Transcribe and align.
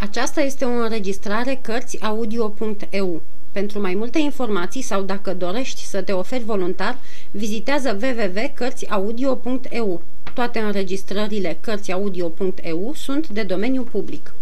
Aceasta 0.00 0.40
este 0.40 0.64
o 0.64 0.68
înregistrare 0.68 1.58
Cărțiaudio.eu. 1.62 3.22
Pentru 3.52 3.80
mai 3.80 3.94
multe 3.94 4.18
informații 4.18 4.82
sau 4.82 5.02
dacă 5.02 5.34
dorești 5.34 5.84
să 5.84 6.02
te 6.02 6.12
oferi 6.12 6.44
voluntar, 6.44 6.98
vizitează 7.30 7.98
www.cărțiaudio.eu. 8.02 10.02
Toate 10.34 10.58
înregistrările 10.58 11.58
Cărțiaudio.eu 11.60 12.92
sunt 12.94 13.28
de 13.28 13.42
domeniu 13.42 13.82
public. 13.82 14.34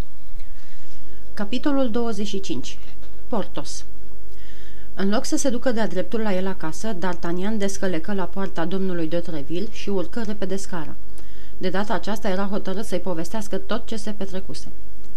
Capitolul 1.34 1.90
25. 1.90 2.78
Portos 3.28 3.84
În 4.94 5.08
loc 5.08 5.24
să 5.24 5.36
se 5.36 5.48
ducă 5.48 5.72
de-a 5.72 5.86
dreptul 5.86 6.20
la 6.20 6.34
el 6.34 6.46
acasă, 6.46 6.94
D'Artagnan 6.94 7.58
descălecă 7.58 8.12
la 8.12 8.24
poarta 8.24 8.64
domnului 8.64 9.08
de 9.08 9.18
Treville 9.18 9.68
și 9.72 9.88
urcă 9.88 10.22
repede 10.26 10.56
scara. 10.56 10.94
De 11.58 11.68
data 11.68 11.94
aceasta 11.94 12.28
era 12.28 12.48
hotărât 12.50 12.84
să-i 12.84 12.98
povestească 12.98 13.56
tot 13.56 13.86
ce 13.86 13.96
se 13.96 14.10
petrecuse. 14.10 14.68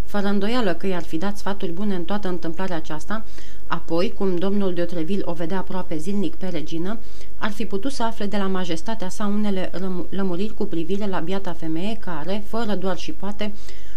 Fără 0.09 0.27
îndoială 0.27 0.73
că 0.73 0.87
i-ar 0.87 1.03
fi 1.03 1.17
dat 1.17 1.37
sfaturi 1.37 1.71
bune 1.71 1.95
în 1.95 2.03
toată 2.03 2.27
întâmplarea 2.27 2.75
aceasta, 2.75 3.25
apoi, 3.67 4.13
cum 4.17 4.35
domnul 4.35 4.73
de 4.73 4.81
Otreville 4.81 5.23
o 5.25 5.33
vedea 5.33 5.57
aproape 5.57 5.97
zilnic 5.97 6.35
pe 6.35 6.47
regină, 6.47 6.99
ar 7.37 7.51
fi 7.51 7.65
putut 7.65 7.91
să 7.91 8.03
afle 8.03 8.25
de 8.25 8.37
la 8.37 8.47
majestatea 8.47 9.09
sa 9.09 9.25
unele 9.25 9.71
lămuriri 10.09 10.53
cu 10.53 10.65
privire 10.65 11.07
la 11.07 11.19
biata 11.19 11.53
femeie 11.53 11.97
care, 11.97 12.43
fără 12.47 12.75
doar 12.75 12.97
și 12.97 13.11
poate, 13.11 13.53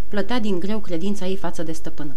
plătea 0.09 0.41
din 0.41 0.59
greu 0.59 0.79
credința 0.79 1.27
ei 1.27 1.37
față 1.37 1.63
de 1.63 1.73
stăpână. 1.73 2.15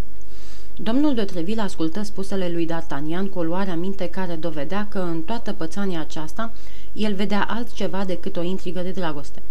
Domnul 0.75 1.13
de 1.13 1.23
Treville 1.23 1.61
ascultă 1.61 2.03
spusele 2.03 2.49
lui 2.49 2.69
D'Artagnan 2.69 3.29
cu 3.31 3.39
o 3.39 3.43
luare 3.43 3.69
aminte 3.69 4.09
care 4.09 4.33
dovedea 4.33 4.87
că 4.89 4.99
în 4.99 5.21
toată 5.21 5.53
pățania 5.53 5.99
aceasta 5.99 6.51
el 6.93 7.13
vedea 7.13 7.45
altceva 7.49 8.05
decât 8.05 8.37
o 8.37 8.41
intrigă 8.41 8.79
de 8.79 8.91
dragoste. 8.91 9.41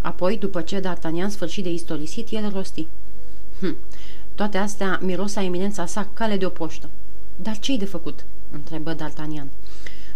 Apoi, 0.00 0.36
după 0.36 0.60
ce 0.60 0.80
D'Artagnan 0.80 1.28
sfârșit 1.28 1.64
de 1.64 1.72
istorisit, 1.72 2.28
el 2.30 2.50
rosti. 2.52 2.86
Hm, 3.60 3.76
toate 4.34 4.58
astea 4.58 4.98
miros 5.02 5.36
a 5.36 5.42
eminența 5.42 5.86
sa 5.86 6.08
cale 6.12 6.36
de 6.36 6.46
o 6.46 6.48
poștă. 6.48 6.90
Dar 7.36 7.58
ce-i 7.58 7.78
de 7.78 7.84
făcut?" 7.84 8.24
întrebă 8.52 8.94
D'Artagnan. 8.94 9.46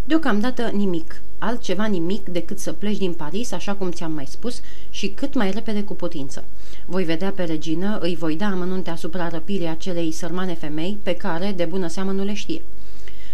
Deocamdată 0.05 0.71
nimic, 0.73 1.23
altceva 1.39 1.85
nimic 1.85 2.29
decât 2.29 2.59
să 2.59 2.73
pleci 2.73 2.99
din 2.99 3.13
Paris, 3.13 3.53
așa 3.53 3.75
cum 3.75 3.91
ți-am 3.91 4.13
mai 4.13 4.27
spus, 4.27 4.61
și 4.91 5.09
cât 5.09 5.35
mai 5.35 5.51
repede 5.51 5.83
cu 5.83 5.95
putință. 5.95 6.45
Voi 6.87 7.05
vedea 7.05 7.31
pe 7.31 7.45
regină, 7.45 7.99
îi 8.01 8.17
voi 8.17 8.37
da 8.37 8.47
amănunte 8.47 8.91
asupra 8.91 9.29
răpirii 9.29 9.67
acelei 9.67 10.13
sărmane 10.13 10.55
femei, 10.55 10.99
pe 11.03 11.15
care, 11.15 11.53
de 11.57 11.65
bună 11.65 11.87
seamă, 11.87 12.11
nu 12.11 12.25
le 12.25 12.35
știe. 12.35 12.63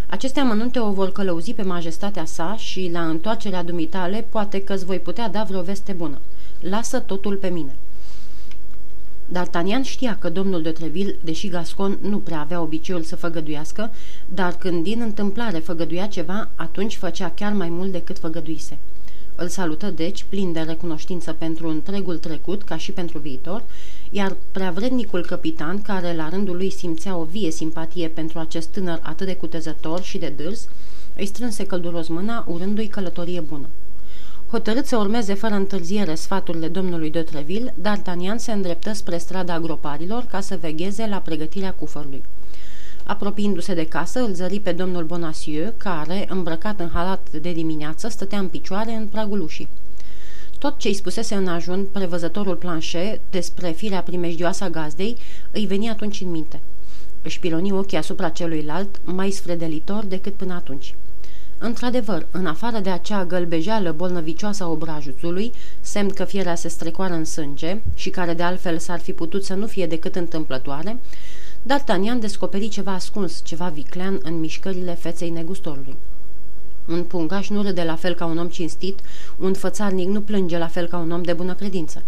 Aceste 0.07 0.39
amănunte 0.39 0.79
o 0.79 0.91
vor 0.91 1.11
călăuzi 1.11 1.53
pe 1.53 1.61
majestatea 1.61 2.25
sa 2.25 2.55
și, 2.57 2.89
la 2.93 3.09
întoarcerea 3.09 3.63
dumitale, 3.63 4.25
poate 4.29 4.61
că 4.61 4.73
îți 4.73 4.85
voi 4.85 4.99
putea 4.99 5.29
da 5.29 5.43
vreo 5.43 5.61
veste 5.61 5.91
bună. 5.91 6.19
Lasă 6.59 6.99
totul 6.99 7.35
pe 7.35 7.47
mine. 7.47 7.75
D'Artagnan 9.31 9.83
știa 9.83 10.17
că 10.19 10.29
domnul 10.29 10.61
de 10.61 10.71
Treville, 10.71 11.15
deși 11.23 11.47
Gascon 11.47 11.97
nu 12.01 12.17
prea 12.17 12.39
avea 12.39 12.61
obiceiul 12.61 13.03
să 13.03 13.15
făgăduiască, 13.15 13.91
dar 14.33 14.53
când 14.57 14.83
din 14.83 15.01
întâmplare 15.01 15.59
făgăduia 15.59 16.07
ceva, 16.07 16.49
atunci 16.55 16.95
făcea 16.95 17.31
chiar 17.35 17.53
mai 17.53 17.69
mult 17.69 17.91
decât 17.91 18.19
făgăduise. 18.19 18.77
Îl 19.35 19.47
salută, 19.47 19.91
deci, 19.91 20.25
plin 20.29 20.51
de 20.51 20.59
recunoștință 20.59 21.33
pentru 21.33 21.67
întregul 21.67 22.17
trecut, 22.17 22.63
ca 22.63 22.77
și 22.77 22.91
pentru 22.91 23.19
viitor, 23.19 23.63
iar 24.11 24.35
preavrednicul 24.51 25.25
capitan, 25.25 25.81
care 25.81 26.15
la 26.15 26.29
rândul 26.29 26.55
lui 26.55 26.69
simțea 26.71 27.17
o 27.17 27.23
vie 27.23 27.51
simpatie 27.51 28.07
pentru 28.07 28.39
acest 28.39 28.67
tânăr 28.67 28.99
atât 29.01 29.27
de 29.27 29.35
cutezător 29.35 30.01
și 30.01 30.17
de 30.17 30.33
dârs, 30.37 30.67
îi 31.15 31.25
strânse 31.25 31.65
călduros 31.65 32.07
mâna, 32.07 32.45
urându-i 32.47 32.87
călătorie 32.87 33.39
bună. 33.39 33.67
Hotărât 34.51 34.85
să 34.85 34.97
urmeze 34.97 35.33
fără 35.33 35.53
întârziere 35.53 36.15
sfaturile 36.15 36.67
domnului 36.67 37.11
de 37.11 37.21
Treville, 37.21 37.73
D'Artagnan 37.81 38.35
se 38.35 38.51
îndreptă 38.51 38.93
spre 38.93 39.17
strada 39.17 39.53
agroparilor 39.53 40.23
ca 40.23 40.39
să 40.39 40.57
vegheze 40.61 41.07
la 41.07 41.17
pregătirea 41.17 41.73
cufărului. 41.73 42.23
Apropiindu-se 43.03 43.73
de 43.73 43.87
casă, 43.87 44.19
îl 44.19 44.33
zări 44.33 44.59
pe 44.59 44.71
domnul 44.71 45.03
Bonacieux, 45.03 45.73
care, 45.77 46.25
îmbrăcat 46.29 46.79
în 46.79 46.89
halat 46.93 47.27
de 47.41 47.51
dimineață, 47.51 48.07
stătea 48.07 48.39
în 48.39 48.47
picioare 48.47 48.91
în 48.91 49.07
pragul 49.07 49.41
ușii. 49.41 49.67
Tot 50.59 50.77
ce 50.77 50.87
îi 50.87 50.93
spusese 50.93 51.35
în 51.35 51.47
ajun 51.47 51.87
prevăzătorul 51.91 52.55
planșe 52.55 53.21
despre 53.29 53.71
firea 53.71 54.01
primejdioasă 54.01 54.63
a 54.63 54.69
gazdei 54.69 55.17
îi 55.51 55.65
veni 55.65 55.89
atunci 55.89 56.21
în 56.21 56.31
minte. 56.31 56.59
Își 57.21 57.39
piloni 57.39 57.71
ochii 57.71 57.97
asupra 57.97 58.29
celuilalt, 58.29 59.01
mai 59.03 59.31
sfredelitor 59.31 60.05
decât 60.05 60.33
până 60.33 60.53
atunci. 60.53 60.95
Într-adevăr, 61.57 62.25
în 62.31 62.45
afară 62.45 62.79
de 62.79 62.89
acea 62.89 63.25
gălbejeală 63.25 63.91
bolnăvicioasă 63.91 64.63
a 64.63 64.69
obrajului, 64.69 65.51
semn 65.81 66.09
că 66.09 66.23
fierea 66.23 66.55
se 66.55 66.67
strecoară 66.67 67.13
în 67.13 67.25
sânge 67.25 67.81
și 67.95 68.09
care 68.09 68.33
de 68.33 68.43
altfel 68.43 68.79
s-ar 68.79 68.99
fi 68.99 69.13
putut 69.13 69.45
să 69.45 69.53
nu 69.53 69.67
fie 69.67 69.87
decât 69.87 70.15
întâmplătoare, 70.15 70.99
D'Artagnan 71.65 72.19
descoperi 72.19 72.67
ceva 72.67 72.91
ascuns, 72.91 73.41
ceva 73.43 73.67
viclean 73.67 74.19
în 74.23 74.39
mișcările 74.39 74.93
feței 74.93 75.29
negustorului. 75.29 75.95
Un 76.87 77.03
pungaș 77.03 77.49
nu 77.49 77.61
râde 77.61 77.83
la 77.83 77.95
fel 77.95 78.13
ca 78.13 78.25
un 78.25 78.37
om 78.37 78.47
cinstit, 78.47 78.99
un 79.37 79.53
fățarnic 79.53 80.07
nu 80.07 80.21
plânge 80.21 80.57
la 80.57 80.67
fel 80.67 80.87
ca 80.87 80.97
un 80.97 81.11
om 81.11 81.21
de 81.21 81.33
bună 81.33 81.53
credință. 81.53 82.03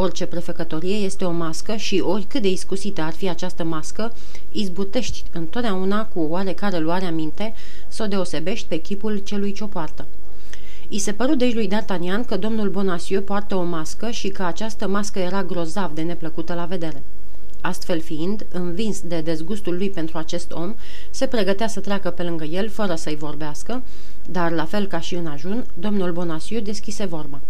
Orice 0.00 0.26
prefecătorie 0.26 0.94
este 0.94 1.24
o 1.24 1.30
mască 1.30 1.76
și 1.76 2.00
oricât 2.00 2.42
de 2.42 2.48
iscusită 2.48 3.00
ar 3.00 3.12
fi 3.12 3.28
această 3.28 3.64
mască, 3.64 4.12
izbutești 4.52 5.24
întotdeauna 5.32 6.04
cu 6.06 6.20
oarecare 6.20 6.78
luare 6.78 7.04
aminte 7.04 7.54
să 7.88 8.02
o 8.02 8.06
deosebești 8.06 8.68
pe 8.68 8.76
chipul 8.76 9.16
celui 9.16 9.52
ce 9.52 9.64
o 9.64 9.66
poartă. 9.66 10.06
I 10.88 10.98
se 10.98 11.12
păru 11.12 11.34
deci 11.34 11.54
lui 11.54 11.68
D'Artagnan 11.68 12.26
că 12.26 12.36
domnul 12.36 12.68
Bonacieux 12.68 13.26
poartă 13.26 13.54
o 13.54 13.62
mască 13.62 14.10
și 14.10 14.28
că 14.28 14.42
această 14.42 14.88
mască 14.88 15.18
era 15.18 15.44
grozav 15.44 15.94
de 15.94 16.02
neplăcută 16.02 16.54
la 16.54 16.64
vedere. 16.64 17.02
Astfel 17.60 18.00
fiind, 18.00 18.46
învins 18.52 19.00
de 19.00 19.20
dezgustul 19.20 19.76
lui 19.76 19.90
pentru 19.90 20.18
acest 20.18 20.52
om, 20.52 20.74
se 21.10 21.26
pregătea 21.26 21.68
să 21.68 21.80
treacă 21.80 22.10
pe 22.10 22.22
lângă 22.22 22.44
el 22.44 22.68
fără 22.68 22.94
să-i 22.94 23.16
vorbească, 23.16 23.82
dar, 24.30 24.52
la 24.52 24.64
fel 24.64 24.86
ca 24.86 25.00
și 25.00 25.14
în 25.14 25.26
ajun, 25.26 25.66
domnul 25.74 26.12
Bonacieux 26.12 26.64
deschise 26.64 27.04
vorba. 27.04 27.40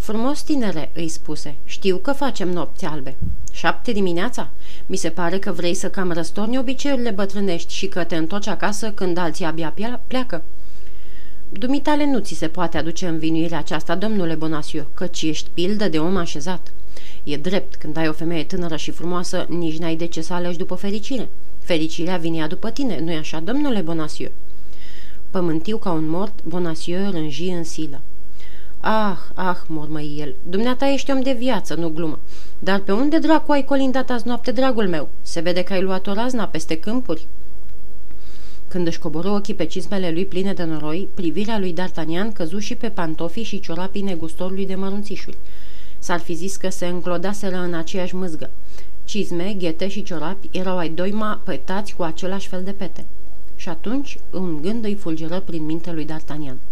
Frumos 0.00 0.42
tinere, 0.42 0.90
îi 0.94 1.08
spuse, 1.08 1.54
știu 1.64 1.96
că 1.96 2.12
facem 2.12 2.48
nopți 2.48 2.84
albe. 2.84 3.16
Șapte 3.52 3.92
dimineața? 3.92 4.50
Mi 4.86 4.96
se 4.96 5.08
pare 5.08 5.38
că 5.38 5.52
vrei 5.52 5.74
să 5.74 5.90
cam 5.90 6.12
răstorni 6.12 6.58
obiceiurile 6.58 7.10
bătrânești 7.10 7.72
și 7.74 7.86
că 7.86 8.04
te 8.04 8.16
întorci 8.16 8.46
acasă 8.46 8.90
când 8.90 9.16
alții 9.16 9.44
abia 9.44 10.00
pleacă. 10.06 10.42
Dumitale 11.48 12.06
nu 12.06 12.18
ți 12.18 12.34
se 12.34 12.48
poate 12.48 12.78
aduce 12.78 13.06
învinuirea 13.06 13.58
aceasta, 13.58 13.94
domnule 13.94 14.34
Bonasiu, 14.34 14.86
căci 14.94 15.22
ești 15.22 15.48
pildă 15.54 15.88
de 15.88 15.98
om 15.98 16.16
așezat. 16.16 16.72
E 17.24 17.36
drept, 17.36 17.76
când 17.76 17.96
ai 17.96 18.08
o 18.08 18.12
femeie 18.12 18.44
tânără 18.44 18.76
și 18.76 18.90
frumoasă, 18.90 19.46
nici 19.48 19.78
n-ai 19.78 19.96
de 19.96 20.06
ce 20.06 20.20
să 20.20 20.32
alegi 20.32 20.58
după 20.58 20.74
fericire. 20.74 21.28
Fericirea 21.58 22.16
vine 22.16 22.46
după 22.46 22.70
tine, 22.70 23.00
nu-i 23.00 23.16
așa, 23.16 23.40
domnule 23.40 23.80
Bonasiu? 23.80 24.30
Pământiu 25.30 25.76
ca 25.76 25.90
un 25.92 26.08
mort, 26.08 26.44
Bonasiu 26.44 27.10
rânji 27.10 27.48
în 27.48 27.64
silă. 27.64 28.00
Ah, 28.82 29.16
ah, 29.34 29.56
mormăi 29.66 30.16
el, 30.18 30.34
dumneata 30.48 30.88
ești 30.88 31.10
om 31.10 31.22
de 31.22 31.32
viață, 31.32 31.74
nu 31.74 31.88
glumă. 31.88 32.18
Dar 32.58 32.80
pe 32.80 32.92
unde 32.92 33.18
dracu 33.18 33.52
ai 33.52 33.64
colindat 33.64 34.10
azi 34.10 34.26
noapte, 34.26 34.52
dragul 34.52 34.88
meu? 34.88 35.08
Se 35.22 35.40
vede 35.40 35.62
că 35.62 35.72
ai 35.72 35.82
luat 35.82 36.06
o 36.06 36.12
razna 36.12 36.44
peste 36.44 36.78
câmpuri. 36.78 37.26
Când 38.68 38.86
își 38.86 38.98
coboră 38.98 39.28
ochii 39.28 39.54
pe 39.54 39.64
cizmele 39.64 40.10
lui 40.10 40.26
pline 40.26 40.52
de 40.52 40.62
noroi, 40.62 41.08
privirea 41.14 41.58
lui 41.58 41.74
D'Artagnan 41.74 42.32
căzu 42.32 42.58
și 42.58 42.74
pe 42.74 42.88
pantofii 42.88 43.42
și 43.42 43.60
ciorapii 43.60 44.02
negustorului 44.02 44.66
de 44.66 44.74
mărunțișuri. 44.74 45.36
S-ar 45.98 46.20
fi 46.20 46.34
zis 46.34 46.56
că 46.56 46.68
se 46.68 46.86
înclodaseră 46.86 47.56
în 47.56 47.74
aceeași 47.74 48.14
mâzgă. 48.14 48.50
Cizme, 49.04 49.54
ghete 49.58 49.88
și 49.88 50.02
ciorapi 50.02 50.48
erau 50.50 50.78
ai 50.78 50.88
doima 50.88 51.40
pătați 51.44 51.94
cu 51.94 52.02
același 52.02 52.48
fel 52.48 52.62
de 52.62 52.72
pete. 52.72 53.04
Și 53.56 53.68
atunci 53.68 54.18
un 54.30 54.62
gând 54.62 54.84
îi 54.84 54.94
fulgeră 54.94 55.40
prin 55.40 55.64
mintea 55.64 55.92
lui 55.92 56.06
D'Artagnan. 56.06 56.69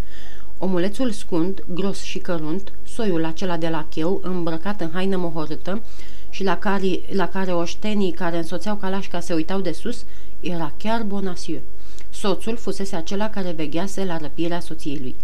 Omulețul 0.59 1.11
scund, 1.11 1.65
gros 1.75 2.03
și 2.03 2.19
cărunt, 2.19 2.73
soiul 2.87 3.25
acela 3.25 3.57
de 3.57 3.69
la 3.69 3.87
cheu, 3.91 4.21
îmbrăcat 4.23 4.81
în 4.81 4.91
haină 4.93 5.17
mohorâtă 5.17 5.83
și 6.31 6.45
la 6.45 6.59
care, 6.59 7.01
la 7.13 7.29
care 7.29 7.53
oștenii 7.53 8.13
care 8.13 8.37
însoțeau 8.37 8.77
calașca 8.77 9.21
se 9.21 9.35
uitau 9.35 9.61
de 9.61 9.73
sus, 9.73 10.05
era 10.41 10.73
chiar 10.77 11.03
Bonacieux. 11.03 11.63
Soțul 12.11 12.57
fusese 12.57 12.97
acela 12.97 13.31
care 13.31 13.51
veghease 13.51 14.05
la 14.05 14.17
răpirea 14.17 14.61
soției 14.61 14.99
lui. 15.01 15.15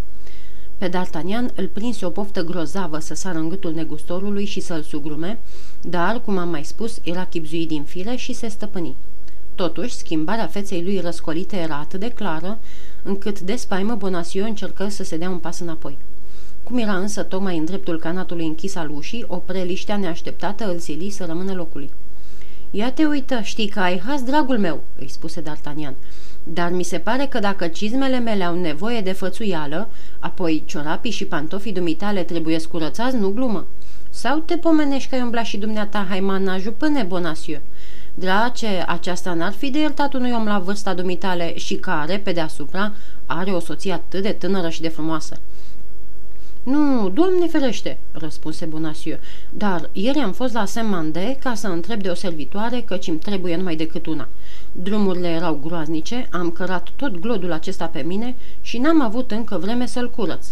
Pe 0.78 0.88
D'Artagnan 0.88 1.54
îl 1.54 1.68
prinse 1.72 2.06
o 2.06 2.10
poftă 2.10 2.42
grozavă 2.44 2.98
să 2.98 3.14
sară 3.14 3.38
în 3.38 3.48
gâtul 3.48 3.72
negustorului 3.74 4.44
și 4.44 4.60
să-l 4.60 4.82
sugrume, 4.82 5.38
dar, 5.80 6.20
cum 6.20 6.38
am 6.38 6.48
mai 6.48 6.64
spus, 6.64 6.98
era 7.02 7.24
chipzuit 7.24 7.68
din 7.68 7.82
fire 7.82 8.16
și 8.16 8.32
se 8.32 8.48
stăpâni. 8.48 8.94
Totuși, 9.54 9.94
schimbarea 9.94 10.46
feței 10.46 10.82
lui 10.82 11.00
răscolite 11.00 11.56
era 11.56 11.76
atât 11.76 12.00
de 12.00 12.10
clară, 12.10 12.58
încât 13.02 13.40
de 13.40 13.56
spaimă 13.56 13.94
Bonacieux 13.94 14.48
încercă 14.48 14.88
să 14.88 15.04
se 15.04 15.16
dea 15.16 15.30
un 15.30 15.38
pas 15.38 15.60
înapoi. 15.60 15.98
Cum 16.62 16.78
era 16.78 16.96
însă 16.96 17.22
tocmai 17.22 17.58
în 17.58 17.64
dreptul 17.64 17.98
canatului 17.98 18.46
închis 18.46 18.74
al 18.74 18.90
ușii, 18.90 19.24
o 19.28 19.36
preliștea 19.36 19.96
neașteptată 19.96 20.70
îl 20.70 20.78
sili 20.78 21.10
să 21.10 21.24
rămână 21.24 21.52
locului. 21.52 21.90
Ia 22.70 22.92
te 22.92 23.04
uită, 23.04 23.40
știi 23.42 23.68
că 23.68 23.80
ai 23.80 24.02
has, 24.06 24.22
dragul 24.22 24.58
meu, 24.58 24.82
îi 24.98 25.08
spuse 25.08 25.42
D'Artagnan. 25.42 25.94
Dar 26.42 26.70
mi 26.70 26.82
se 26.82 26.98
pare 26.98 27.26
că 27.26 27.38
dacă 27.38 27.66
cizmele 27.66 28.18
mele 28.18 28.44
au 28.44 28.60
nevoie 28.60 29.00
de 29.00 29.12
fățuială, 29.12 29.88
apoi 30.18 30.62
ciorapii 30.66 31.10
și 31.10 31.24
pantofii 31.24 31.72
dumitale 31.72 32.22
trebuie 32.22 32.58
scurățați, 32.58 33.16
nu 33.16 33.28
glumă. 33.28 33.66
Sau 34.10 34.38
te 34.38 34.56
pomenești 34.56 35.08
că 35.08 35.14
ai 35.14 35.22
umblat 35.22 35.44
și 35.44 35.56
dumneata 35.56 36.06
haimanajul 36.08 36.72
până 36.72 37.02
Bonasiu? 37.02 37.58
Drace, 38.14 38.84
aceasta 38.86 39.34
n-ar 39.34 39.52
fi 39.52 39.70
de 39.70 39.78
iertat 39.78 40.14
unui 40.14 40.32
om 40.32 40.44
la 40.44 40.58
vârsta 40.58 40.94
dumitale 40.94 41.56
și 41.56 41.74
care, 41.74 42.18
pe 42.18 42.32
deasupra, 42.32 42.92
are 43.26 43.50
o 43.50 43.60
soție 43.60 43.92
atât 43.92 44.22
de 44.22 44.32
tânără 44.32 44.68
și 44.68 44.80
de 44.80 44.88
frumoasă. 44.88 45.36
Nu, 46.62 47.08
Doamne 47.08 47.46
ferește, 47.46 47.98
răspunse 48.12 48.64
Bonasiu, 48.64 49.16
dar 49.50 49.88
ieri 49.92 50.18
am 50.18 50.32
fost 50.32 50.52
la 50.52 50.64
Saint-Mandé 50.64 51.36
ca 51.40 51.54
să 51.54 51.66
întreb 51.66 52.02
de 52.02 52.08
o 52.08 52.14
servitoare 52.14 52.80
căci 52.80 53.06
îmi 53.06 53.18
trebuie 53.18 53.56
numai 53.56 53.76
decât 53.76 54.06
una. 54.06 54.28
Drumurile 54.72 55.28
erau 55.28 55.60
groaznice, 55.64 56.28
am 56.30 56.50
cărat 56.50 56.88
tot 56.96 57.18
glodul 57.20 57.52
acesta 57.52 57.86
pe 57.86 58.02
mine 58.02 58.34
și 58.60 58.78
n-am 58.78 59.00
avut 59.00 59.30
încă 59.30 59.58
vreme 59.58 59.86
să-l 59.86 60.10
curăț. 60.10 60.46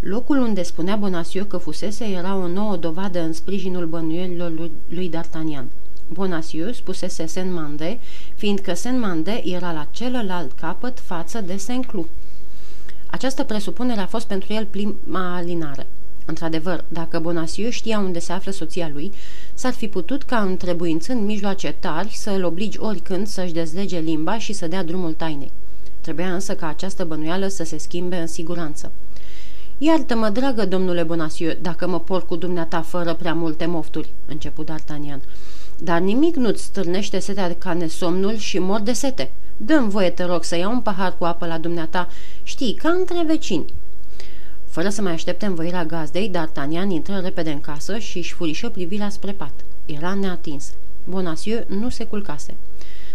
Locul 0.00 0.36
unde 0.36 0.62
spunea 0.62 0.96
Bonasiu 0.96 1.44
că 1.44 1.56
fusese 1.56 2.04
era 2.04 2.36
o 2.36 2.46
nouă 2.46 2.76
dovadă 2.76 3.20
în 3.20 3.32
sprijinul 3.32 3.86
bănuielilor 3.86 4.50
lui, 4.50 4.70
lui 4.88 5.10
D'Artagnan. 5.10 5.64
Bonasiu 6.08 6.72
spusese 6.72 7.26
Saint-Mandé, 7.26 7.98
fiindcă 8.34 8.74
Saint-Mandé 8.74 9.42
era 9.44 9.72
la 9.72 9.86
celălalt 9.90 10.52
capăt 10.52 11.00
față 11.00 11.40
de 11.40 11.56
Saint-Cloud. 11.56 12.06
Această 13.06 13.44
presupunere 13.44 14.00
a 14.00 14.06
fost 14.06 14.26
pentru 14.26 14.52
el 14.52 14.64
prima 14.64 15.36
alinare. 15.36 15.86
Într-adevăr, 16.24 16.84
dacă 16.88 17.18
Bonasiu 17.18 17.70
știa 17.70 17.98
unde 17.98 18.18
se 18.18 18.32
află 18.32 18.52
soția 18.52 18.90
lui, 18.92 19.12
s-ar 19.54 19.72
fi 19.72 19.88
putut 19.88 20.22
ca 20.22 20.40
întrebuințând 20.40 21.24
mijloace 21.24 21.74
tari 21.78 22.14
să 22.14 22.30
îl 22.30 22.44
obligi 22.44 22.80
oricând 22.80 23.26
să-și 23.26 23.52
dezlege 23.52 23.98
limba 23.98 24.38
și 24.38 24.52
să 24.52 24.66
dea 24.66 24.84
drumul 24.84 25.12
tainei. 25.12 25.52
Trebuia 26.00 26.34
însă 26.34 26.54
ca 26.54 26.68
această 26.68 27.04
bănuială 27.04 27.48
să 27.48 27.64
se 27.64 27.78
schimbe 27.78 28.16
în 28.16 28.26
siguranță. 28.26 28.92
Iartă-mă, 29.78 30.28
dragă 30.28 30.66
domnule 30.66 31.02
Bonasiu, 31.02 31.52
dacă 31.60 31.88
mă 31.88 32.00
por 32.00 32.26
cu 32.26 32.36
dumneata 32.36 32.82
fără 32.82 33.14
prea 33.14 33.34
multe 33.34 33.66
mofturi, 33.66 34.08
început 34.26 34.70
D'Artagnan. 34.70 35.20
Dar 35.78 36.00
nimic 36.00 36.36
nu-ți 36.36 36.62
stârnește 36.62 37.18
setea 37.18 37.54
ca 37.58 37.72
nesomnul 37.72 38.36
și 38.36 38.58
mor 38.58 38.80
de 38.80 38.92
sete. 38.92 39.30
Dăm 39.56 39.88
voie, 39.88 40.10
te 40.10 40.24
rog, 40.24 40.44
să 40.44 40.56
iau 40.56 40.72
un 40.72 40.80
pahar 40.80 41.16
cu 41.18 41.24
apă 41.24 41.46
la 41.46 41.58
dumneata, 41.58 42.08
știi, 42.42 42.74
ca 42.74 42.88
între 42.88 43.24
vecini. 43.26 43.64
Fără 44.68 44.88
să 44.88 45.02
mai 45.02 45.12
aștepte 45.12 45.46
învoirea 45.46 45.84
gazdei, 45.84 46.30
D'Artagnan 46.30 46.88
intră 46.88 47.18
repede 47.18 47.50
în 47.50 47.60
casă 47.60 47.98
și 47.98 48.18
își 48.18 48.32
furișă 48.32 48.68
privirea 48.68 49.08
spre 49.08 49.32
pat. 49.32 49.52
Era 49.86 50.14
neatins. 50.14 50.72
Bonasiu 51.04 51.64
nu 51.66 51.88
se 51.88 52.04
culcase. 52.04 52.54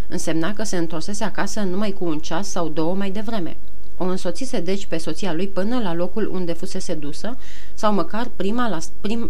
Însemna 0.07 0.53
că 0.53 0.63
se 0.63 0.77
întorsese 0.77 1.23
acasă 1.23 1.59
numai 1.59 1.91
cu 1.91 2.05
un 2.05 2.19
ceas 2.19 2.49
sau 2.49 2.67
două 2.67 2.95
mai 2.95 3.11
devreme. 3.11 3.57
O 3.97 4.03
însoțise 4.03 4.59
deci 4.59 4.85
pe 4.85 4.97
soția 4.97 5.33
lui 5.33 5.47
până 5.47 5.79
la 5.79 5.93
locul 5.93 6.29
unde 6.33 6.53
fusese 6.53 6.93
dusă 6.93 7.37
sau 7.73 7.93
măcar 7.93 8.29
prima 8.35 8.69
la, 8.69 8.77
prim, 9.01 9.29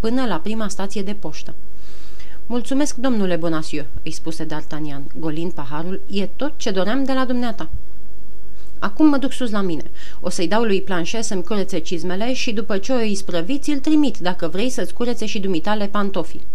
până 0.00 0.26
la 0.26 0.36
prima 0.36 0.68
stație 0.68 1.02
de 1.02 1.14
poștă. 1.14 1.54
Mulțumesc, 2.50 2.94
domnule 2.96 3.36
Bonasiu, 3.36 3.84
îi 4.02 4.10
spuse 4.10 4.46
D'Artagnan, 4.46 5.02
golind 5.18 5.52
paharul, 5.52 6.00
e 6.10 6.26
tot 6.26 6.52
ce 6.56 6.70
doream 6.70 7.04
de 7.04 7.12
la 7.12 7.24
dumneata. 7.24 7.68
Acum 8.78 9.08
mă 9.08 9.16
duc 9.16 9.32
sus 9.32 9.50
la 9.50 9.60
mine. 9.60 9.82
O 10.20 10.28
să-i 10.28 10.48
dau 10.48 10.62
lui 10.62 10.82
Planchet 10.82 11.24
să-mi 11.24 11.42
curețe 11.42 11.78
cizmele 11.78 12.32
și 12.32 12.52
după 12.52 12.78
ce 12.78 12.92
o 12.92 12.96
îi 12.96 13.14
sprăviți, 13.14 13.70
îl 13.70 13.78
trimit, 13.78 14.18
dacă 14.18 14.48
vrei 14.48 14.70
să-ți 14.70 14.92
curețe 14.92 15.26
și 15.26 15.38
dumitale 15.38 15.86
pantofii. 15.86 16.46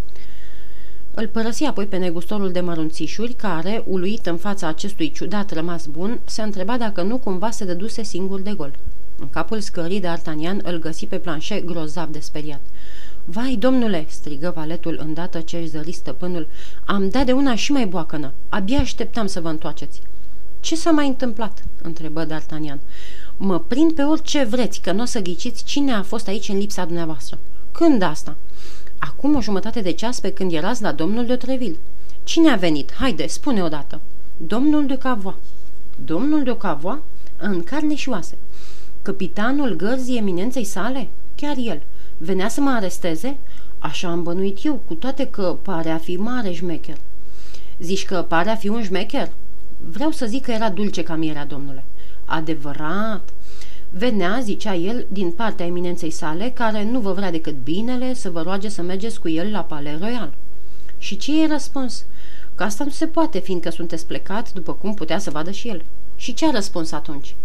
Îl 1.13 1.27
părăsi 1.27 1.63
apoi 1.63 1.85
pe 1.85 1.97
negustorul 1.97 2.51
de 2.51 2.59
mărunțișuri, 2.59 3.33
care, 3.33 3.83
uluit 3.87 4.25
în 4.25 4.37
fața 4.37 4.67
acestui 4.67 5.11
ciudat 5.11 5.51
rămas 5.51 5.85
bun, 5.85 6.19
se 6.25 6.41
întreba 6.41 6.77
dacă 6.77 7.01
nu 7.01 7.17
cumva 7.17 7.51
se 7.51 7.65
dăduse 7.65 8.03
singur 8.03 8.39
de 8.39 8.53
gol. 8.53 8.71
În 9.19 9.29
capul 9.29 9.59
scării 9.59 10.01
de 10.01 10.07
Artanian 10.07 10.61
îl 10.63 10.79
găsi 10.79 11.05
pe 11.05 11.17
Planchet 11.17 11.65
grozav 11.65 12.09
de 12.09 12.19
speriat. 12.19 12.61
Vai, 13.25 13.55
domnule!" 13.55 14.05
strigă 14.09 14.51
valetul 14.55 14.99
îndată 15.01 15.39
ce 15.39 15.57
își 15.57 15.67
zări 15.67 15.91
stăpânul. 15.91 16.47
Am 16.85 17.09
dat 17.09 17.25
de 17.25 17.31
una 17.31 17.55
și 17.55 17.71
mai 17.71 17.85
boacănă. 17.85 18.31
Abia 18.49 18.79
așteptam 18.79 19.27
să 19.27 19.41
vă 19.41 19.49
întoarceți." 19.49 20.01
Ce 20.59 20.75
s-a 20.75 20.91
mai 20.91 21.07
întâmplat?" 21.07 21.63
întrebă 21.81 22.25
D'Artagnan. 22.25 22.79
Mă 23.37 23.59
prind 23.59 23.93
pe 23.93 24.01
orice 24.01 24.43
vreți, 24.43 24.81
că 24.81 24.91
nu 24.91 25.01
o 25.01 25.05
să 25.05 25.19
ghiciți 25.19 25.63
cine 25.63 25.93
a 25.93 26.01
fost 26.01 26.27
aici 26.27 26.49
în 26.49 26.57
lipsa 26.57 26.85
dumneavoastră." 26.85 27.37
Când 27.71 28.01
asta?" 28.01 28.35
Acum 28.97 29.35
o 29.35 29.41
jumătate 29.41 29.81
de 29.81 29.91
ceas 29.91 30.19
pe 30.19 30.31
când 30.31 30.53
erați 30.53 30.81
la 30.81 30.91
domnul 30.91 31.25
de 31.25 31.35
Treville. 31.35 31.77
Cine 32.23 32.49
a 32.49 32.55
venit? 32.55 32.93
Haide, 32.93 33.27
spune 33.27 33.63
odată." 33.63 34.01
Domnul 34.37 34.85
de 34.85 34.97
Cavoa." 34.97 35.37
Domnul 36.05 36.43
de 36.43 36.57
Cavoa? 36.57 37.01
În 37.37 37.63
carne 37.63 37.95
și 37.95 38.09
oase. 38.09 38.37
Capitanul 39.01 39.75
gărzii 39.75 40.17
eminenței 40.17 40.63
sale? 40.63 41.07
Chiar 41.35 41.55
el. 41.57 41.81
Venea 42.17 42.47
să 42.47 42.61
mă 42.61 42.69
aresteze? 42.69 43.37
Așa 43.79 44.09
am 44.09 44.23
bănuit 44.23 44.65
eu, 44.65 44.81
cu 44.87 44.93
toate 44.93 45.27
că 45.27 45.57
pare 45.61 45.89
a 45.89 45.97
fi 45.97 46.15
mare 46.15 46.51
șmecher. 46.51 46.97
Zici 47.79 48.05
că 48.05 48.25
pare 48.27 48.49
a 48.49 48.55
fi 48.55 48.67
un 48.67 48.83
șmecher? 48.83 49.31
Vreau 49.89 50.11
să 50.11 50.25
zic 50.25 50.43
că 50.43 50.51
era 50.51 50.69
dulce 50.69 51.03
ca 51.03 51.15
mierea, 51.15 51.45
domnule. 51.45 51.83
Adevărat. 52.25 53.29
Venea, 53.89 54.39
zicea 54.41 54.75
el, 54.75 55.05
din 55.11 55.31
partea 55.31 55.65
eminenței 55.65 56.11
sale, 56.11 56.49
care 56.49 56.83
nu 56.83 56.99
vă 56.99 57.11
vrea 57.11 57.31
decât 57.31 57.55
binele 57.63 58.13
să 58.13 58.29
vă 58.29 58.41
roage 58.41 58.69
să 58.69 58.81
mergeți 58.81 59.19
cu 59.19 59.29
el 59.29 59.51
la 59.51 59.63
Palais 59.63 59.99
Royal. 59.99 60.33
Și 60.97 61.17
ce 61.17 61.43
e 61.43 61.47
răspuns? 61.47 62.05
Că 62.55 62.63
asta 62.63 62.83
nu 62.83 62.89
se 62.89 63.07
poate, 63.07 63.39
fiindcă 63.39 63.69
sunteți 63.69 64.07
plecat, 64.07 64.53
după 64.53 64.73
cum 64.73 64.93
putea 64.93 65.19
să 65.19 65.29
vadă 65.29 65.51
și 65.51 65.67
el. 65.67 65.83
Și 66.15 66.33
ce 66.33 66.45
a 66.45 66.51
răspuns 66.51 66.91
atunci? 66.91 67.35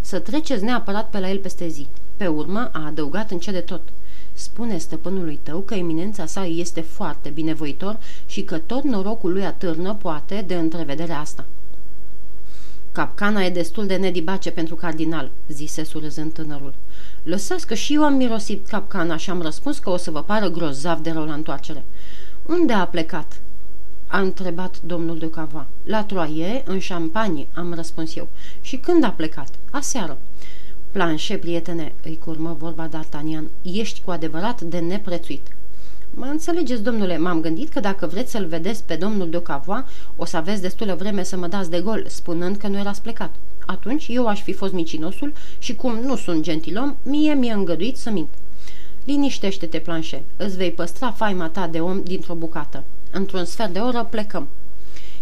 Să 0.00 0.18
treceți 0.18 0.64
neapărat 0.64 1.10
pe 1.10 1.18
la 1.18 1.30
el 1.30 1.38
peste 1.38 1.68
zi. 1.68 1.86
Pe 2.16 2.26
urmă 2.26 2.70
a 2.72 2.86
adăugat 2.86 3.30
în 3.30 3.38
ce 3.38 3.50
de 3.50 3.60
tot. 3.60 3.80
Spune 4.32 4.78
stăpânului 4.78 5.40
tău 5.42 5.60
că 5.60 5.74
eminența 5.74 6.26
sa 6.26 6.44
este 6.44 6.80
foarte 6.80 7.28
binevoitor 7.28 7.98
și 8.26 8.42
că 8.42 8.58
tot 8.58 8.82
norocul 8.84 9.32
lui 9.32 9.44
atârnă 9.44 9.94
poate 9.94 10.44
de 10.46 10.54
întrevederea 10.54 11.18
asta. 11.18 11.44
Capcana 12.92 13.42
e 13.44 13.50
destul 13.50 13.86
de 13.86 13.96
nedibace 13.96 14.50
pentru 14.50 14.74
cardinal, 14.74 15.30
zise 15.48 15.84
surâzând 15.84 16.32
tânărul. 16.32 16.74
Lăsați 17.22 17.66
că 17.66 17.74
și 17.74 17.94
eu 17.94 18.04
am 18.04 18.14
mirosit 18.14 18.66
capcana 18.66 19.16
și 19.16 19.30
am 19.30 19.42
răspuns 19.42 19.78
că 19.78 19.90
o 19.90 19.96
să 19.96 20.10
vă 20.10 20.22
pară 20.22 20.48
grozav 20.48 20.98
de 20.98 21.10
rău 21.10 21.24
la 21.24 21.34
întoarcere. 21.34 21.84
Unde 22.46 22.72
a 22.72 22.86
plecat? 22.86 23.40
A 24.06 24.20
întrebat 24.20 24.80
domnul 24.80 25.18
de 25.18 25.30
Cava. 25.30 25.66
La 25.84 26.04
Troie, 26.04 26.62
în 26.66 26.78
Champagne, 26.88 27.46
am 27.54 27.74
răspuns 27.74 28.16
eu. 28.16 28.28
Și 28.60 28.76
când 28.76 29.04
a 29.04 29.10
plecat? 29.10 29.48
Aseară. 29.70 30.18
Planșe, 30.92 31.36
prietene, 31.36 31.92
îi 32.04 32.18
curmă 32.24 32.56
vorba 32.58 32.88
D'Artagnan, 32.88 33.44
ești 33.62 34.00
cu 34.04 34.10
adevărat 34.10 34.60
de 34.60 34.78
neprețuit. 34.78 35.46
Mă 36.14 36.24
înțelegeți, 36.24 36.82
domnule, 36.82 37.18
m-am 37.18 37.40
gândit 37.40 37.68
că 37.68 37.80
dacă 37.80 38.06
vreți 38.06 38.30
să-l 38.30 38.46
vedeți 38.46 38.84
pe 38.84 38.94
domnul 38.94 39.30
de 39.30 39.42
Cavoa, 39.42 39.86
o 40.16 40.24
să 40.24 40.36
aveți 40.36 40.62
destulă 40.62 40.94
vreme 40.94 41.22
să 41.22 41.36
mă 41.36 41.46
dați 41.46 41.70
de 41.70 41.80
gol, 41.80 42.04
spunând 42.08 42.56
că 42.56 42.66
nu 42.66 42.78
erați 42.78 43.02
plecat. 43.02 43.34
Atunci 43.66 44.06
eu 44.08 44.26
aș 44.26 44.42
fi 44.42 44.52
fost 44.52 44.72
micinosul 44.72 45.32
și 45.58 45.74
cum 45.74 45.98
nu 45.98 46.16
sunt 46.16 46.42
gentilom, 46.42 46.96
mie 47.02 47.34
mi-e 47.34 47.52
îngăduit 47.52 47.96
să 47.96 48.10
mint. 48.10 48.28
Liniștește-te, 49.04 49.78
planșe, 49.78 50.22
îți 50.36 50.56
vei 50.56 50.70
păstra 50.70 51.10
faima 51.10 51.48
ta 51.48 51.66
de 51.66 51.80
om 51.80 52.02
dintr-o 52.02 52.34
bucată. 52.34 52.84
Într-un 53.10 53.44
sfert 53.44 53.72
de 53.72 53.78
oră 53.78 54.06
plecăm. 54.10 54.48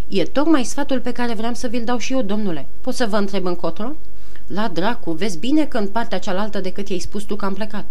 E 0.09 0.23
tocmai 0.23 0.64
sfatul 0.64 1.00
pe 1.00 1.12
care 1.12 1.35
vreau 1.35 1.54
să 1.54 1.66
vi-l 1.66 1.85
dau 1.85 1.99
și 1.99 2.12
eu, 2.12 2.23
domnule. 2.23 2.66
Pot 2.80 2.94
să 2.94 3.06
vă 3.06 3.16
întreb 3.16 3.44
încotro? 3.44 3.92
La 4.54 4.69
dracu, 4.69 5.12
vezi 5.12 5.38
bine 5.38 5.64
că 5.64 5.78
în 5.78 5.88
partea 5.88 6.19
cealaltă 6.19 6.61
decât 6.61 6.88
i-ai 6.88 6.99
spus 6.99 7.23
tu 7.23 7.37
că 7.37 7.45
am 7.45 7.54
plecat. 7.54 7.90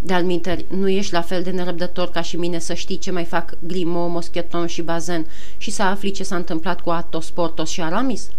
De-al 0.00 0.24
minteri, 0.24 0.64
nu 0.68 0.88
ești 0.88 1.12
la 1.12 1.20
fel 1.20 1.42
de 1.42 1.50
nerăbdător 1.50 2.10
ca 2.10 2.22
și 2.22 2.36
mine 2.36 2.58
să 2.58 2.74
știi 2.74 2.98
ce 2.98 3.10
mai 3.10 3.24
fac 3.24 3.56
Grimo, 3.66 4.06
Moscheton 4.06 4.66
și 4.66 4.82
Bazen 4.82 5.26
și 5.56 5.70
să 5.70 5.82
afli 5.82 6.10
ce 6.10 6.22
s-a 6.22 6.36
întâmplat 6.36 6.80
cu 6.80 6.90
Atos, 6.90 7.30
Portos 7.30 7.70
și 7.70 7.82
Aramis? 7.82 8.30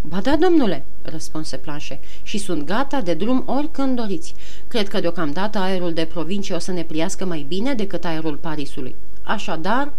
Ba 0.00 0.20
da, 0.20 0.36
domnule, 0.36 0.84
răspunse 1.02 1.56
Planșe, 1.56 2.00
și 2.22 2.38
sunt 2.38 2.66
gata 2.66 3.00
de 3.00 3.14
drum 3.14 3.42
oricând 3.46 3.96
doriți. 3.96 4.34
Cred 4.68 4.88
că 4.88 5.00
deocamdată 5.00 5.58
aerul 5.58 5.92
de 5.92 6.04
provincie 6.04 6.54
o 6.54 6.58
să 6.58 6.72
ne 6.72 6.82
priască 6.82 7.24
mai 7.24 7.44
bine 7.48 7.74
decât 7.74 8.04
aerul 8.04 8.36
Parisului. 8.36 8.94
Așadar, 9.22 9.92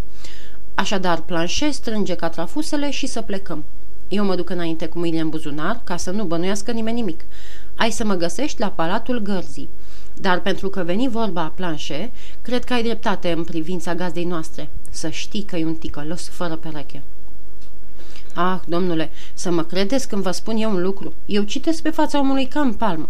așadar 0.73 1.21
Planșe 1.21 1.71
strânge 1.71 2.15
catrafusele 2.15 2.91
și 2.91 3.07
să 3.07 3.21
plecăm. 3.21 3.63
Eu 4.09 4.25
mă 4.25 4.35
duc 4.35 4.49
înainte 4.49 4.87
cu 4.87 4.99
mâinile 4.99 5.21
în 5.21 5.29
buzunar 5.29 5.81
ca 5.83 5.97
să 5.97 6.11
nu 6.11 6.23
bănuiască 6.23 6.71
nimeni 6.71 6.95
nimic. 6.95 7.25
Ai 7.75 7.91
să 7.91 8.05
mă 8.05 8.13
găsești 8.13 8.59
la 8.59 8.69
Palatul 8.69 9.19
Gărzii. 9.19 9.69
Dar 10.21 10.41
pentru 10.41 10.69
că 10.69 10.83
veni 10.83 11.07
vorba 11.07 11.41
a 11.41 11.53
planșe, 11.55 12.11
cred 12.41 12.63
că 12.63 12.73
ai 12.73 12.83
dreptate 12.83 13.31
în 13.31 13.43
privința 13.43 13.95
gazdei 13.95 14.23
noastre. 14.23 14.69
Să 14.89 15.09
știi 15.09 15.43
că 15.43 15.55
e 15.55 15.65
un 15.65 15.75
ticălos 15.75 16.29
fără 16.29 16.55
pereche. 16.55 17.03
Ah, 18.33 18.59
domnule, 18.67 19.11
să 19.33 19.51
mă 19.51 19.63
credeți 19.63 20.07
când 20.07 20.21
vă 20.21 20.31
spun 20.31 20.57
eu 20.57 20.71
un 20.71 20.81
lucru. 20.81 21.13
Eu 21.25 21.43
citesc 21.43 21.81
pe 21.81 21.89
fața 21.89 22.19
omului 22.19 22.45
ca 22.45 22.59
în 22.59 22.73
palmă. 22.73 23.09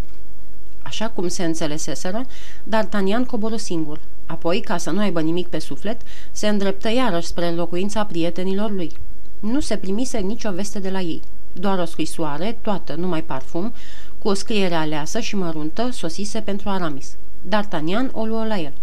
Așa 0.82 1.10
cum 1.10 1.28
se 1.28 1.44
înțeleseseră, 1.44 2.26
D'Artagnan 2.70 3.26
coboră 3.28 3.56
singur. 3.56 4.00
Apoi, 4.26 4.60
ca 4.60 4.78
să 4.78 4.90
nu 4.90 5.00
aibă 5.00 5.22
nimic 5.22 5.48
pe 5.48 5.60
suflet, 5.60 6.02
se 6.32 6.48
îndreptă 6.48 6.92
iarăși 6.92 7.28
spre 7.28 7.52
locuința 7.52 8.06
prietenilor 8.06 8.72
lui. 8.72 8.92
Nu 9.40 9.60
se 9.60 9.78
primise 9.78 10.18
nicio 10.18 10.52
veste 10.52 10.80
de 10.80 10.90
la 10.90 11.00
ei. 11.00 11.22
Doar 11.54 11.80
o 11.80 11.86
scrisoare, 11.86 12.58
toată, 12.62 12.96
numai 12.96 13.24
parfum, 13.24 13.74
cu 14.20 14.28
o 14.28 14.34
scriere 14.34 14.76
aleasă 14.76 15.20
și 15.20 15.36
măruntă, 15.36 15.90
sosise 15.92 16.40
pentru 16.40 16.70
Aramis. 16.70 17.16
D'Artagnan 17.48 18.12
o 18.12 18.26
luă 18.26 18.46
la 18.46 18.58
el. 18.58 18.74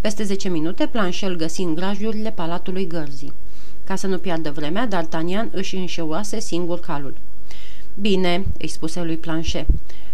Peste 0.00 0.22
zece 0.22 0.48
minute, 0.48 0.86
Planșel 0.86 1.36
găsi 1.36 1.60
în 1.60 1.74
grajurile 1.74 2.30
palatului 2.30 2.86
Gărzii. 2.86 3.32
Ca 3.84 3.96
să 3.96 4.06
nu 4.06 4.18
piardă 4.18 4.50
vremea, 4.50 4.88
D'Artagnan 4.88 5.50
își 5.50 5.76
înșeuase 5.76 6.40
singur 6.40 6.80
calul. 6.80 7.14
Bine, 8.00 8.44
îi 8.58 8.68
spuse 8.68 9.02
lui 9.02 9.16
Planchet, 9.16 9.66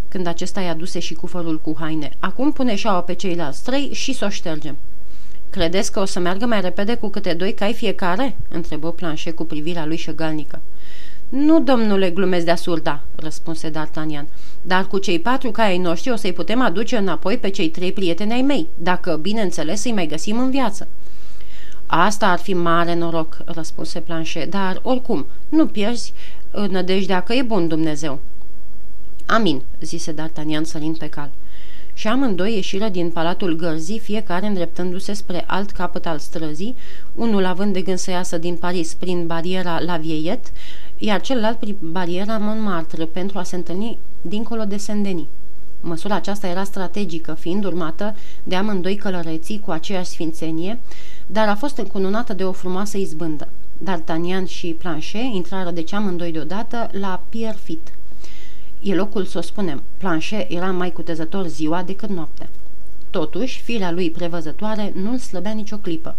când 0.09 0.27
acesta 0.27 0.61
i-a 0.61 0.75
duse 0.75 0.99
și 0.99 1.15
cufărul 1.15 1.61
cu 1.61 1.77
haine. 1.79 2.11
Acum 2.19 2.53
pune 2.53 2.75
șaua 2.75 3.03
pe 3.03 3.13
ceilalți 3.13 3.63
trei 3.63 3.93
și 3.93 4.13
să 4.13 4.25
o 4.25 4.29
ștergem. 4.29 4.77
Credeți 5.51 5.93
că 5.93 6.01
o 6.01 6.05
să 6.05 6.19
meargă 6.19 6.47
mai 6.47 6.61
repede 6.61 6.95
cu 6.95 7.09
câte 7.09 7.33
doi 7.33 7.55
cai 7.55 7.75
fiecare?" 7.75 8.37
întrebă 8.49 8.93
Planchet 8.93 9.37
cu 9.37 9.45
privirea 9.45 9.87
lui 9.87 9.97
șăgalnică. 9.97 10.61
Nu, 11.29 11.61
domnule, 11.61 12.11
glumesc 12.11 12.45
de 12.45 12.51
asurda," 12.51 13.03
răspunse 13.15 13.71
D'Artagnan, 13.71 14.25
dar 14.63 14.87
cu 14.87 14.99
cei 14.99 15.19
patru 15.19 15.51
cai 15.51 15.67
ai 15.67 15.79
noștri 15.79 16.11
o 16.11 16.17
să-i 16.17 16.33
putem 16.33 16.61
aduce 16.61 16.97
înapoi 16.97 17.39
pe 17.39 17.49
cei 17.49 17.69
trei 17.69 17.93
prieteni 17.93 18.33
ai 18.33 18.43
mei, 18.43 18.67
dacă, 18.79 19.19
bineînțeles, 19.23 19.85
îi 19.85 19.93
mai 19.93 20.07
găsim 20.07 20.39
în 20.39 20.51
viață." 20.51 20.89
Asta 21.87 22.27
ar 22.27 22.39
fi 22.39 22.55
mare 22.55 22.95
noroc," 22.95 23.37
răspunse 23.45 24.01
Planchet, 24.01 24.51
dar, 24.51 24.81
oricum, 24.83 25.27
nu 25.49 25.67
pierzi 25.67 26.13
nădejdea 26.69 27.23
că 27.23 27.33
e 27.33 27.43
bun 27.43 27.69
Dumnezeu." 27.69 28.21
Amin," 29.27 29.63
zise 29.81 30.15
D'Artagnan 30.15 30.63
sărind 30.63 30.99
pe 30.99 31.09
cal. 31.09 31.31
Și 32.01 32.09
amândoi 32.09 32.55
ieșiră 32.55 32.89
din 32.89 33.11
palatul 33.11 33.57
gărzii, 33.57 33.99
fiecare 33.99 34.47
îndreptându-se 34.47 35.13
spre 35.13 35.45
alt 35.47 35.71
capăt 35.71 36.07
al 36.07 36.19
străzii, 36.19 36.77
unul 37.15 37.45
având 37.45 37.73
de 37.73 37.81
gând 37.81 37.99
să 37.99 38.11
iasă 38.11 38.39
din 38.39 38.57
Paris 38.57 38.95
prin 38.95 39.27
bariera 39.27 39.81
La 39.81 39.97
Vieillet, 39.97 40.53
iar 40.99 41.21
celălalt 41.21 41.59
prin 41.59 41.77
bariera 41.81 42.39
Montmartre 42.39 43.05
pentru 43.05 43.39
a 43.39 43.43
se 43.43 43.57
întâlni 43.57 43.99
dincolo 44.23 44.65
de 44.65 44.77
Saint-Denis. 44.77 45.25
Măsura 45.81 46.15
aceasta 46.15 46.47
era 46.47 46.65
strategică, 46.65 47.35
fiind 47.35 47.65
urmată 47.65 48.17
de 48.43 48.55
amândoi 48.55 48.97
călăreții 48.97 49.61
cu 49.61 49.71
aceeași 49.71 50.11
sfințenie, 50.11 50.79
dar 51.27 51.49
a 51.49 51.55
fost 51.55 51.77
încununată 51.77 52.33
de 52.33 52.45
o 52.45 52.53
frumoasă 52.53 52.97
izbândă. 52.97 53.49
D'Artagnan 53.85 54.47
și 54.47 54.77
Planchet 54.79 55.35
intrară 55.35 55.71
de 55.71 55.85
amândoi 55.93 56.33
deodată 56.33 56.91
la 56.93 57.23
Pierre-Fit. 57.29 57.93
E 58.81 58.95
locul 58.95 59.25
să 59.25 59.39
o 59.39 59.41
spunem, 59.41 59.83
Planchet 59.97 60.51
era 60.51 60.71
mai 60.71 60.93
cutezător 60.93 61.47
ziua 61.47 61.83
decât 61.83 62.09
noaptea. 62.09 62.49
Totuși, 63.11 63.63
firea 63.63 63.91
lui 63.91 64.11
prevăzătoare 64.11 64.93
nu-l 64.95 65.19
slăbea 65.19 65.53
nicio 65.53 65.77
clipă. 65.77 66.17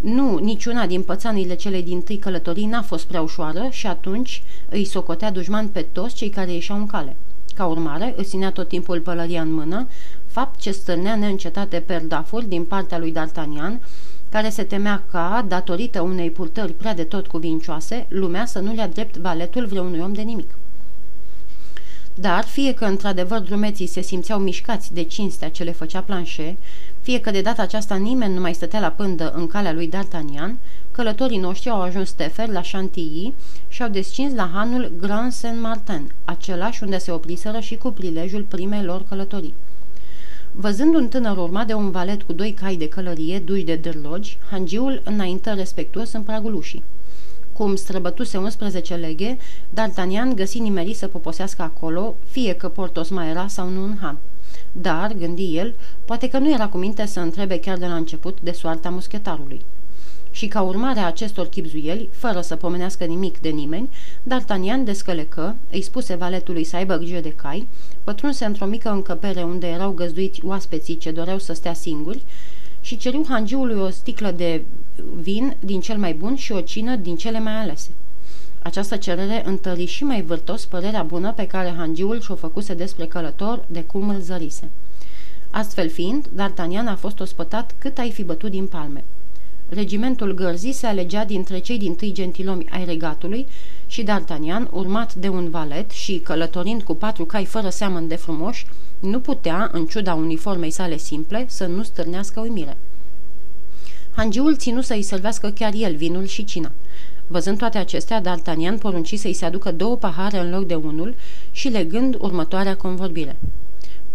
Nu, 0.00 0.38
niciuna 0.38 0.86
din 0.86 1.02
pățanile 1.02 1.54
cele 1.54 1.80
din 1.80 2.02
tâi 2.02 2.18
călătorii 2.18 2.66
n-a 2.66 2.82
fost 2.82 3.06
prea 3.06 3.20
ușoară 3.20 3.68
și 3.70 3.86
atunci 3.86 4.42
îi 4.68 4.84
socotea 4.84 5.30
dușman 5.30 5.68
pe 5.68 5.82
toți 5.82 6.14
cei 6.14 6.28
care 6.28 6.52
ieșeau 6.52 6.78
în 6.78 6.86
cale. 6.86 7.16
Ca 7.54 7.66
urmare, 7.66 8.14
își 8.16 8.28
ținea 8.28 8.50
tot 8.50 8.68
timpul 8.68 9.00
pălăria 9.00 9.40
în 9.40 9.52
mână, 9.52 9.88
fapt 10.26 10.60
ce 10.60 10.70
stârnea 10.70 11.16
neîncetate 11.16 11.80
perdafuri 11.80 12.48
din 12.48 12.64
partea 12.64 12.98
lui 12.98 13.12
D'Artagnan, 13.12 13.80
care 14.28 14.48
se 14.48 14.62
temea 14.62 15.02
ca, 15.10 15.44
datorită 15.48 16.00
unei 16.00 16.30
purtări 16.30 16.72
prea 16.72 16.94
de 16.94 17.04
tot 17.04 17.26
cuvincioase, 17.26 18.06
lumea 18.08 18.46
să 18.46 18.58
nu 18.58 18.72
le-a 18.72 18.88
drept 18.88 19.16
valetul 19.16 19.66
vreunui 19.66 20.00
om 20.00 20.12
de 20.12 20.22
nimic. 20.22 20.48
Dar, 22.14 22.44
fie 22.44 22.74
că 22.74 22.84
într-adevăr 22.84 23.40
drumeții 23.40 23.86
se 23.86 24.00
simțeau 24.00 24.38
mișcați 24.38 24.94
de 24.94 25.02
cinstea 25.02 25.50
ce 25.50 25.62
le 25.62 25.72
făcea 25.72 26.00
planșe, 26.00 26.56
fie 27.00 27.20
că 27.20 27.30
de 27.30 27.40
data 27.40 27.62
aceasta 27.62 27.94
nimeni 27.94 28.34
nu 28.34 28.40
mai 28.40 28.54
stătea 28.54 28.80
la 28.80 28.90
pândă 28.90 29.32
în 29.36 29.46
calea 29.46 29.72
lui 29.72 29.90
D'Artagnan, 29.90 30.54
călătorii 30.90 31.38
noștri 31.38 31.70
au 31.70 31.80
ajuns 31.80 32.10
tefer 32.10 32.48
la 32.48 32.60
Chantilly 32.72 33.34
și 33.68 33.82
au 33.82 33.88
descins 33.88 34.34
la 34.34 34.50
hanul 34.52 34.92
Grand 35.00 35.32
Saint-Martin, 35.32 36.12
același 36.24 36.82
unde 36.82 36.98
se 36.98 37.10
opriseră 37.10 37.60
și 37.60 37.76
cu 37.76 37.90
prilejul 37.90 38.42
primei 38.42 38.82
lor 38.82 39.04
călătorii. 39.08 39.54
Văzând 40.52 40.94
un 40.94 41.08
tânăr 41.08 41.36
urmat 41.36 41.66
de 41.66 41.74
un 41.74 41.90
valet 41.90 42.22
cu 42.22 42.32
doi 42.32 42.52
cai 42.52 42.76
de 42.76 42.88
călărie 42.88 43.38
duși 43.38 43.62
de 43.62 43.74
dârlogi, 43.74 44.38
hangiul 44.50 45.02
înaintă 45.04 45.50
respectuos 45.50 46.12
în 46.12 46.22
pragul 46.22 46.54
ușii. 46.54 46.82
Cum 47.62 47.76
străbătuse 47.76 48.38
11 48.38 48.94
leghe, 48.94 49.38
D'Artagnan 49.74 50.34
găsi 50.34 50.58
nimerit 50.58 50.96
să 50.96 51.06
poposească 51.06 51.62
acolo, 51.62 52.14
fie 52.30 52.54
că 52.54 52.68
Portos 52.68 53.08
mai 53.08 53.28
era 53.28 53.46
sau 53.46 53.68
nu 53.68 53.82
în 53.82 53.96
han. 54.00 54.18
Dar, 54.72 55.12
gândi 55.12 55.56
el, 55.56 55.74
poate 56.04 56.28
că 56.28 56.38
nu 56.38 56.52
era 56.52 56.68
cu 56.68 56.76
minte 56.76 57.06
să 57.06 57.20
întrebe 57.20 57.58
chiar 57.58 57.78
de 57.78 57.86
la 57.86 57.94
început 57.94 58.38
de 58.40 58.52
soarta 58.52 58.90
muschetarului. 58.90 59.60
Și 60.30 60.46
ca 60.46 60.60
urmare 60.60 61.00
a 61.00 61.06
acestor 61.06 61.46
chipzuieli, 61.46 62.08
fără 62.12 62.40
să 62.40 62.56
pomenească 62.56 63.04
nimic 63.04 63.40
de 63.40 63.48
nimeni, 63.48 63.88
D'Artagnan 64.22 64.84
descălecă, 64.84 65.56
îi 65.70 65.82
spuse 65.82 66.14
valetului 66.14 66.64
să 66.64 66.76
aibă 66.76 66.96
grijă 66.96 67.20
de 67.20 67.32
cai, 67.32 67.68
pătrunse 68.04 68.44
într-o 68.44 68.66
mică 68.66 68.90
încăpere 68.90 69.42
unde 69.42 69.66
erau 69.66 69.90
găzduiți 69.90 70.44
oaspeții 70.44 70.96
ce 70.96 71.10
doreau 71.10 71.38
să 71.38 71.52
stea 71.52 71.74
singuri 71.74 72.22
și 72.80 72.96
ceriu 72.96 73.24
hangiului 73.28 73.80
o 73.80 73.88
sticlă 73.88 74.30
de 74.30 74.62
vin 75.20 75.56
din 75.60 75.80
cel 75.80 75.98
mai 75.98 76.14
bun 76.14 76.34
și 76.36 76.52
o 76.52 76.60
cină 76.60 76.96
din 76.96 77.16
cele 77.16 77.40
mai 77.40 77.52
alese. 77.52 77.90
Această 78.62 78.96
cerere 78.96 79.42
întări 79.46 79.84
și 79.84 80.04
mai 80.04 80.22
vârtos 80.22 80.64
părerea 80.64 81.02
bună 81.02 81.32
pe 81.32 81.46
care 81.46 81.74
hangiul 81.76 82.20
și-o 82.20 82.34
făcuse 82.34 82.74
despre 82.74 83.06
călător 83.06 83.64
de 83.66 83.82
cum 83.82 84.08
îl 84.08 84.20
zărise. 84.20 84.70
Astfel 85.50 85.90
fiind, 85.90 86.28
D'Artagnan 86.28 86.86
a 86.86 86.96
fost 86.96 87.20
ospătat 87.20 87.74
cât 87.78 87.98
ai 87.98 88.10
fi 88.10 88.22
bătut 88.22 88.50
din 88.50 88.66
palme. 88.66 89.04
Regimentul 89.68 90.34
gărzii 90.34 90.72
se 90.72 90.86
alegea 90.86 91.24
dintre 91.24 91.58
cei 91.58 91.78
din 91.78 91.94
tâi 91.94 92.12
gentilomi 92.12 92.66
ai 92.70 92.84
regatului 92.84 93.46
și 93.86 94.04
D'Artagnan, 94.04 94.70
urmat 94.70 95.14
de 95.14 95.28
un 95.28 95.50
valet 95.50 95.90
și 95.90 96.18
călătorind 96.18 96.82
cu 96.82 96.94
patru 96.94 97.24
cai 97.24 97.44
fără 97.44 97.68
seamăn 97.68 98.08
de 98.08 98.16
frumoși, 98.16 98.66
nu 99.00 99.20
putea, 99.20 99.70
în 99.72 99.86
ciuda 99.86 100.14
uniformei 100.14 100.70
sale 100.70 100.96
simple, 100.96 101.44
să 101.48 101.66
nu 101.66 101.82
stârnească 101.82 102.40
uimire. 102.40 102.76
Hangiul 104.14 104.56
ținu 104.56 104.80
să-i 104.80 105.02
servească 105.02 105.50
chiar 105.50 105.72
el 105.76 105.94
vinul 105.94 106.26
și 106.26 106.44
cina. 106.44 106.72
Văzând 107.26 107.58
toate 107.58 107.78
acestea, 107.78 108.20
D'Artagnan 108.20 108.78
porunci 108.78 109.18
să-i 109.18 109.32
se 109.32 109.44
aducă 109.44 109.72
două 109.72 109.96
pahare 109.96 110.38
în 110.38 110.50
loc 110.50 110.66
de 110.66 110.74
unul 110.74 111.14
și 111.50 111.68
legând 111.68 112.16
următoarea 112.18 112.76
convorbire. 112.76 113.36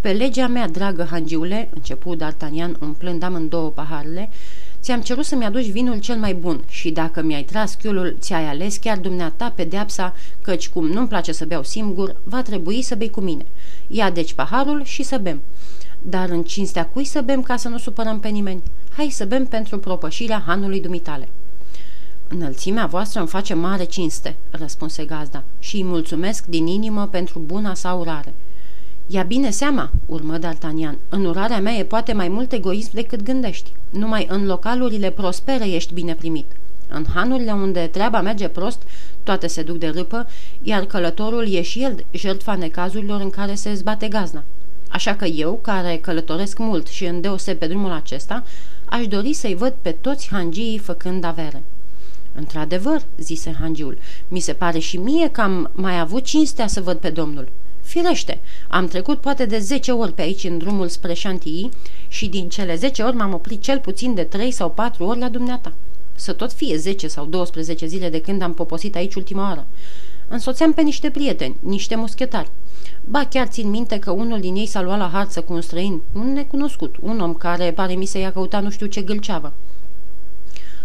Pe 0.01 0.11
legea 0.11 0.47
mea, 0.47 0.67
dragă 0.67 1.07
hangiule, 1.09 1.69
începu 1.73 2.15
D'Artagnan 2.15 2.79
umplând 2.79 3.23
amândouă 3.23 3.69
paharele, 3.69 4.29
ți-am 4.81 5.01
cerut 5.01 5.25
să-mi 5.25 5.45
aduci 5.45 5.69
vinul 5.69 5.99
cel 5.99 6.17
mai 6.17 6.33
bun 6.33 6.63
și 6.69 6.89
dacă 6.89 7.21
mi-ai 7.21 7.43
tras 7.43 7.75
chiulul, 7.75 8.15
ți-ai 8.19 8.45
ales 8.45 8.77
chiar 8.77 8.97
dumneata 8.97 9.53
pedeapsa, 9.55 10.15
căci 10.41 10.69
cum 10.69 10.87
nu-mi 10.87 11.07
place 11.07 11.31
să 11.31 11.45
beau 11.45 11.63
singur, 11.63 12.15
va 12.23 12.41
trebui 12.41 12.81
să 12.81 12.95
bei 12.95 13.09
cu 13.09 13.21
mine. 13.21 13.45
Ia 13.87 14.09
deci 14.09 14.33
paharul 14.33 14.83
și 14.83 15.03
să 15.03 15.17
bem. 15.17 15.41
Dar 16.01 16.29
în 16.29 16.43
cinstea 16.43 16.85
cui 16.85 17.05
să 17.05 17.21
bem 17.21 17.41
ca 17.41 17.55
să 17.55 17.67
nu 17.67 17.77
supărăm 17.77 18.19
pe 18.19 18.27
nimeni? 18.27 18.63
Hai 18.95 19.09
să 19.09 19.25
bem 19.25 19.45
pentru 19.45 19.79
propășirea 19.79 20.43
hanului 20.45 20.81
dumitale. 20.81 21.29
Înălțimea 22.27 22.85
voastră 22.85 23.19
îmi 23.19 23.29
face 23.29 23.53
mare 23.53 23.83
cinste, 23.83 24.35
răspunse 24.49 25.05
gazda, 25.05 25.43
și 25.59 25.75
îi 25.75 25.83
mulțumesc 25.83 26.45
din 26.45 26.67
inimă 26.67 27.07
pentru 27.07 27.39
buna 27.39 27.73
sa 27.73 27.93
urare. 27.93 28.33
Ia 29.07 29.23
bine 29.23 29.49
seama, 29.49 29.89
urmă 30.05 30.37
D'Artagnan, 30.39 30.97
în 31.09 31.25
urarea 31.25 31.59
mea 31.59 31.73
e 31.73 31.83
poate 31.83 32.13
mai 32.13 32.27
mult 32.27 32.51
egoism 32.51 32.89
decât 32.93 33.23
gândești. 33.23 33.71
Numai 33.89 34.25
în 34.29 34.45
localurile 34.45 35.09
prospere 35.09 35.67
ești 35.67 35.93
bine 35.93 36.15
primit. 36.15 36.45
În 36.87 37.05
hanurile 37.13 37.51
unde 37.51 37.89
treaba 37.91 38.21
merge 38.21 38.47
prost, 38.47 38.81
toate 39.23 39.47
se 39.47 39.63
duc 39.63 39.77
de 39.77 39.87
râpă, 39.87 40.27
iar 40.61 40.85
călătorul 40.85 41.53
e 41.53 41.61
și 41.61 41.83
el 41.83 42.05
jertfa 42.11 42.55
necazurilor 42.55 43.21
în 43.21 43.29
care 43.29 43.55
se 43.55 43.73
zbate 43.73 44.07
gazna. 44.07 44.43
Așa 44.89 45.15
că 45.15 45.25
eu, 45.25 45.59
care 45.61 45.97
călătoresc 45.97 46.57
mult 46.57 46.87
și 46.87 47.05
îndeoseb 47.05 47.57
pe 47.57 47.67
drumul 47.67 47.91
acesta, 47.91 48.43
aș 48.85 49.07
dori 49.07 49.33
să-i 49.33 49.55
văd 49.55 49.73
pe 49.81 49.91
toți 49.91 50.27
hangiii 50.31 50.77
făcând 50.77 51.23
avere. 51.23 51.63
Într-adevăr, 52.35 53.01
zise 53.17 53.55
hangiul, 53.59 53.97
mi 54.27 54.39
se 54.39 54.53
pare 54.53 54.79
și 54.79 54.97
mie 54.97 55.29
că 55.29 55.41
am 55.41 55.71
mai 55.73 55.99
avut 55.99 56.23
cinstea 56.23 56.67
să 56.67 56.81
văd 56.81 56.97
pe 56.97 57.09
domnul. 57.09 57.49
Firește, 57.81 58.39
am 58.67 58.87
trecut 58.87 59.19
poate 59.19 59.45
de 59.45 59.59
10 59.59 59.91
ori 59.91 60.13
pe 60.13 60.21
aici 60.21 60.43
în 60.43 60.57
drumul 60.57 60.87
spre 60.87 61.13
Chantilly 61.13 61.69
și 62.07 62.27
din 62.27 62.49
cele 62.49 62.75
10 62.75 63.03
ori 63.03 63.15
m-am 63.15 63.33
oprit 63.33 63.61
cel 63.61 63.79
puțin 63.79 64.13
de 64.13 64.23
3 64.23 64.51
sau 64.51 64.69
4 64.71 65.03
ori 65.03 65.19
la 65.19 65.29
dumneata. 65.29 65.73
Să 66.15 66.33
tot 66.33 66.53
fie 66.53 66.77
10 66.77 67.07
sau 67.07 67.25
12 67.25 67.85
zile 67.85 68.09
de 68.09 68.21
când 68.21 68.41
am 68.41 68.53
poposit 68.53 68.95
aici 68.95 69.15
ultima 69.15 69.41
oară. 69.41 69.65
Însoțeam 70.27 70.73
pe 70.73 70.81
niște 70.81 71.09
prieteni, 71.09 71.55
niște 71.59 71.95
muschetari. 71.95 72.49
Ba 73.09 73.25
chiar 73.25 73.47
țin 73.47 73.69
minte 73.69 73.99
că 73.99 74.11
unul 74.11 74.39
din 74.39 74.55
ei 74.55 74.65
s-a 74.65 74.81
luat 74.81 74.97
la 74.97 75.09
harță 75.13 75.41
cu 75.41 75.53
un 75.53 75.61
străin, 75.61 76.01
un 76.13 76.33
necunoscut, 76.33 76.95
un 77.01 77.19
om 77.19 77.33
care 77.33 77.71
pare 77.71 77.93
mi 77.93 78.05
să 78.05 78.17
i-a 78.17 78.31
căutat 78.31 78.63
nu 78.63 78.69
știu 78.69 78.85
ce 78.85 79.01
gâlceavă. 79.01 79.53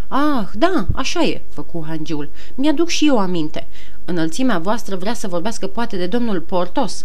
Ah, 0.08 0.48
da, 0.54 0.86
așa 0.94 1.22
e, 1.22 1.40
făcu 1.48 1.84
hangiul. 1.86 2.28
Mi-aduc 2.54 2.88
și 2.88 3.06
eu 3.06 3.18
aminte. 3.18 3.66
Înălțimea 4.04 4.58
voastră 4.58 4.96
vrea 4.96 5.14
să 5.14 5.28
vorbească 5.28 5.66
poate 5.66 5.96
de 5.96 6.06
domnul 6.06 6.40
Portos. 6.40 7.04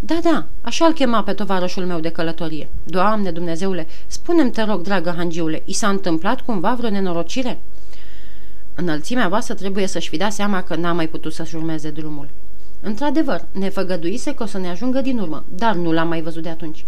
Da, 0.00 0.18
da, 0.22 0.44
așa-l 0.62 0.92
chema 0.92 1.22
pe 1.22 1.32
tovarășul 1.32 1.84
meu 1.84 2.00
de 2.00 2.08
călătorie. 2.08 2.68
Doamne 2.84 3.30
Dumnezeule, 3.30 3.86
spune-mi, 4.06 4.50
te 4.50 4.62
rog, 4.62 4.80
dragă 4.80 5.14
hangiule, 5.16 5.62
i 5.64 5.72
s-a 5.72 5.88
întâmplat 5.88 6.40
cumva 6.40 6.74
vreo 6.74 6.90
nenorocire?" 6.90 7.58
Înălțimea 8.80 9.28
voastră 9.28 9.54
trebuie 9.54 9.86
să-și 9.86 10.08
fi 10.08 10.16
dat 10.16 10.32
seama 10.32 10.62
că 10.62 10.74
n-a 10.74 10.92
mai 10.92 11.08
putut 11.08 11.32
să-și 11.32 11.56
urmeze 11.56 11.90
drumul. 11.90 12.28
Într-adevăr, 12.80 13.44
ne 13.52 13.68
făgăduise 13.68 14.34
că 14.34 14.42
o 14.42 14.46
să 14.46 14.58
ne 14.58 14.68
ajungă 14.68 15.00
din 15.00 15.18
urmă, 15.18 15.44
dar 15.54 15.74
nu 15.74 15.92
l-am 15.92 16.08
mai 16.08 16.22
văzut 16.22 16.42
de 16.42 16.48
atunci. 16.48 16.84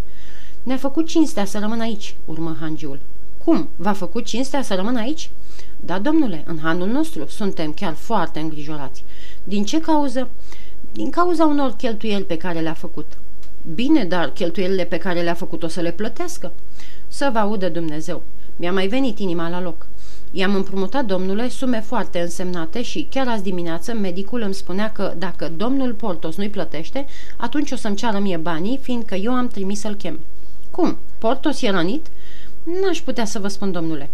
Ne-a 0.63 0.77
făcut 0.77 1.07
cinstea 1.07 1.45
să 1.45 1.59
rămână 1.59 1.83
aici, 1.83 2.15
urmă 2.25 2.57
hangiul. 2.61 3.01
Cum? 3.45 3.69
V-a 3.77 3.93
făcut 3.93 4.25
cinstea 4.25 4.63
să 4.63 4.75
rămână 4.75 4.99
aici? 4.99 5.31
Da, 5.77 5.99
domnule, 5.99 6.45
în 6.47 6.59
hanul 6.63 6.89
nostru 6.89 7.27
suntem 7.29 7.73
chiar 7.73 7.93
foarte 7.93 8.39
îngrijorați. 8.39 9.05
Din 9.45 9.65
ce 9.65 9.81
cauză? 9.81 10.29
Din 10.93 11.11
cauza 11.11 11.45
unor 11.45 11.75
cheltuieli 11.77 12.25
pe 12.25 12.37
care 12.37 12.61
le-a 12.61 12.75
făcut. 12.75 13.13
Bine, 13.75 14.05
dar 14.05 14.31
cheltuielile 14.31 14.85
pe 14.85 14.99
care 14.99 15.23
le-a 15.23 15.35
făcut 15.35 15.63
o 15.63 15.69
să 15.69 15.81
le 15.81 15.93
plătească. 15.93 16.53
Să 17.09 17.31
vă 17.33 17.39
audă 17.39 17.69
Dumnezeu. 17.69 18.23
Mi-a 18.57 18.73
mai 18.73 18.87
venit 18.87 19.19
inima 19.19 19.49
la 19.49 19.61
loc. 19.61 19.87
I-am 20.33 20.55
împrumutat, 20.55 21.05
domnule, 21.05 21.49
sume 21.49 21.81
foarte 21.81 22.21
însemnate 22.21 22.83
și 22.83 23.07
chiar 23.11 23.29
azi 23.29 23.43
dimineață 23.43 23.93
medicul 23.95 24.41
îmi 24.41 24.55
spunea 24.55 24.93
că 24.93 25.15
dacă 25.19 25.53
domnul 25.57 25.93
Portos 25.93 26.37
nu-i 26.37 26.49
plătește, 26.49 27.07
atunci 27.37 27.71
o 27.71 27.77
să-mi 27.77 27.97
ceară 27.97 28.19
mie 28.19 28.37
banii, 28.37 28.79
fiindcă 28.83 29.15
eu 29.15 29.33
am 29.33 29.49
trimis 29.49 29.81
să-l 29.81 29.95
chem. 29.95 30.19
Cum? 30.71 30.99
Portos 31.19 31.63
e 31.63 31.71
rănit? 31.71 32.07
N-aș 32.63 33.01
putea 33.01 33.25
să 33.25 33.39
vă 33.39 33.49
spun, 33.49 33.73
domnule. 33.73 34.11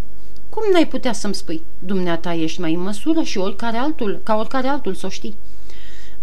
Cum 0.49 0.63
n-ai 0.71 0.87
putea 0.87 1.13
să-mi 1.13 1.35
spui? 1.35 1.61
Dumneata 1.79 2.33
ești 2.33 2.61
mai 2.61 2.73
în 2.73 2.81
măsură 2.81 3.21
și 3.21 3.37
oricare 3.37 3.77
altul, 3.77 4.19
ca 4.23 4.35
oricare 4.35 4.67
altul 4.67 4.93
să 4.93 5.05
o 5.05 5.09
știi. 5.09 5.35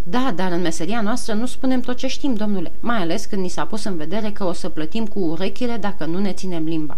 Da, 0.02 0.32
dar 0.36 0.52
în 0.52 0.60
meseria 0.60 1.00
noastră 1.00 1.34
nu 1.34 1.46
spunem 1.46 1.80
tot 1.80 1.96
ce 1.96 2.06
știm, 2.06 2.34
domnule, 2.34 2.72
mai 2.80 2.96
ales 2.96 3.24
când 3.24 3.42
ni 3.42 3.48
s-a 3.48 3.64
pus 3.64 3.84
în 3.84 3.96
vedere 3.96 4.30
că 4.30 4.44
o 4.44 4.52
să 4.52 4.68
plătim 4.68 5.06
cu 5.06 5.18
urechile 5.18 5.76
dacă 5.76 6.04
nu 6.04 6.18
ne 6.18 6.32
ținem 6.32 6.64
limba. 6.64 6.96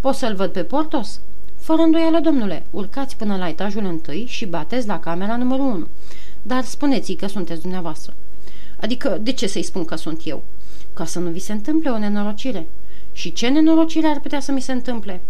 Pot 0.00 0.14
să-l 0.14 0.34
văd 0.34 0.50
pe 0.50 0.62
Portos? 0.62 1.20
Fără 1.68 1.82
îndoială, 1.82 2.20
domnule, 2.20 2.62
urcați 2.70 3.16
până 3.16 3.36
la 3.36 3.48
etajul 3.48 3.84
întâi 3.84 4.24
și 4.28 4.46
bateți 4.46 4.86
la 4.86 5.00
camera 5.00 5.36
numărul 5.36 5.64
1. 5.64 5.86
Dar 6.42 6.64
spuneți 6.64 7.12
că 7.12 7.26
sunteți 7.26 7.60
dumneavoastră. 7.60 8.14
Adică, 8.80 9.18
de 9.20 9.32
ce 9.32 9.46
să-i 9.46 9.62
spun 9.62 9.84
că 9.84 9.96
sunt 9.96 10.20
eu? 10.24 10.42
Ca 10.94 11.04
să 11.04 11.18
nu 11.18 11.30
vi 11.30 11.38
se 11.38 11.52
întâmple 11.52 11.90
o 11.90 11.98
nenorocire. 11.98 12.66
Și 13.12 13.32
ce 13.32 13.48
nenorocire 13.48 14.06
ar 14.06 14.20
putea 14.20 14.40
să 14.40 14.52
mi 14.52 14.60
se 14.60 14.72
întâmple? 14.72 15.20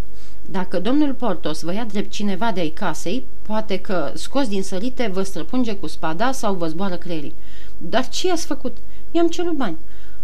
Dacă 0.50 0.80
domnul 0.80 1.12
Portos 1.14 1.62
vă 1.62 1.72
ia 1.72 1.84
drept 1.84 2.10
cineva 2.10 2.52
de 2.52 2.60
ai 2.60 2.68
casei, 2.68 3.24
poate 3.42 3.78
că, 3.78 4.12
scos 4.14 4.48
din 4.48 4.62
sărite, 4.62 5.10
vă 5.12 5.22
străpunge 5.22 5.74
cu 5.74 5.86
spada 5.86 6.32
sau 6.32 6.54
vă 6.54 6.68
zboară 6.68 6.96
creierii. 6.96 7.34
Dar 7.78 8.08
ce 8.08 8.26
i-ați 8.26 8.46
făcut? 8.46 8.76
I-am 9.10 9.28
cerut 9.28 9.56
bani. 9.56 9.76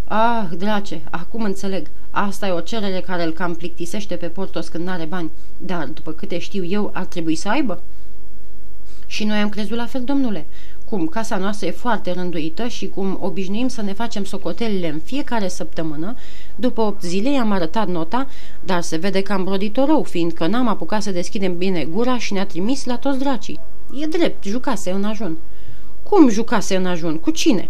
Ah, 0.04 0.44
drace, 0.56 1.00
acum 1.10 1.42
înțeleg. 1.42 1.86
Asta 2.10 2.46
e 2.46 2.50
o 2.50 2.60
cerere 2.60 3.00
care 3.00 3.24
îl 3.24 3.32
cam 3.32 3.54
plictisește 3.54 4.14
pe 4.14 4.26
Portos 4.26 4.68
când 4.68 4.84
n-are 4.86 5.04
bani. 5.04 5.30
Dar, 5.58 5.86
după 5.86 6.12
câte 6.12 6.38
știu 6.38 6.64
eu, 6.64 6.90
ar 6.94 7.04
trebui 7.04 7.34
să 7.34 7.48
aibă. 7.48 7.82
Și 9.06 9.24
noi 9.24 9.38
am 9.38 9.48
crezut 9.48 9.76
la 9.76 9.86
fel, 9.86 10.04
domnule. 10.04 10.46
Cum 10.84 11.06
casa 11.06 11.36
noastră 11.36 11.66
e 11.66 11.70
foarte 11.70 12.12
rânduită 12.12 12.66
și 12.68 12.88
cum 12.88 13.18
obișnuim 13.20 13.68
să 13.68 13.82
ne 13.82 13.92
facem 13.92 14.24
socotelile 14.24 14.88
în 14.88 15.00
fiecare 15.04 15.48
săptămână, 15.48 16.16
după 16.56 16.80
8 16.80 17.02
zile 17.02 17.32
i-am 17.32 17.50
arătat 17.50 17.88
nota, 17.88 18.28
dar 18.64 18.80
se 18.80 18.96
vede 18.96 19.22
că 19.22 19.32
am 19.32 19.44
brodit-o 19.44 19.84
rău, 19.84 20.02
fiindcă 20.02 20.46
n-am 20.46 20.68
apucat 20.68 21.02
să 21.02 21.10
deschidem 21.10 21.56
bine 21.56 21.84
gura 21.84 22.18
și 22.18 22.32
ne-a 22.32 22.46
trimis 22.46 22.84
la 22.84 22.96
toți 22.96 23.18
dracii. 23.18 23.60
E 24.00 24.06
drept, 24.06 24.44
jucase 24.44 24.90
în 24.90 25.04
ajun. 25.04 25.36
Cum 26.02 26.28
jucase 26.28 26.76
în 26.76 26.86
ajun? 26.86 27.18
Cu 27.18 27.30
cine? 27.30 27.68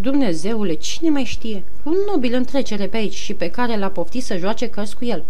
Dumnezeule, 0.00 0.74
cine 0.74 1.10
mai 1.10 1.24
știe? 1.24 1.64
Un 1.82 1.96
nobil 2.12 2.34
în 2.34 2.44
trecere 2.44 2.86
pe 2.86 2.96
aici 2.96 3.14
și 3.14 3.34
pe 3.34 3.50
care 3.50 3.78
l-a 3.78 3.88
poftit 3.88 4.24
să 4.24 4.36
joace 4.36 4.70
cărți 4.70 4.96
cu 4.96 5.04
el. 5.04 5.24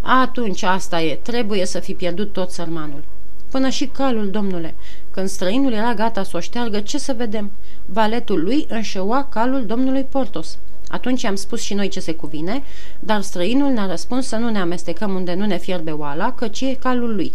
Atunci 0.00 0.62
asta 0.62 1.02
e, 1.02 1.14
trebuie 1.14 1.64
să 1.66 1.78
fi 1.78 1.94
pierdut 1.94 2.32
tot 2.32 2.50
sărmanul. 2.50 3.04
Până 3.50 3.68
și 3.68 3.86
calul, 3.86 4.30
domnule. 4.30 4.74
Când 5.10 5.28
străinul 5.28 5.72
era 5.72 5.94
gata 5.94 6.22
să 6.22 6.36
o 6.36 6.40
șteargă, 6.40 6.80
ce 6.80 6.98
să 6.98 7.14
vedem? 7.16 7.50
Valetul 7.86 8.42
lui 8.42 8.66
înșeua 8.68 9.24
calul 9.24 9.66
domnului 9.66 10.02
Portos. 10.02 10.58
Atunci 10.88 11.24
am 11.24 11.34
spus 11.34 11.60
și 11.60 11.74
noi 11.74 11.88
ce 11.88 12.00
se 12.00 12.14
cuvine, 12.14 12.62
dar 13.00 13.20
străinul 13.20 13.72
ne-a 13.72 13.86
răspuns 13.86 14.26
să 14.26 14.36
nu 14.36 14.50
ne 14.50 14.60
amestecăm 14.60 15.14
unde 15.14 15.34
nu 15.34 15.46
ne 15.46 15.58
fierbe 15.58 15.90
oala, 15.90 16.32
căci 16.32 16.60
e 16.60 16.74
calul 16.74 17.14
lui. 17.14 17.32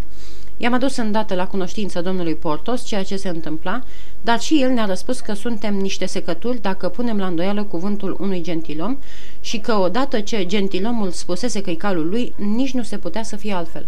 I-am 0.58 0.74
adus 0.74 0.96
îndată 0.96 1.36
la 1.36 1.48
cunoștință 1.48 2.02
domnului 2.02 2.36
Portos 2.36 2.84
ceea 2.84 3.04
ce 3.04 3.16
se 3.16 3.30
întâmpla, 3.30 3.84
dar 4.22 4.40
și 4.40 4.62
el 4.62 4.70
ne-a 4.70 4.86
răspuns 4.86 5.20
că 5.20 5.34
suntem 5.34 5.76
niște 5.76 6.06
secături 6.06 6.62
dacă 6.62 6.90
punem 6.90 7.18
la 7.18 7.28
îndoială 7.28 7.64
cuvântul 7.64 8.18
unui 8.20 8.42
gentilom 8.42 8.98
și 9.42 9.58
că 9.60 9.74
odată 9.74 10.20
ce 10.20 10.46
gentilomul 10.46 11.12
spusese 11.12 11.62
că-i 11.62 11.76
calul 11.76 12.10
lui, 12.10 12.34
nici 12.36 12.74
nu 12.74 12.84
se 12.84 12.98
putea 12.98 13.24
să 13.24 13.36
fie 13.36 13.54
altfel. 13.54 13.88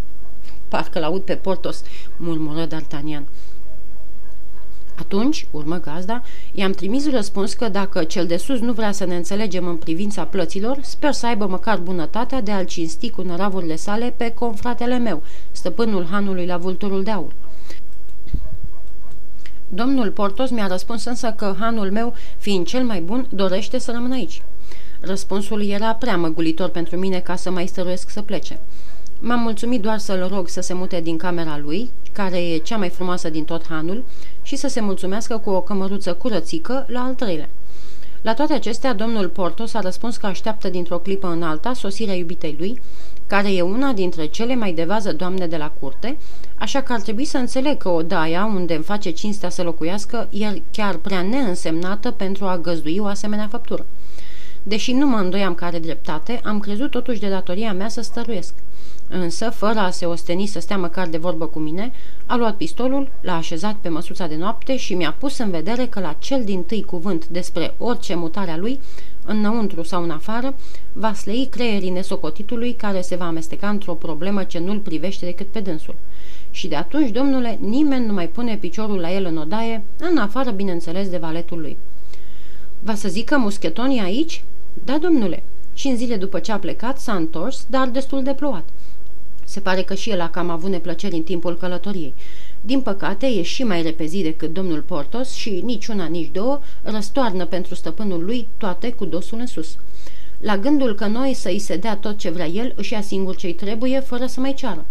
Parcă 0.67 0.99
l-aud 0.99 1.21
pe 1.21 1.35
Portos, 1.35 1.83
murmură 2.17 2.67
D'Artagnan. 2.67 3.23
Atunci, 4.99 5.47
urmă 5.51 5.79
gazda, 5.79 6.21
i-am 6.51 6.71
trimis 6.71 7.09
răspuns 7.09 7.53
că 7.53 7.69
dacă 7.69 8.03
cel 8.03 8.25
de 8.25 8.37
sus 8.37 8.59
nu 8.59 8.73
vrea 8.73 8.91
să 8.91 9.05
ne 9.05 9.15
înțelegem 9.15 9.67
în 9.67 9.75
privința 9.75 10.23
plăților, 10.23 10.77
sper 10.81 11.11
să 11.11 11.25
aibă 11.25 11.47
măcar 11.47 11.77
bunătatea 11.77 12.41
de 12.41 12.51
a-l 12.51 12.65
cinsti 12.65 13.09
cu 13.09 13.21
năravurile 13.21 13.75
sale 13.75 14.13
pe 14.17 14.31
confratele 14.31 14.97
meu, 14.97 15.23
stăpânul 15.51 16.05
hanului 16.05 16.45
la 16.45 16.57
vulturul 16.57 17.03
de 17.03 17.11
aur. 17.11 17.31
Domnul 19.69 20.11
Portos 20.11 20.49
mi-a 20.49 20.67
răspuns 20.67 21.05
însă 21.05 21.33
că 21.37 21.55
hanul 21.59 21.91
meu, 21.91 22.13
fiind 22.37 22.65
cel 22.65 22.83
mai 22.83 23.01
bun, 23.01 23.27
dorește 23.29 23.77
să 23.77 23.91
rămână 23.91 24.13
aici. 24.13 24.41
Răspunsul 24.99 25.65
era 25.65 25.93
prea 25.93 26.17
măgulitor 26.17 26.69
pentru 26.69 26.97
mine 26.97 27.19
ca 27.19 27.35
să 27.35 27.51
mai 27.51 27.67
stăruiesc 27.67 28.09
să 28.09 28.21
plece. 28.21 28.59
M-am 29.19 29.39
mulțumit 29.39 29.81
doar 29.81 29.97
să-l 29.97 30.27
rog 30.33 30.47
să 30.47 30.61
se 30.61 30.73
mute 30.73 31.01
din 31.01 31.17
camera 31.17 31.57
lui, 31.57 31.89
care 32.11 32.37
e 32.37 32.57
cea 32.57 32.77
mai 32.77 32.89
frumoasă 32.89 33.29
din 33.29 33.43
tot 33.43 33.67
hanul, 33.67 34.03
și 34.47 34.55
să 34.55 34.67
se 34.67 34.81
mulțumească 34.81 35.37
cu 35.37 35.49
o 35.49 35.61
cămăruță 35.61 36.13
curățică 36.13 36.85
la 36.87 36.99
al 36.99 37.13
treilea. 37.13 37.49
La 38.21 38.33
toate 38.33 38.53
acestea, 38.53 38.93
domnul 38.93 39.29
Portos 39.29 39.73
a 39.73 39.79
răspuns 39.79 40.17
că 40.17 40.25
așteaptă 40.25 40.69
dintr-o 40.69 40.97
clipă 40.97 41.27
în 41.27 41.43
alta 41.43 41.73
sosirea 41.73 42.13
iubitei 42.13 42.55
lui, 42.59 42.81
care 43.27 43.53
e 43.53 43.61
una 43.61 43.93
dintre 43.93 44.25
cele 44.25 44.55
mai 44.55 44.73
de 44.73 44.83
vază 44.83 45.13
doamne 45.13 45.47
de 45.47 45.57
la 45.57 45.71
curte, 45.79 46.17
așa 46.55 46.81
că 46.81 46.93
ar 46.93 47.01
trebui 47.01 47.25
să 47.25 47.37
înțeleg 47.37 47.77
că 47.77 47.89
odaia 47.89 48.45
unde 48.45 48.73
îmi 48.73 48.83
face 48.83 49.09
cinstea 49.09 49.49
să 49.49 49.63
locuiască 49.63 50.27
e 50.31 50.61
chiar 50.71 50.95
prea 50.95 51.21
neînsemnată 51.21 52.11
pentru 52.11 52.45
a 52.45 52.57
găzdui 52.57 52.97
o 52.99 53.05
asemenea 53.05 53.47
făptură. 53.47 53.85
Deși 54.63 54.93
nu 54.93 55.07
mă 55.07 55.17
îndoiam 55.17 55.55
că 55.55 55.65
are 55.65 55.79
dreptate, 55.79 56.39
am 56.43 56.59
crezut 56.59 56.91
totuși 56.91 57.19
de 57.19 57.29
datoria 57.29 57.73
mea 57.73 57.89
să 57.89 58.01
stăruiesc. 58.01 58.53
Însă, 59.09 59.49
fără 59.49 59.79
a 59.79 59.89
se 59.89 60.05
osteni 60.05 60.45
să 60.45 60.59
stea 60.59 60.77
măcar 60.77 61.07
de 61.07 61.17
vorbă 61.17 61.45
cu 61.45 61.59
mine, 61.59 61.91
a 62.25 62.35
luat 62.35 62.55
pistolul, 62.55 63.09
l-a 63.21 63.35
așezat 63.35 63.75
pe 63.75 63.89
măsuța 63.89 64.27
de 64.27 64.35
noapte 64.35 64.77
și 64.77 64.93
mi-a 64.93 65.15
pus 65.19 65.37
în 65.37 65.49
vedere 65.49 65.85
că 65.85 65.99
la 65.99 66.15
cel 66.19 66.43
din 66.43 66.63
tâi 66.63 66.83
cuvânt 66.83 67.27
despre 67.27 67.73
orice 67.77 68.15
mutare 68.15 68.51
a 68.51 68.57
lui, 68.57 68.79
înăuntru 69.25 69.83
sau 69.83 70.03
în 70.03 70.09
afară, 70.09 70.55
va 70.93 71.13
slăi 71.13 71.47
creierii 71.51 71.89
nesocotitului 71.89 72.73
care 72.73 73.01
se 73.01 73.15
va 73.15 73.27
amesteca 73.27 73.69
într-o 73.69 73.93
problemă 73.93 74.43
ce 74.43 74.59
nu-l 74.59 74.79
privește 74.79 75.25
decât 75.25 75.47
pe 75.47 75.59
dânsul. 75.59 75.95
Și 76.51 76.67
de 76.67 76.75
atunci, 76.75 77.11
domnule, 77.11 77.57
nimeni 77.61 78.05
nu 78.05 78.13
mai 78.13 78.27
pune 78.27 78.57
piciorul 78.57 78.99
la 78.99 79.11
el 79.11 79.25
în 79.25 79.37
odaie, 79.37 79.83
în 79.97 80.17
afară, 80.17 80.51
bineînțeles, 80.51 81.09
de 81.09 81.17
valetul 81.17 81.59
lui. 81.59 81.77
Va 82.79 82.95
să 82.95 83.07
zică 83.07 83.37
muschetonii 83.37 84.01
aici? 84.01 84.43
Da, 84.85 84.97
domnule. 84.97 85.43
Și 85.73 85.87
în 85.87 85.97
zile 85.97 86.15
după 86.15 86.39
ce 86.39 86.51
a 86.51 86.59
plecat, 86.59 86.99
s-a 86.99 87.13
întors, 87.13 87.65
dar 87.69 87.87
destul 87.87 88.23
de 88.23 88.33
plouat. 88.33 88.63
Se 89.47 89.59
pare 89.59 89.81
că 89.81 89.93
și 89.93 90.09
el 90.09 90.21
a 90.21 90.29
cam 90.29 90.49
avut 90.49 90.69
neplăceri 90.69 91.15
în 91.15 91.23
timpul 91.23 91.57
călătoriei. 91.57 92.13
Din 92.61 92.81
păcate, 92.81 93.25
e 93.25 93.41
și 93.41 93.63
mai 93.63 93.81
repezit 93.81 94.23
decât 94.23 94.53
domnul 94.53 94.81
Portos 94.81 95.33
și 95.33 95.61
nici 95.63 95.87
una, 95.87 96.05
nici 96.05 96.31
două 96.31 96.59
răstoarnă 96.81 97.45
pentru 97.45 97.75
stăpânul 97.75 98.25
lui 98.25 98.47
toate 98.57 98.91
cu 98.91 99.05
dosul 99.05 99.39
în 99.39 99.45
sus. 99.45 99.77
La 100.39 100.57
gândul 100.57 100.95
că 100.95 101.05
noi 101.05 101.33
să-i 101.33 101.59
se 101.59 101.77
dea 101.77 101.95
tot 101.95 102.17
ce 102.17 102.29
vrea 102.29 102.47
el, 102.47 102.73
își 102.75 102.93
ia 102.93 103.01
singur 103.01 103.35
ce-i 103.35 103.53
trebuie, 103.53 103.99
fără 103.99 104.25
să 104.25 104.39
mai 104.39 104.53
ceară. 104.53 104.85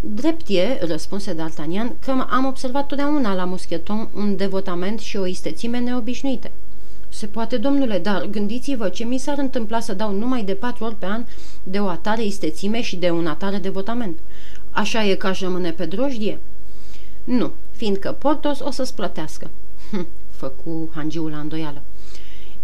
Drept 0.00 0.48
e, 0.48 0.78
răspunse 0.86 1.34
D'Artagnan, 1.34 1.98
că 2.04 2.26
am 2.30 2.44
observat 2.44 2.86
totdeauna 2.86 3.34
la 3.34 3.44
muscheton 3.44 4.08
un 4.14 4.36
devotament 4.36 5.00
și 5.00 5.16
o 5.16 5.26
istețime 5.26 5.78
neobișnuite. 5.78 6.50
Se 7.12 7.26
poate, 7.26 7.56
domnule, 7.56 7.98
dar 7.98 8.26
gândiți-vă 8.26 8.88
ce 8.88 9.04
mi 9.04 9.18
s-ar 9.18 9.38
întâmpla 9.38 9.80
să 9.80 9.94
dau 9.94 10.12
numai 10.12 10.44
de 10.44 10.54
patru 10.54 10.84
ori 10.84 10.94
pe 10.94 11.06
an 11.06 11.24
de 11.62 11.78
o 11.78 11.86
atare 11.86 12.24
istețime 12.24 12.80
și 12.80 12.96
de 12.96 13.10
un 13.10 13.26
atare 13.26 13.58
devotament. 13.58 14.18
Așa 14.70 15.04
e 15.04 15.14
ca 15.14 15.28
aș 15.28 15.40
rămâne 15.40 15.70
pe 15.70 15.86
drojdie? 15.86 16.38
Nu, 17.24 17.52
fiindcă 17.70 18.12
Portos 18.12 18.60
o 18.60 18.70
să-ți 18.70 18.94
plătească. 18.94 19.50
Hm, 19.90 20.06
făcu 20.30 20.90
hangiul 20.94 21.30
la 21.30 21.38
îndoială. 21.38 21.82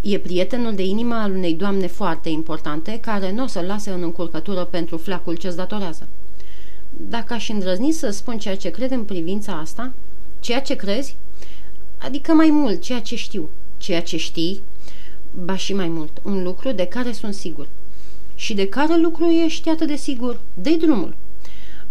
E 0.00 0.18
prietenul 0.18 0.74
de 0.74 0.84
inimă 0.84 1.14
al 1.14 1.30
unei 1.30 1.54
doamne 1.54 1.86
foarte 1.86 2.28
importante, 2.28 2.98
care 3.00 3.32
nu 3.32 3.42
o 3.42 3.46
să-l 3.46 3.64
lase 3.64 3.90
în 3.90 4.02
încurcătură 4.02 4.64
pentru 4.64 4.96
fleacul 4.96 5.36
ce-ți 5.36 5.56
datorează. 5.56 6.08
Dacă 6.90 7.34
aș 7.34 7.48
îndrăzni 7.48 7.92
să 7.92 8.10
spun 8.10 8.38
ceea 8.38 8.56
ce 8.56 8.70
cred 8.70 8.90
în 8.90 9.04
privința 9.04 9.52
asta, 9.52 9.92
ceea 10.40 10.60
ce 10.60 10.74
crezi, 10.74 11.16
adică 11.98 12.32
mai 12.32 12.48
mult 12.50 12.80
ceea 12.80 13.00
ce 13.00 13.16
știu, 13.16 13.48
ceea 13.78 14.02
ce 14.02 14.16
știi, 14.16 14.60
Ba 15.44 15.56
și 15.56 15.74
mai 15.74 15.88
mult, 15.88 16.20
un 16.22 16.42
lucru 16.42 16.72
de 16.72 16.84
care 16.84 17.12
sunt 17.12 17.34
sigur. 17.34 17.68
Și 18.34 18.54
de 18.54 18.68
care 18.68 18.96
lucru 18.96 19.24
ești 19.24 19.68
atât 19.68 19.86
de 19.86 19.96
sigur? 19.96 20.40
dă 20.54 20.70
drumul. 20.70 21.14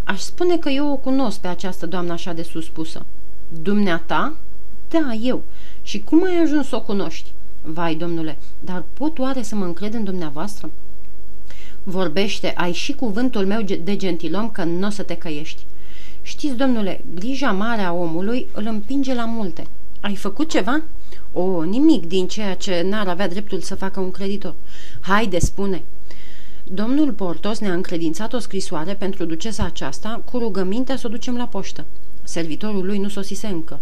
Aș 0.03 0.19
spune 0.19 0.57
că 0.57 0.69
eu 0.69 0.91
o 0.91 0.95
cunosc 0.95 1.39
pe 1.39 1.47
această 1.47 1.85
doamnă 1.85 2.13
așa 2.13 2.33
de 2.33 2.41
suspusă. 2.41 3.05
Dumneata? 3.61 4.35
Da, 4.89 5.13
eu. 5.21 5.43
Și 5.83 6.01
cum 6.03 6.23
ai 6.23 6.41
ajuns 6.41 6.67
să 6.67 6.75
o 6.75 6.81
cunoști? 6.81 7.31
Vai, 7.61 7.95
domnule, 7.95 8.37
dar 8.59 8.83
pot 8.93 9.19
oare 9.19 9.41
să 9.41 9.55
mă 9.55 9.65
încred 9.65 9.93
în 9.93 10.03
dumneavoastră? 10.03 10.71
Vorbește, 11.83 12.53
ai 12.55 12.71
și 12.71 12.93
cuvântul 12.93 13.45
meu 13.45 13.61
de 13.61 13.95
gentilom 13.95 14.49
că 14.49 14.63
nu 14.63 14.87
o 14.87 14.89
să 14.89 15.03
te 15.03 15.15
căiești. 15.15 15.65
Știți, 16.21 16.55
domnule, 16.55 17.01
grija 17.15 17.51
mare 17.51 17.81
a 17.81 17.93
omului 17.93 18.47
îl 18.53 18.65
împinge 18.65 19.13
la 19.13 19.25
multe. 19.25 19.67
Ai 19.99 20.15
făcut 20.15 20.49
ceva? 20.49 20.81
O, 21.39 21.63
nimic 21.63 22.07
din 22.07 22.27
ceea 22.27 22.55
ce 22.55 22.81
n-ar 22.81 23.07
avea 23.07 23.27
dreptul 23.27 23.59
să 23.59 23.75
facă 23.75 23.99
un 23.99 24.11
creditor. 24.11 24.53
Haide, 25.01 25.39
spune. 25.39 25.83
Domnul 26.63 27.11
Portos 27.11 27.59
ne-a 27.59 27.73
încredințat 27.73 28.33
o 28.33 28.39
scrisoare 28.39 28.93
pentru 28.93 29.25
ducesa 29.25 29.63
aceasta 29.63 30.21
cu 30.31 30.37
rugămintea 30.37 30.97
să 30.97 31.07
o 31.07 31.09
ducem 31.09 31.37
la 31.37 31.47
poștă. 31.47 31.85
Servitorul 32.23 32.85
lui 32.85 32.97
nu 32.97 33.09
sosise 33.09 33.47
încă. 33.47 33.79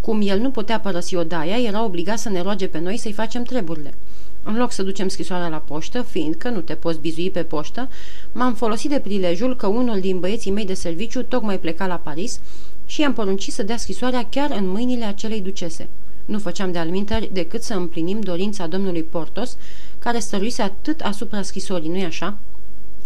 Cum 0.00 0.20
el 0.22 0.38
nu 0.38 0.50
putea 0.50 0.80
părăsi 0.80 1.16
odaia, 1.16 1.60
era 1.60 1.84
obligat 1.84 2.18
să 2.18 2.28
ne 2.28 2.42
roage 2.42 2.66
pe 2.66 2.78
noi 2.78 2.96
să-i 2.96 3.12
facem 3.12 3.42
treburile. 3.42 3.94
În 4.42 4.56
loc 4.56 4.72
să 4.72 4.82
ducem 4.82 5.08
scrisoarea 5.08 5.48
la 5.48 5.62
poștă, 5.66 6.02
fiindcă 6.02 6.48
nu 6.48 6.60
te 6.60 6.74
poți 6.74 7.00
bizui 7.00 7.30
pe 7.30 7.42
poștă, 7.42 7.88
m-am 8.32 8.54
folosit 8.54 8.90
de 8.90 8.98
prilejul 8.98 9.56
că 9.56 9.66
unul 9.66 10.00
din 10.00 10.20
băieții 10.20 10.50
mei 10.50 10.66
de 10.66 10.74
serviciu 10.74 11.22
tocmai 11.22 11.58
pleca 11.58 11.86
la 11.86 11.96
Paris 11.96 12.40
și 12.86 13.00
i-am 13.00 13.12
poruncit 13.12 13.52
să 13.52 13.62
dea 13.62 13.76
scrisoarea 13.76 14.26
chiar 14.28 14.50
în 14.50 14.68
mâinile 14.68 15.04
acelei 15.04 15.40
ducese. 15.40 15.88
Nu 16.24 16.38
făceam 16.38 16.72
de 16.72 16.78
alminteri 16.78 17.30
decât 17.32 17.62
să 17.62 17.74
împlinim 17.74 18.20
dorința 18.20 18.66
domnului 18.66 19.02
Portos, 19.02 19.56
care 19.98 20.18
stăruise 20.18 20.62
atât 20.62 21.00
asupra 21.00 21.42
scrisorii, 21.42 21.88
nu-i 21.88 22.04
așa? 22.04 22.36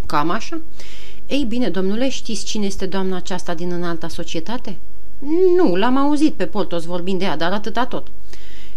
Cam 0.06 0.30
așa? 0.30 0.60
Ei 1.26 1.44
bine, 1.44 1.68
domnule, 1.68 2.08
știți 2.08 2.44
cine 2.44 2.66
este 2.66 2.86
doamna 2.86 3.16
aceasta 3.16 3.54
din 3.54 3.72
înalta 3.72 4.08
societate? 4.08 4.76
Nu, 5.56 5.74
l-am 5.74 5.96
auzit 5.96 6.34
pe 6.34 6.46
Portos 6.46 6.84
vorbind 6.84 7.18
de 7.18 7.24
ea, 7.24 7.36
dar 7.36 7.52
atâta 7.52 7.86
tot. 7.86 8.06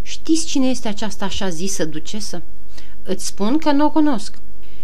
Știți 0.02 0.46
cine 0.46 0.68
este 0.68 0.88
această 0.88 1.24
așa 1.24 1.50
zisă 1.50 1.86
ducesă? 1.86 2.42
Îți 3.04 3.26
spun 3.26 3.58
că 3.58 3.72
nu 3.72 3.86
o 3.86 3.90
cunosc. 3.90 4.34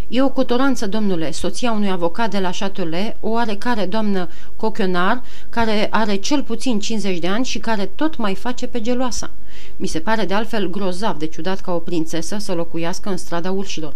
E 0.10 0.22
o 0.22 0.30
cotoranță, 0.30 0.88
domnule, 0.88 1.32
soția 1.32 1.72
unui 1.72 1.90
avocat 1.90 2.32
de 2.32 2.40
la 2.40 2.50
Châtelet, 2.50 3.16
o 3.20 3.30
oarecare 3.30 3.86
doamnă 3.86 4.30
Cochionar, 4.56 5.22
care 5.50 5.88
are 5.92 6.16
cel 6.16 6.44
puțin 6.44 6.80
50 6.80 7.20
de 7.20 7.28
ani 7.28 7.46
și 7.46 7.60
care 7.60 7.86
tot 7.96 8.18
mai 8.18 8.36
face 8.36 8.68
pe 8.68 8.82
geloasa. 8.82 9.32
Mi 9.76 9.88
se 9.88 10.00
pare 10.00 10.26
de 10.26 10.34
altfel 10.34 10.70
grozav 10.70 11.18
de 11.18 11.26
ciudat 11.26 11.60
ca 11.60 11.74
o 11.74 11.78
prințesă 11.80 12.38
să 12.40 12.54
locuiască 12.54 13.10
în 13.10 13.18
strada 13.18 13.52
urșilor. 13.52 13.94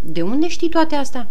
De 0.00 0.22
unde 0.22 0.48
știi 0.48 0.68
toate 0.68 0.94
astea? 0.94 1.28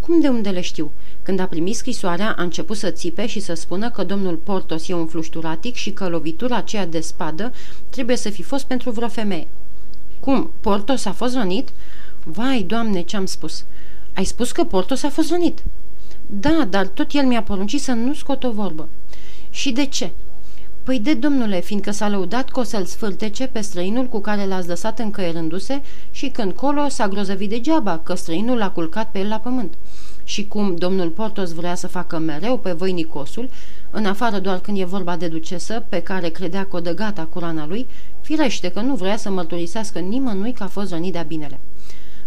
Cum 0.00 0.20
de 0.20 0.28
unde 0.28 0.48
le 0.48 0.60
știu? 0.60 0.90
Când 1.22 1.40
a 1.40 1.44
primit 1.44 1.76
scrisoarea, 1.76 2.34
a 2.38 2.42
început 2.42 2.76
să 2.76 2.90
țipe 2.90 3.26
și 3.26 3.40
să 3.40 3.54
spună 3.54 3.90
că 3.90 4.04
domnul 4.04 4.34
Portos 4.36 4.88
e 4.88 4.94
un 4.94 5.06
flușturatic 5.06 5.74
și 5.74 5.90
că 5.90 6.08
lovitura 6.08 6.56
aceea 6.56 6.86
de 6.86 7.00
spadă 7.00 7.52
trebuie 7.90 8.16
să 8.16 8.30
fi 8.30 8.42
fost 8.42 8.64
pentru 8.64 8.90
vreo 8.90 9.08
femeie. 9.08 9.48
Cum? 10.20 10.50
Portos 10.60 11.04
a 11.04 11.12
fost 11.12 11.34
rănit? 11.34 11.68
Vai, 12.24 12.62
doamne, 12.62 13.00
ce-am 13.00 13.26
spus? 13.26 13.64
Ai 14.14 14.24
spus 14.24 14.52
că 14.52 14.64
Portos 14.64 15.02
a 15.02 15.08
fost 15.08 15.30
rănit? 15.30 15.62
Da, 16.26 16.66
dar 16.70 16.86
tot 16.86 17.12
el 17.12 17.26
mi-a 17.26 17.42
poruncit 17.42 17.80
să 17.80 17.92
nu 17.92 18.14
scot 18.14 18.44
o 18.44 18.52
vorbă. 18.52 18.88
Și 19.50 19.72
de 19.72 19.86
ce? 19.86 20.10
Păi 20.82 20.98
de 20.98 21.14
domnule, 21.14 21.60
fiindcă 21.60 21.90
s-a 21.90 22.08
lăudat 22.08 22.50
că 22.50 22.60
o 22.60 22.62
să-l 22.62 22.84
sfârtece 22.84 23.46
pe 23.46 23.60
străinul 23.60 24.06
cu 24.06 24.20
care 24.20 24.46
l-ați 24.46 24.68
lăsat 24.68 24.98
încăierându-se 24.98 25.82
și 26.10 26.28
când 26.28 26.52
colo 26.52 26.88
s-a 26.88 27.08
grozăvit 27.08 27.48
degeaba 27.48 27.98
că 27.98 28.14
străinul 28.14 28.58
l-a 28.58 28.70
culcat 28.70 29.10
pe 29.10 29.18
el 29.18 29.28
la 29.28 29.38
pământ. 29.38 29.74
Și 30.24 30.48
cum 30.48 30.76
domnul 30.76 31.08
Portos 31.08 31.52
vrea 31.52 31.74
să 31.74 31.86
facă 31.86 32.18
mereu 32.18 32.58
pe 32.58 32.72
voi 32.72 32.92
Nicosul, 32.92 33.48
în 33.90 34.06
afară 34.06 34.38
doar 34.38 34.58
când 34.58 34.78
e 34.78 34.84
vorba 34.84 35.16
de 35.16 35.28
ducesă, 35.28 35.84
pe 35.88 36.00
care 36.00 36.28
credea 36.28 36.64
că 36.64 36.76
o 36.76 36.80
dă 36.80 36.94
gata 36.94 37.24
cu 37.24 37.38
rana 37.38 37.66
lui, 37.66 37.86
firește 38.20 38.68
că 38.68 38.80
nu 38.80 38.94
vrea 38.94 39.16
să 39.16 39.30
mărturisească 39.30 39.98
nimănui 39.98 40.52
că 40.52 40.62
a 40.62 40.66
fost 40.66 40.90
rănit 40.90 41.12
de-a 41.12 41.22
binele. 41.22 41.60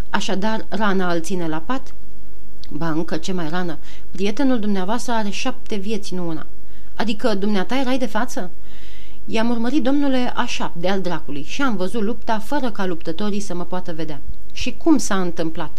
Așadar, 0.10 0.66
rana 0.70 1.14
îl 1.14 1.22
ține 1.22 1.48
la 1.48 1.58
pat? 1.58 1.94
Ba, 2.70 2.90
încă 2.90 3.18
ce 3.18 3.32
mai 3.32 3.50
rană. 3.50 3.78
Prietenul 4.12 4.60
dumneavoastră 4.60 5.14
are 5.14 5.30
șapte 5.30 5.76
vieți, 5.76 6.14
nu 6.14 6.28
una. 6.28 6.46
Adică 6.96 7.36
dumneata 7.36 7.76
erai 7.76 7.98
de 7.98 8.06
față? 8.06 8.52
I-am 9.26 9.50
urmărit, 9.50 9.84
domnule, 9.84 10.32
așa, 10.36 10.74
de 10.78 10.90
al 10.90 11.02
dracului, 11.02 11.44
și 11.44 11.62
am 11.62 11.76
văzut 11.76 12.02
lupta 12.02 12.40
fără 12.40 12.72
ca 12.72 12.86
luptătorii 12.86 13.40
să 13.40 13.56
mă 13.56 13.64
poată 13.64 13.94
vedea. 13.94 14.22
Și 14.52 14.76
cum 14.78 14.98
s-a 14.98 15.22
întâmplat? 15.22 15.78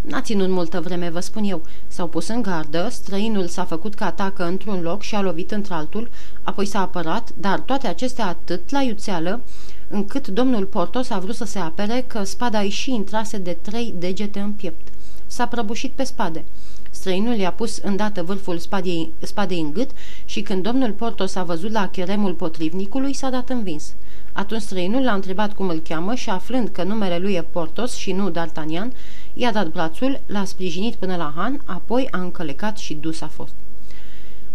N-a 0.00 0.20
ținut 0.20 0.48
multă 0.48 0.80
vreme, 0.80 1.10
vă 1.10 1.20
spun 1.20 1.44
eu. 1.44 1.62
S-au 1.88 2.06
pus 2.06 2.28
în 2.28 2.42
gardă, 2.42 2.88
străinul 2.90 3.46
s-a 3.46 3.64
făcut 3.64 3.94
că 3.94 4.04
atacă 4.04 4.44
într-un 4.44 4.80
loc 4.80 5.02
și 5.02 5.14
a 5.14 5.20
lovit 5.20 5.50
într-altul, 5.50 6.10
apoi 6.42 6.66
s-a 6.66 6.80
apărat, 6.80 7.28
dar 7.34 7.60
toate 7.60 7.86
acestea 7.86 8.26
atât 8.26 8.70
la 8.70 8.80
iuțeală, 8.80 9.40
încât 9.88 10.28
domnul 10.28 10.64
Portos 10.64 11.10
a 11.10 11.18
vrut 11.18 11.34
să 11.34 11.44
se 11.44 11.58
apere 11.58 12.04
că 12.06 12.22
spada 12.24 12.58
îi 12.58 12.68
și 12.68 12.94
intrase 12.94 13.38
de 13.38 13.56
trei 13.60 13.94
degete 13.98 14.40
în 14.40 14.52
piept. 14.52 14.88
S-a 15.26 15.46
prăbușit 15.46 15.92
pe 15.92 16.04
spade. 16.04 16.44
Străinul 16.90 17.34
i-a 17.34 17.52
pus 17.52 17.76
îndată 17.76 18.22
vârful 18.22 18.58
spadei, 18.58 19.12
spadei 19.20 19.60
în 19.60 19.72
gât 19.72 19.90
și 20.24 20.42
când 20.42 20.62
domnul 20.62 20.90
Portos 20.90 21.34
a 21.34 21.42
văzut 21.42 21.70
la 21.70 21.88
cheremul 21.88 22.32
potrivnicului, 22.32 23.12
s-a 23.12 23.30
dat 23.30 23.48
învins. 23.48 23.94
Atunci 24.32 24.62
străinul 24.62 25.02
l-a 25.02 25.12
întrebat 25.12 25.54
cum 25.54 25.68
îl 25.68 25.78
cheamă 25.78 26.14
și 26.14 26.30
aflând 26.30 26.68
că 26.68 26.82
numele 26.82 27.18
lui 27.18 27.32
e 27.32 27.42
Portos 27.42 27.94
și 27.94 28.12
nu 28.12 28.30
D'Artagnan, 28.30 28.92
i-a 29.34 29.52
dat 29.52 29.68
brațul, 29.70 30.20
l-a 30.26 30.44
sprijinit 30.44 30.94
până 30.94 31.16
la 31.16 31.32
Han, 31.36 31.60
apoi 31.64 32.08
a 32.10 32.18
încălecat 32.18 32.78
și 32.78 32.94
dus 32.94 33.20
a 33.20 33.26
fost. 33.26 33.54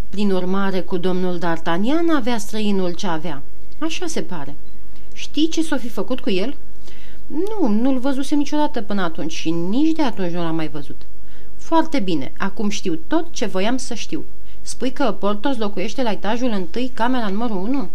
Prin 0.10 0.32
urmare, 0.32 0.80
cu 0.80 0.98
domnul 0.98 1.38
D'Artagnan 1.38 2.16
avea 2.16 2.38
străinul 2.38 2.94
ce 2.94 3.08
avea. 3.08 3.42
Așa 3.80 4.08
se 4.08 4.22
pare. 4.22 4.56
Știi 5.14 5.48
ce 5.48 5.62
s-o 5.62 5.78
fi 5.78 5.90
făcut 5.90 6.20
cu 6.20 6.30
el? 6.30 6.56
Nu, 7.28 7.68
nu-l 7.68 8.00
văzusem 8.00 8.38
niciodată 8.38 8.82
până 8.82 9.02
atunci 9.02 9.32
și 9.32 9.52
nici 9.52 9.96
de 9.96 10.02
atunci 10.02 10.32
nu 10.32 10.42
l-am 10.42 10.56
mai 10.56 10.68
văzut. 10.68 11.02
Foarte 11.56 12.00
bine, 12.00 12.32
acum 12.38 12.70
știu 12.70 13.00
tot 13.08 13.32
ce 13.32 13.46
voiam 13.46 13.78
să 13.78 13.94
știu. 13.94 14.26
Spui 14.62 14.92
că 14.92 15.16
Portos 15.20 15.58
locuiește 15.58 16.04
la 16.04 16.12
etajul 16.12 16.50
întâi, 16.50 16.92
camera 16.94 17.28
numărul 17.28 17.58
1? 17.58 17.90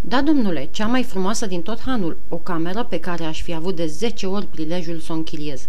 Da, 0.00 0.22
domnule, 0.22 0.68
cea 0.70 0.86
mai 0.86 1.02
frumoasă 1.02 1.46
din 1.46 1.62
tot 1.62 1.80
hanul, 1.80 2.16
o 2.28 2.36
cameră 2.36 2.84
pe 2.84 3.00
care 3.00 3.24
aș 3.24 3.42
fi 3.42 3.54
avut 3.54 3.76
de 3.76 3.86
zece 3.86 4.26
ori 4.26 4.46
prilejul 4.46 4.98
să 4.98 5.12
o 5.12 5.14
închiliez. 5.14 5.68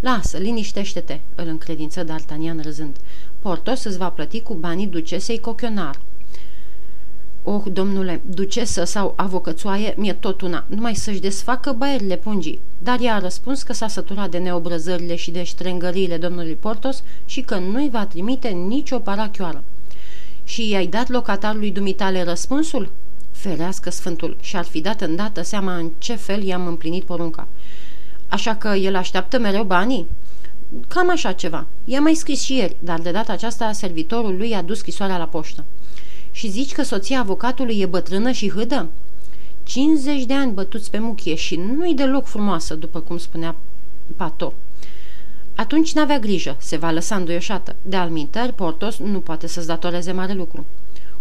Lasă, 0.00 0.38
liniștește-te, 0.38 1.20
îl 1.34 1.46
încredință 1.46 2.04
D'Artagnan 2.04 2.62
râzând. 2.62 2.96
Portos 3.38 3.84
îți 3.84 3.98
va 3.98 4.08
plăti 4.08 4.40
cu 4.40 4.54
banii 4.54 4.86
ducesei 4.86 5.38
Cochionar. 5.38 5.98
Oh, 7.42 7.62
domnule, 7.72 8.20
ducesă 8.24 8.84
sau 8.84 9.12
avocățoaie, 9.16 9.94
mi-e 9.96 10.12
tot 10.12 10.40
una, 10.40 10.64
numai 10.66 10.94
să-și 10.94 11.20
desfacă 11.20 11.72
baierile 11.72 12.16
pungii. 12.16 12.60
Dar 12.78 13.00
ea 13.00 13.14
a 13.14 13.18
răspuns 13.18 13.62
că 13.62 13.72
s-a 13.72 13.88
săturat 13.88 14.30
de 14.30 14.38
neobrăzările 14.38 15.14
și 15.14 15.30
de 15.30 15.42
ștrengăriile 15.42 16.16
domnului 16.16 16.54
Portos 16.54 17.02
și 17.24 17.40
că 17.40 17.58
nu-i 17.58 17.88
va 17.90 18.06
trimite 18.06 18.48
nicio 18.48 18.98
parachioară. 18.98 19.62
Și 20.44 20.68
i-ai 20.68 20.86
dat 20.86 21.08
locatarului 21.08 21.70
dumitale 21.70 22.22
răspunsul? 22.22 22.90
Ferească 23.30 23.90
Sfântul 23.90 24.36
și-ar 24.40 24.64
fi 24.64 24.80
dat 24.80 25.00
îndată 25.00 25.42
seama 25.42 25.76
în 25.76 25.90
ce 25.98 26.14
fel 26.14 26.42
i-am 26.42 26.66
împlinit 26.66 27.04
porunca. 27.04 27.48
Așa 28.28 28.54
că 28.54 28.68
el 28.68 28.96
așteaptă 28.96 29.38
mereu 29.38 29.64
banii? 29.64 30.06
Cam 30.88 31.10
așa 31.10 31.32
ceva. 31.32 31.66
I-a 31.84 32.00
mai 32.00 32.14
scris 32.14 32.42
și 32.42 32.56
ieri, 32.56 32.76
dar 32.78 33.00
de 33.00 33.10
data 33.10 33.32
aceasta 33.32 33.72
servitorul 33.72 34.36
lui 34.36 34.54
a 34.54 34.62
dus 34.62 34.78
scrisoarea 34.78 35.18
la 35.18 35.26
poștă. 35.26 35.64
Și 36.32 36.50
zici 36.50 36.72
că 36.72 36.82
soția 36.82 37.20
avocatului 37.20 37.78
e 37.78 37.86
bătrână 37.86 38.30
și 38.30 38.50
hâdă? 38.50 38.88
50 39.62 40.24
de 40.24 40.34
ani 40.34 40.52
bătuți 40.52 40.90
pe 40.90 40.98
muchie 40.98 41.34
și 41.34 41.56
nu-i 41.56 41.94
deloc 41.94 42.26
frumoasă, 42.26 42.74
după 42.74 43.00
cum 43.00 43.18
spunea 43.18 43.56
Pato. 44.16 44.54
Atunci 45.54 45.92
n-avea 45.92 46.18
grijă, 46.18 46.56
se 46.58 46.76
va 46.76 46.90
lăsa 46.90 47.14
înduioșată. 47.14 47.76
De 47.82 47.96
alminteri, 47.96 48.52
Portos 48.52 48.98
nu 48.98 49.20
poate 49.20 49.46
să-ți 49.46 49.66
datoreze 49.66 50.12
mare 50.12 50.32
lucru. 50.32 50.64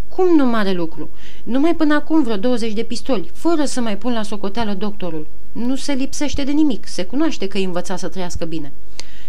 Cum 0.07 0.35
nu 0.35 0.45
mare 0.45 0.71
lucru? 0.71 1.09
Numai 1.43 1.75
până 1.75 1.93
acum 1.93 2.23
vreo 2.23 2.37
20 2.37 2.73
de 2.73 2.83
pistoli, 2.83 3.29
fără 3.33 3.65
să 3.65 3.81
mai 3.81 3.97
pun 3.97 4.13
la 4.13 4.23
socoteală 4.23 4.73
doctorul. 4.73 5.27
Nu 5.51 5.75
se 5.75 5.93
lipsește 5.93 6.43
de 6.43 6.51
nimic, 6.51 6.87
se 6.87 7.03
cunoaște 7.03 7.47
că 7.47 7.57
îi 7.57 7.63
învăța 7.63 7.95
să 7.95 8.07
trăiască 8.07 8.45
bine. 8.45 8.71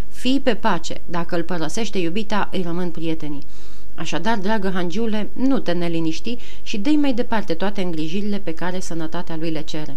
Fii 0.09 0.41
pe 0.41 0.55
pace, 0.55 1.01
dacă 1.07 1.37
îl 1.37 1.43
părăsește 1.43 1.99
iubita, 1.99 2.49
îi 2.53 2.63
rămân 2.63 2.91
prietenii. 2.91 3.43
Așadar, 4.01 4.39
dragă 4.39 4.71
hangiule, 4.71 5.31
nu 5.33 5.59
te 5.59 5.73
neliniști 5.73 6.37
și 6.63 6.79
dă 6.79 6.91
mai 6.91 7.13
departe 7.13 7.55
toate 7.55 7.83
îngrijirile 7.83 8.39
pe 8.39 8.55
care 8.55 8.81
sănătatea 8.81 9.37
lui 9.37 9.51
le 9.51 9.61
cere. 9.61 9.97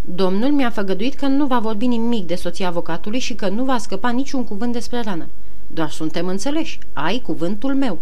Domnul 0.00 0.50
mi-a 0.50 0.70
făgăduit 0.70 1.14
că 1.14 1.26
nu 1.26 1.46
va 1.46 1.58
vorbi 1.58 1.86
nimic 1.86 2.26
de 2.26 2.34
soția 2.34 2.68
avocatului 2.68 3.18
și 3.18 3.34
că 3.34 3.48
nu 3.48 3.64
va 3.64 3.78
scăpa 3.78 4.10
niciun 4.10 4.44
cuvânt 4.44 4.72
despre 4.72 5.00
rană. 5.00 5.28
Doar 5.66 5.90
suntem 5.90 6.26
înțeleși, 6.26 6.78
ai 6.92 7.18
cuvântul 7.18 7.74
meu. 7.74 7.98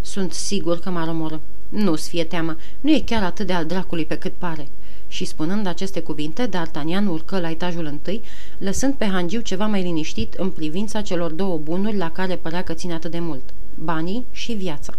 Sunt 0.00 0.32
sigur 0.32 0.78
că 0.78 0.90
mă 0.90 1.06
omoră. 1.08 1.40
Nu-ți 1.68 2.08
fie 2.08 2.24
teamă, 2.24 2.56
nu 2.80 2.90
e 2.90 3.02
chiar 3.06 3.22
atât 3.22 3.46
de 3.46 3.52
al 3.52 3.64
dracului 3.64 4.04
pe 4.04 4.18
cât 4.18 4.32
pare. 4.32 4.68
Și 5.08 5.24
spunând 5.24 5.66
aceste 5.66 6.00
cuvinte, 6.00 6.48
D'Artagnan 6.48 7.06
urcă 7.08 7.40
la 7.40 7.50
etajul 7.50 7.84
întâi, 7.84 8.22
lăsând 8.58 8.94
pe 8.94 9.04
hangiu 9.04 9.40
ceva 9.40 9.66
mai 9.66 9.82
liniștit 9.82 10.34
în 10.34 10.50
privința 10.50 11.00
celor 11.00 11.30
două 11.30 11.58
bunuri 11.58 11.96
la 11.96 12.10
care 12.10 12.36
părea 12.36 12.62
că 12.62 12.72
ține 12.72 12.92
atât 12.92 13.10
de 13.10 13.18
mult, 13.18 13.42
banii 13.84 14.24
și 14.32 14.52
viața. 14.52 14.94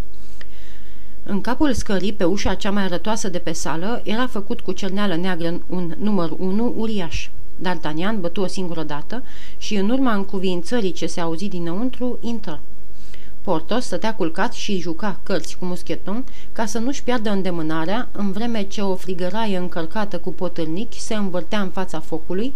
În 1.24 1.41
capul 1.41 1.74
scării, 1.74 2.13
pe 2.13 2.24
ușa 2.24 2.54
cea 2.54 2.72
mai 2.72 2.84
arătoasă 2.84 3.30
de 3.30 3.38
pe 3.38 3.52
sală, 3.52 4.02
era 4.04 4.28
făcut 4.28 4.60
cu 4.60 4.72
cerneală 4.72 5.15
neagră 5.15 5.62
un 5.70 5.96
număr 5.98 6.34
1 6.38 6.74
uriaș. 6.78 7.30
D'Artagnan 7.62 8.20
bătu 8.20 8.41
o 8.41 8.48
singură 8.48 8.84
dată 8.84 9.24
și 9.58 9.76
în 9.76 9.89
urma 9.89 10.13
încuvințării 10.13 10.91
ce 10.91 11.06
se 11.06 11.20
auzi 11.20 11.48
dinăuntru, 11.48 12.17
intră. 12.22 12.60
Portos 13.41 13.86
stătea 13.86 14.15
culcat 14.15 14.54
și 14.54 14.80
juca 14.80 15.20
cărți 15.24 15.58
cu 15.58 15.65
muscheton 15.65 16.26
ca 16.52 16.65
să 16.65 16.80
nu-și 16.80 17.04
piardă 17.04 17.30
îndemânarea, 17.30 18.08
în 18.12 18.32
vreme 18.32 18.63
ce 18.63 18.82
o 18.82 18.96
frigăraie 18.96 19.58
încărcată 19.58 20.17
cu 20.20 20.32
potârnichi 20.32 21.00
se 21.00 21.15
învârtea 21.15 21.62
în 21.62 21.70
fața 21.70 22.00
focului, 22.00 22.54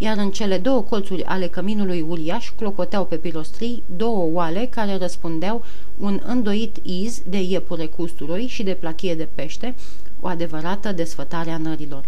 iar 0.00 0.16
în 0.16 0.30
cele 0.30 0.58
două 0.58 0.82
colțuri 0.82 1.24
ale 1.24 1.46
căminului 1.46 2.04
uriaș 2.08 2.50
clocoteau 2.56 3.04
pe 3.04 3.16
pilostrii 3.16 3.82
două 3.96 4.30
oale 4.32 4.66
care 4.70 4.96
răspundeau 4.96 5.64
un 5.98 6.20
îndoit 6.26 6.76
iz 6.82 7.22
de 7.28 7.40
iepure 7.40 7.86
cu 7.86 8.02
usturoi 8.02 8.46
și 8.46 8.62
de 8.62 8.74
plachie 8.74 9.14
de 9.14 9.28
pește, 9.34 9.74
o 10.20 10.26
adevărată 10.26 10.92
desfătare 10.92 11.50
a 11.50 11.56
nărilor. 11.56 12.04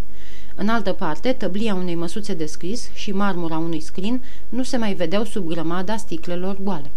În 0.55 0.69
altă 0.69 0.93
parte, 0.93 1.33
tăblia 1.33 1.75
unei 1.75 1.95
măsuțe 1.95 2.35
de 2.35 2.47
scris 2.47 2.91
și 2.95 3.13
marmura 3.13 3.59
unui 3.59 3.81
scrin 3.81 4.23
nu 4.49 4.63
se 4.63 4.77
mai 4.77 4.95
vedeau 4.95 5.25
sub 5.25 5.47
grămada 5.47 5.97
sticlelor 5.97 6.57
goale. 6.63 6.91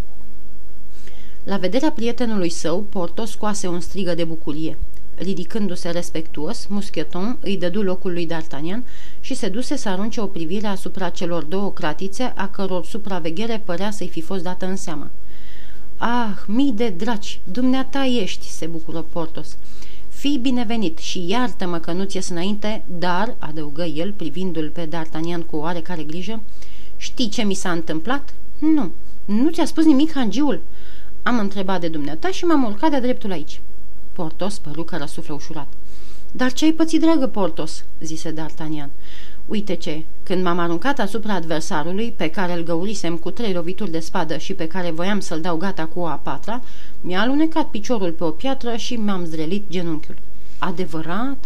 La 1.44 1.58
vederea 1.58 1.92
prietenului 1.92 2.50
său, 2.50 2.80
Porto 2.80 3.26
scoase 3.26 3.68
un 3.68 3.80
strigă 3.80 4.16
de 4.16 4.24
bucurie. 4.24 4.78
Ridicându-se 5.24 5.90
respectuos, 5.90 6.66
Muscheton 6.66 7.38
îi 7.40 7.58
dădu 7.58 7.82
locul 7.82 8.12
lui 8.12 8.28
D'Artagnan 8.28 8.84
și 9.20 9.34
se 9.34 9.50
duse 9.50 9.76
să 9.76 9.90
arunce 9.90 10.22
o 10.22 10.26
privire 10.26 10.68
asupra 10.68 11.10
celor 11.10 11.44
două 11.44 11.72
cratițe, 11.72 12.34
a 12.36 12.48
căror 12.48 12.86
supraveghere 12.86 13.62
părea 13.66 13.92
să-i 13.92 14.08
fi 14.08 14.22
fost 14.22 14.44
dată 14.44 14.66
în 14.66 14.76
seamă. 14.76 15.10
Ah, 15.98 16.44
mii 16.48 16.72
de 16.72 16.90
draci, 16.90 17.40
dumneata 17.44 18.06
ești!" 18.06 18.50
se 18.50 18.66
bucură 18.66 19.06
Portos. 19.12 19.58
Fii 20.10 20.38
binevenit 20.38 20.98
și 20.98 21.28
iartă-mă 21.28 21.78
că 21.80 21.92
nu 21.92 22.04
ți 22.04 22.32
înainte, 22.32 22.84
dar, 23.00 23.36
adăugă 23.40 23.84
el, 23.84 24.12
privindu-l 24.12 24.70
pe 24.70 24.88
D'Artagnan 24.88 25.46
cu 25.50 25.56
oarecare 25.56 26.04
grijă, 26.04 26.42
știi 26.98 27.30
ce 27.30 27.44
mi 27.44 27.54
s-a 27.54 27.72
întâmplat? 27.72 28.34
Nu, 28.60 28.92
nu 29.26 29.50
ți-a 29.50 29.66
spus 29.66 29.86
nimic 29.86 30.14
hangiul?" 30.14 30.62
Am 31.24 31.40
întrebat 31.40 31.80
de 31.80 31.88
dumneata 31.88 32.30
și 32.30 32.46
m-am 32.46 32.64
urcat 32.64 32.92
de 32.92 33.00
dreptul 33.00 33.32
aici. 33.32 33.60
Portos 34.14 34.58
păru 34.58 34.84
că 34.84 34.98
răsuflă 34.98 35.34
ușurat. 35.34 35.68
Dar 36.32 36.54
ce 36.54 36.66
ai 36.66 36.72
pățit, 36.72 37.02
dragă 37.02 37.28
Portos?" 37.28 37.84
zise 38.00 38.34
D'Artagnan. 38.34 38.90
Uite 39.46 39.76
ce, 39.76 40.04
când 40.24 40.44
m-am 40.44 40.60
aruncat 40.60 41.00
asupra 41.00 41.34
adversarului, 41.34 42.14
pe 42.18 42.30
care 42.30 42.54
îl 42.54 42.64
găurisem 42.64 43.18
cu 43.18 43.32
trei 43.32 43.54
lovituri 43.54 43.92
de 43.92 44.00
spadă 44.00 44.38
și 44.38 44.54
pe 44.54 44.68
care 44.68 44.92
voiam 44.92 45.20
să-l 45.20 45.42
dau 45.42 45.58
gata 45.58 45.86
cu 45.86 46.00
o 46.00 46.06
a 46.06 46.20
patra, 46.24 46.62
mi-a 47.02 47.22
alunecat 47.22 47.70
piciorul 47.70 48.12
pe 48.12 48.24
o 48.24 48.30
piatră 48.30 48.76
și 48.76 48.96
mi-am 48.96 49.26
zdrelit 49.26 49.64
genunchiul. 49.70 50.16
Adevărat? 50.58 51.38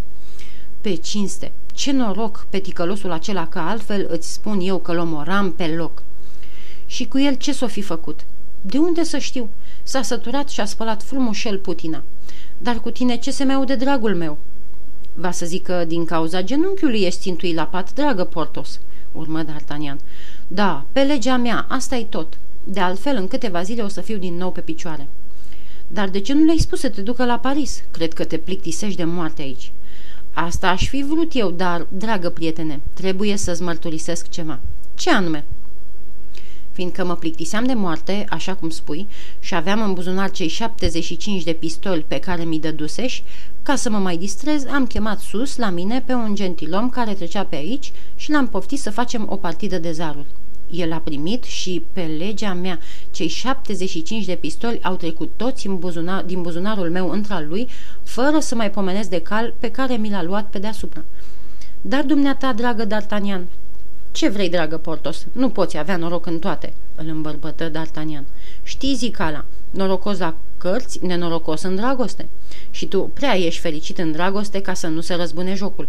Pe 0.81 0.95
cinste, 0.95 1.51
ce 1.73 1.91
noroc 1.91 2.45
pe 2.49 2.59
ticălosul 2.59 3.11
acela 3.11 3.47
că 3.47 3.59
altfel 3.59 4.07
îți 4.09 4.33
spun 4.33 4.59
eu 4.59 4.77
că 4.77 4.93
l 4.93 4.97
omoram 4.97 5.51
pe 5.51 5.67
loc. 5.67 6.03
Și 6.85 7.07
cu 7.07 7.19
el 7.19 7.33
ce 7.33 7.53
s-o 7.53 7.67
fi 7.67 7.81
făcut? 7.81 8.19
De 8.61 8.77
unde 8.77 9.03
să 9.03 9.17
știu? 9.17 9.49
S-a 9.87 10.01
săturat 10.01 10.49
și 10.49 10.59
a 10.59 10.65
spălat 10.65 11.03
frumușel 11.03 11.57
putina. 11.57 12.03
Dar 12.57 12.79
cu 12.79 12.89
tine 12.89 13.17
ce 13.17 13.31
se 13.31 13.43
mai 13.43 13.55
aude 13.55 13.75
dragul 13.75 14.15
meu? 14.15 14.37
Va 15.13 15.31
să 15.31 15.45
zic 15.45 15.63
că 15.63 15.85
din 15.87 16.05
cauza 16.05 16.41
genunchiului 16.41 17.01
ești 17.01 17.19
țintui 17.19 17.53
la 17.53 17.63
pat, 17.63 17.93
dragă 17.93 18.23
Portos, 18.23 18.79
urmă 19.11 19.43
D'Artagnan. 19.43 19.97
Da, 20.47 20.85
pe 20.91 21.01
legea 21.01 21.37
mea, 21.37 21.65
asta 21.69 21.95
e 21.95 22.03
tot. 22.03 22.37
De 22.63 22.79
altfel, 22.79 23.15
în 23.15 23.27
câteva 23.27 23.61
zile 23.63 23.81
o 23.81 23.87
să 23.87 24.01
fiu 24.01 24.17
din 24.17 24.37
nou 24.37 24.51
pe 24.51 24.61
picioare. 24.61 25.07
Dar 25.87 26.09
de 26.09 26.19
ce 26.19 26.33
nu 26.33 26.43
le-ai 26.43 26.57
spus 26.57 26.79
să 26.79 26.89
te 26.89 27.01
ducă 27.01 27.25
la 27.25 27.39
Paris? 27.39 27.83
Cred 27.91 28.13
că 28.13 28.23
te 28.23 28.37
plictisești 28.37 28.97
de 28.97 29.03
moarte 29.03 29.41
aici. 29.41 29.71
Asta 30.33 30.69
aș 30.69 30.87
fi 30.87 31.03
vrut 31.03 31.31
eu, 31.35 31.51
dar, 31.51 31.87
dragă 31.89 32.29
prietene, 32.29 32.79
trebuie 32.93 33.37
să-ți 33.37 33.61
mărturisesc 33.61 34.29
ceva. 34.29 34.59
Ce 34.95 35.11
anume? 35.11 35.45
Fiindcă 36.77 37.05
mă 37.05 37.15
plictiseam 37.15 37.65
de 37.65 37.73
moarte, 37.73 38.25
așa 38.29 38.53
cum 38.53 38.69
spui, 38.69 39.07
și 39.39 39.55
aveam 39.55 39.81
în 39.81 39.93
buzunar 39.93 40.31
cei 40.31 40.47
75 40.47 41.43
de 41.43 41.53
pistoli 41.53 42.05
pe 42.07 42.19
care 42.19 42.43
mi 42.43 42.59
dăduseși, 42.59 43.23
ca 43.63 43.75
să 43.75 43.89
mă 43.89 43.97
mai 43.97 44.17
distrez, 44.17 44.65
am 44.65 44.85
chemat 44.85 45.19
sus 45.19 45.55
la 45.55 45.69
mine 45.69 46.03
pe 46.05 46.13
un 46.13 46.35
gentilom 46.35 46.89
care 46.89 47.13
trecea 47.13 47.43
pe 47.43 47.55
aici 47.55 47.91
și 48.15 48.31
l-am 48.31 48.47
poftit 48.47 48.79
să 48.79 48.91
facem 48.91 49.25
o 49.29 49.35
partidă 49.35 49.77
de 49.77 49.91
zaruri. 49.91 50.25
El 50.69 50.93
a 50.93 50.97
primit 50.97 51.43
și, 51.43 51.83
pe 51.93 52.01
legea 52.01 52.53
mea, 52.53 52.79
cei 53.11 53.27
75 53.27 54.25
de 54.25 54.35
pistoli 54.35 54.79
au 54.83 54.95
trecut 54.95 55.31
toți 55.35 55.67
în 55.67 55.77
buzunar, 55.77 56.23
din 56.23 56.41
buzunarul 56.41 56.89
meu 56.89 57.09
între 57.09 57.45
lui, 57.49 57.67
fără 58.03 58.39
să 58.39 58.55
mai 58.55 58.71
pomenesc 58.71 59.09
de 59.09 59.21
cal 59.21 59.53
pe 59.59 59.71
care 59.71 59.95
mi 59.95 60.09
l-a 60.09 60.23
luat 60.23 60.49
pe 60.49 60.59
deasupra. 60.59 61.03
Dar 61.81 62.03
dumneata, 62.03 62.53
dragă 62.53 62.87
D'Artagnan, 62.87 63.41
ce 64.17 64.29
vrei, 64.29 64.49
dragă 64.49 64.77
Portos? 64.77 65.25
Nu 65.31 65.49
poți 65.49 65.77
avea 65.77 65.97
noroc 65.97 66.25
în 66.25 66.39
toate, 66.39 66.73
îl 66.95 67.07
îmbărbătă 67.07 67.71
D'Artagnan. 67.71 68.23
Știi, 68.63 68.95
zicala, 68.95 69.45
norocos 69.69 70.17
la 70.17 70.35
cărți, 70.57 71.05
nenorocos 71.05 71.61
în 71.61 71.75
dragoste. 71.75 72.27
Și 72.71 72.85
tu 72.85 73.11
prea 73.13 73.35
ești 73.35 73.59
fericit 73.59 73.97
în 73.97 74.11
dragoste 74.11 74.61
ca 74.61 74.73
să 74.73 74.87
nu 74.87 75.01
se 75.01 75.13
răzbune 75.13 75.53
jocul. 75.53 75.87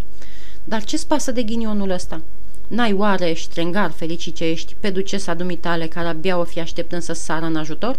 Dar 0.65 0.85
ce-ți 0.85 1.07
pasă 1.07 1.33
de 1.33 1.43
ghinionul 1.43 1.91
ăsta? 1.91 2.21
N-ai 2.67 2.93
oare 2.93 3.33
ștrengar 3.33 3.91
fericit 3.91 4.35
ce 4.35 4.45
ești 4.45 4.77
pe 4.81 4.91
ducesa 4.91 5.35
dumitale 5.35 5.87
care 5.87 6.09
abia 6.09 6.39
o 6.39 6.45
fi 6.45 6.61
așteptând 6.61 7.03
să 7.03 7.13
sară 7.13 7.45
în 7.45 7.57
ajutor? 7.57 7.99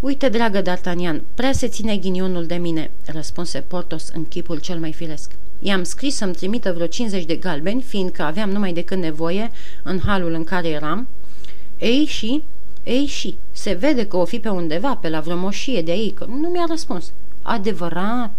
Uite, 0.00 0.28
dragă 0.28 0.62
D'Artagnan, 0.62 1.20
prea 1.34 1.52
se 1.52 1.68
ține 1.68 1.96
ghinionul 1.96 2.46
de 2.46 2.54
mine, 2.54 2.90
răspunse 3.04 3.60
Portos 3.60 4.08
în 4.14 4.28
chipul 4.28 4.58
cel 4.58 4.78
mai 4.78 4.92
firesc. 4.92 5.30
I-am 5.64 5.82
scris 5.82 6.14
să-mi 6.14 6.34
trimită 6.34 6.72
vreo 6.72 6.86
50 6.86 7.24
de 7.24 7.36
galbeni, 7.36 7.82
fiindcă 7.82 8.22
aveam 8.22 8.50
numai 8.50 8.72
decât 8.72 8.98
nevoie 8.98 9.50
în 9.82 10.00
halul 10.04 10.32
în 10.32 10.44
care 10.44 10.68
eram. 10.68 11.06
Ei 11.78 12.04
și, 12.04 12.42
ei 12.84 13.06
și, 13.06 13.36
se 13.52 13.72
vede 13.72 14.06
că 14.06 14.16
o 14.16 14.24
fi 14.24 14.38
pe 14.38 14.48
undeva, 14.48 14.94
pe 14.94 15.08
la 15.08 15.20
vreo 15.20 15.36
moșie 15.36 15.82
de 15.82 15.90
aici, 15.90 16.14
că 16.14 16.24
nu 16.24 16.48
mi-a 16.48 16.64
răspuns. 16.68 17.12
Adevărat? 17.42 18.38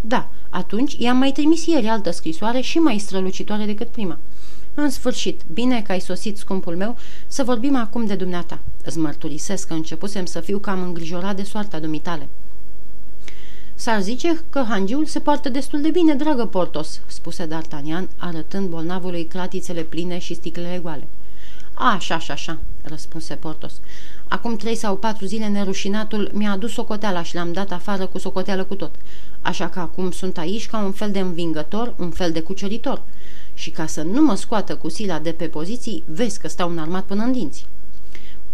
Da, 0.00 0.28
atunci 0.50 0.94
i-am 0.98 1.16
mai 1.16 1.32
trimis 1.32 1.66
ieri 1.66 1.86
altă 1.86 2.10
scrisoare 2.10 2.60
și 2.60 2.78
mai 2.78 2.98
strălucitoare 2.98 3.64
decât 3.64 3.88
prima. 3.88 4.18
În 4.74 4.90
sfârșit, 4.90 5.40
bine 5.52 5.82
că 5.82 5.92
ai 5.92 6.00
sosit, 6.00 6.36
scumpul 6.36 6.76
meu, 6.76 6.96
să 7.26 7.42
vorbim 7.42 7.76
acum 7.76 8.06
de 8.06 8.14
dumneata. 8.14 8.58
Îți 8.84 8.98
mărturisesc 8.98 9.66
că 9.66 9.74
începusem 9.74 10.24
să 10.24 10.40
fiu 10.40 10.58
cam 10.58 10.82
îngrijorat 10.82 11.36
de 11.36 11.42
soarta 11.42 11.78
dumitale. 11.78 12.28
S-ar 13.74 14.00
zice 14.00 14.44
că 14.50 14.64
hangiul 14.68 15.06
se 15.06 15.20
poartă 15.20 15.48
destul 15.48 15.80
de 15.80 15.90
bine, 15.90 16.14
dragă 16.14 16.46
Portos, 16.46 17.00
spuse 17.06 17.46
D'Artagnan, 17.46 18.08
arătând 18.16 18.68
bolnavului 18.68 19.24
cratițele 19.24 19.82
pline 19.82 20.18
și 20.18 20.34
sticlele 20.34 20.78
goale. 20.82 21.06
Așa, 21.74 22.14
așa, 22.14 22.32
așa, 22.32 22.58
răspunse 22.82 23.34
Portos. 23.34 23.72
Acum 24.28 24.56
trei 24.56 24.74
sau 24.74 24.96
patru 24.96 25.26
zile 25.26 25.46
nerușinatul 25.48 26.30
mi-a 26.32 26.50
adus 26.50 26.72
socoteala 26.72 27.22
și 27.22 27.34
l-am 27.34 27.52
dat 27.52 27.72
afară 27.72 28.06
cu 28.06 28.18
socoteală 28.18 28.64
cu 28.64 28.74
tot. 28.74 28.94
Așa 29.42 29.68
că 29.68 29.80
acum 29.80 30.10
sunt 30.10 30.38
aici 30.38 30.68
ca 30.68 30.78
un 30.78 30.92
fel 30.92 31.10
de 31.10 31.18
învingător, 31.18 31.94
un 31.98 32.10
fel 32.10 32.32
de 32.32 32.40
cuceritor. 32.40 33.02
Și 33.54 33.70
ca 33.70 33.86
să 33.86 34.02
nu 34.02 34.22
mă 34.22 34.34
scoată 34.34 34.76
cu 34.76 34.88
sila 34.88 35.18
de 35.18 35.32
pe 35.32 35.46
poziții, 35.46 36.02
vezi 36.06 36.40
că 36.40 36.48
stau 36.48 36.72
armat 36.78 37.04
până 37.04 37.22
în 37.22 37.32
dinți. 37.32 37.66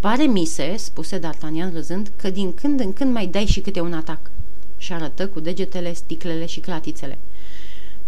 Pare 0.01 0.23
mise, 0.23 0.77
spuse 0.77 1.19
D'Artagnan 1.19 1.73
râzând, 1.73 2.11
că 2.17 2.31
din 2.31 2.55
când 2.55 2.81
în 2.81 2.93
când 2.93 3.13
mai 3.13 3.27
dai 3.27 3.47
și 3.47 3.61
câte 3.61 3.81
un 3.81 3.93
atac 3.93 4.31
și 4.79 4.93
arătă 4.93 5.27
cu 5.27 5.41
degetele 5.41 5.93
sticlele 5.93 6.47
și 6.47 6.61
clatițele. 6.61 7.19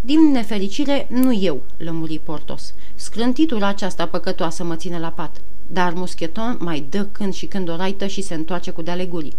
Din 0.00 0.30
nefericire, 0.32 1.06
nu 1.10 1.32
eu, 1.32 1.62
lămuri 1.76 2.20
Portos. 2.24 2.74
Scrântitura 2.94 3.66
aceasta 3.66 4.06
păcătoasă 4.06 4.64
mă 4.64 4.76
ține 4.76 4.98
la 4.98 5.08
pat. 5.08 5.40
Dar 5.66 5.92
Muscheton 5.92 6.56
mai 6.60 6.86
dă 6.90 7.06
când 7.12 7.34
și 7.34 7.46
când 7.46 7.68
o 7.68 7.76
raită 7.76 8.06
și 8.06 8.22
se 8.22 8.34
întoarce 8.34 8.70
cu 8.70 8.82
de 8.82 9.06
gurii. 9.10 9.36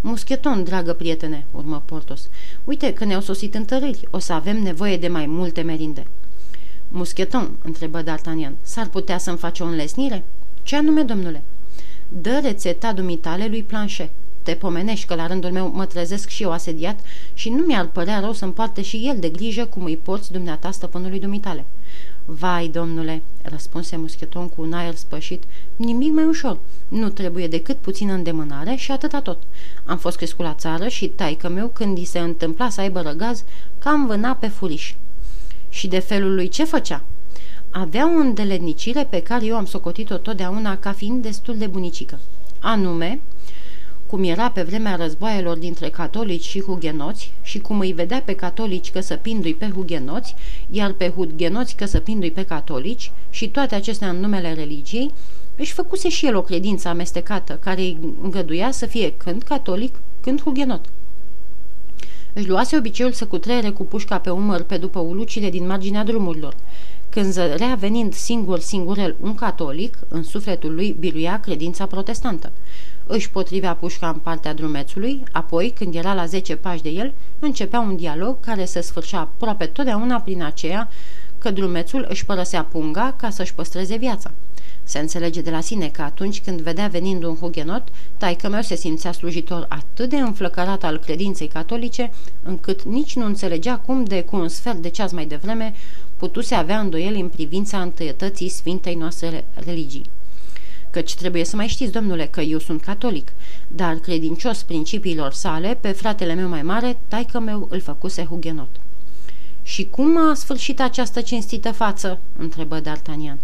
Muscheton, 0.00 0.64
dragă 0.64 0.92
prietene, 0.92 1.46
urmă 1.50 1.82
Portos. 1.84 2.28
Uite 2.64 2.92
că 2.92 3.04
ne-au 3.04 3.20
sosit 3.20 3.54
întărâri. 3.54 4.08
O 4.10 4.18
să 4.18 4.32
avem 4.32 4.62
nevoie 4.62 4.96
de 4.96 5.08
mai 5.08 5.26
multe 5.26 5.62
merinde. 5.62 6.06
Muscheton, 6.88 7.50
întrebă 7.64 8.02
D'Artagnan, 8.02 8.52
s-ar 8.62 8.88
putea 8.88 9.18
să-mi 9.18 9.38
faci 9.38 9.60
o 9.60 9.64
înlesnire? 9.64 10.24
Ce 10.62 10.76
anume, 10.76 11.02
domnule? 11.02 11.42
Dă 12.08 12.40
rețeta 12.42 12.92
dumitale 12.92 13.46
lui 13.46 13.62
Planchet. 13.62 14.10
Te 14.42 14.54
pomenești 14.54 15.06
că 15.06 15.14
la 15.14 15.26
rândul 15.26 15.50
meu 15.50 15.70
mă 15.74 15.86
trezesc 15.86 16.28
și 16.28 16.42
eu 16.42 16.50
asediat 16.50 17.00
și 17.34 17.48
nu 17.48 17.64
mi-ar 17.64 17.86
părea 17.86 18.20
rău 18.20 18.32
să-mi 18.32 18.52
poarte 18.52 18.82
și 18.82 18.96
el 18.96 19.16
de 19.18 19.28
grijă 19.28 19.64
cum 19.64 19.84
îi 19.84 19.96
porți 19.96 20.32
dumneata 20.32 20.70
stăpânului 20.70 21.20
dumitale. 21.20 21.64
Vai, 22.24 22.68
domnule, 22.68 23.22
răspunse 23.42 23.96
muscheton 23.96 24.48
cu 24.48 24.62
un 24.62 24.72
aer 24.72 24.94
spășit, 24.94 25.42
nimic 25.76 26.12
mai 26.12 26.24
ușor. 26.24 26.58
Nu 26.88 27.08
trebuie 27.08 27.48
decât 27.48 27.76
puțină 27.76 28.12
îndemânare 28.12 28.74
și 28.74 28.90
atâta 28.90 29.20
tot. 29.20 29.42
Am 29.84 29.98
fost 29.98 30.16
crescut 30.16 30.44
la 30.44 30.54
țară 30.54 30.88
și 30.88 31.08
taică 31.08 31.48
meu, 31.48 31.68
când 31.68 31.98
i 31.98 32.04
se 32.04 32.18
întâmpla 32.18 32.68
să 32.68 32.80
aibă 32.80 33.00
răgaz, 33.00 33.44
cam 33.78 34.06
vâna 34.06 34.34
pe 34.34 34.48
furiș. 34.48 34.94
Și 35.68 35.88
de 35.88 35.98
felul 35.98 36.34
lui 36.34 36.48
ce 36.48 36.64
făcea? 36.64 37.02
Avea 37.70 38.06
o 38.06 38.18
îndeletnicire 38.18 39.04
pe 39.04 39.22
care 39.22 39.44
eu 39.44 39.56
am 39.56 39.64
socotit-o 39.64 40.16
totdeauna 40.16 40.78
ca 40.78 40.92
fiind 40.92 41.22
destul 41.22 41.56
de 41.58 41.66
bunicică. 41.66 42.18
Anume, 42.60 43.20
cum 44.12 44.24
era 44.24 44.50
pe 44.50 44.62
vremea 44.62 44.96
războaielor 44.96 45.56
dintre 45.56 45.88
catolici 45.88 46.44
și 46.44 46.62
hugenoți 46.62 47.32
și 47.42 47.58
cum 47.58 47.78
îi 47.78 47.92
vedea 47.92 48.22
pe 48.24 48.34
catolici 48.34 48.90
căsăpindu-i 48.90 49.54
pe 49.54 49.70
hugenoți, 49.74 50.34
iar 50.70 50.92
pe 50.92 51.08
hugenoți 51.08 51.74
căsăpindu-i 51.74 52.30
pe 52.30 52.44
catolici 52.44 53.10
și 53.30 53.48
toate 53.48 53.74
acestea 53.74 54.08
în 54.08 54.20
numele 54.20 54.54
religiei, 54.54 55.12
își 55.56 55.72
făcuse 55.72 56.08
și 56.08 56.26
el 56.26 56.36
o 56.36 56.42
credință 56.42 56.88
amestecată 56.88 57.58
care 57.62 57.80
îi 57.80 57.98
îngăduia 58.22 58.70
să 58.70 58.86
fie 58.86 59.12
când 59.16 59.42
catolic, 59.42 59.94
când 60.20 60.42
hugenot. 60.42 60.84
Își 62.32 62.48
luase 62.48 62.76
obiceiul 62.76 63.12
să 63.12 63.26
cutreiere 63.26 63.70
cu 63.70 63.82
pușca 63.82 64.18
pe 64.18 64.30
umăr 64.30 64.62
pe 64.62 64.76
după 64.76 64.98
ulucile 64.98 65.50
din 65.50 65.66
marginea 65.66 66.04
drumurilor. 66.04 66.54
Când 67.08 67.32
zărea 67.32 67.74
venind 67.74 68.14
singur 68.14 68.58
singurel 68.58 69.16
un 69.20 69.34
catolic, 69.34 69.98
în 70.08 70.22
sufletul 70.22 70.74
lui 70.74 70.96
biruia 70.98 71.40
credința 71.40 71.86
protestantă. 71.86 72.52
Își 73.14 73.30
potrivea 73.30 73.74
pușca 73.74 74.08
în 74.08 74.18
partea 74.18 74.54
drumețului, 74.54 75.22
apoi, 75.32 75.70
când 75.70 75.94
era 75.94 76.14
la 76.14 76.26
10 76.26 76.56
pași 76.56 76.82
de 76.82 76.88
el, 76.88 77.12
începea 77.38 77.80
un 77.80 77.96
dialog 77.96 78.40
care 78.40 78.64
se 78.64 78.80
sfârșea 78.80 79.20
aproape 79.20 79.66
totdeauna 79.66 80.20
prin 80.20 80.42
aceea 80.42 80.88
că 81.38 81.50
drumețul 81.50 82.06
își 82.08 82.24
părăsea 82.24 82.64
punga 82.64 83.14
ca 83.18 83.30
să-și 83.30 83.54
păstreze 83.54 83.96
viața. 83.96 84.30
Se 84.82 84.98
înțelege 84.98 85.40
de 85.40 85.50
la 85.50 85.60
sine 85.60 85.88
că 85.88 86.02
atunci 86.02 86.40
când 86.40 86.60
vedea 86.60 86.86
venind 86.86 87.24
un 87.24 87.36
hugenot, 87.36 87.88
taică 88.16 88.48
meu 88.48 88.62
se 88.62 88.74
simțea 88.74 89.12
slujitor 89.12 89.66
atât 89.68 90.08
de 90.08 90.16
înflăcărat 90.16 90.84
al 90.84 90.98
credinței 90.98 91.46
catolice, 91.46 92.12
încât 92.42 92.82
nici 92.82 93.16
nu 93.16 93.24
înțelegea 93.24 93.76
cum 93.76 94.04
de 94.04 94.22
cu 94.22 94.36
un 94.36 94.48
sfert 94.48 94.78
de 94.78 94.88
ceas 94.88 95.12
mai 95.12 95.26
devreme 95.26 95.74
putuse 96.16 96.54
avea 96.54 96.80
îndoieli 96.80 97.20
în 97.20 97.28
privința 97.28 97.80
întâietății 97.80 98.48
sfintei 98.48 98.94
noastre 98.94 99.44
religii. 99.64 100.04
Căci 100.92 101.14
trebuie 101.14 101.44
să 101.44 101.56
mai 101.56 101.66
știți, 101.66 101.92
domnule, 101.92 102.26
că 102.26 102.40
eu 102.40 102.58
sunt 102.58 102.82
catolic, 102.82 103.32
dar 103.68 103.94
credincios 103.94 104.62
principiilor 104.62 105.32
sale, 105.32 105.78
pe 105.80 105.92
fratele 105.92 106.34
meu 106.34 106.48
mai 106.48 106.62
mare, 106.62 106.98
taică 107.08 107.40
meu 107.40 107.66
îl 107.70 107.80
făcuse 107.80 108.24
hugenot. 108.24 108.68
Și 109.62 109.88
cum 109.90 110.30
a 110.30 110.34
sfârșit 110.34 110.80
această 110.80 111.20
cinstită 111.20 111.72
față?" 111.72 112.18
întrebă 112.38 112.80
D'Artagnan. 112.80 113.36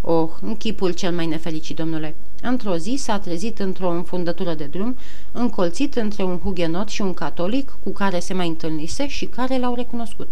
Oh, 0.00 0.28
în 0.40 0.56
chipul 0.56 0.92
cel 0.92 1.12
mai 1.12 1.26
nefericit, 1.26 1.76
domnule. 1.76 2.14
Într-o 2.42 2.76
zi 2.76 2.94
s-a 2.98 3.18
trezit 3.18 3.58
într-o 3.58 3.90
înfundătură 3.90 4.54
de 4.54 4.64
drum, 4.64 4.96
încolțit 5.32 5.94
între 5.94 6.22
un 6.22 6.38
hugenot 6.38 6.88
și 6.88 7.02
un 7.02 7.14
catolic 7.14 7.76
cu 7.82 7.90
care 7.90 8.18
se 8.18 8.34
mai 8.34 8.48
întâlnise 8.48 9.08
și 9.08 9.24
care 9.24 9.58
l-au 9.58 9.74
recunoscut. 9.74 10.28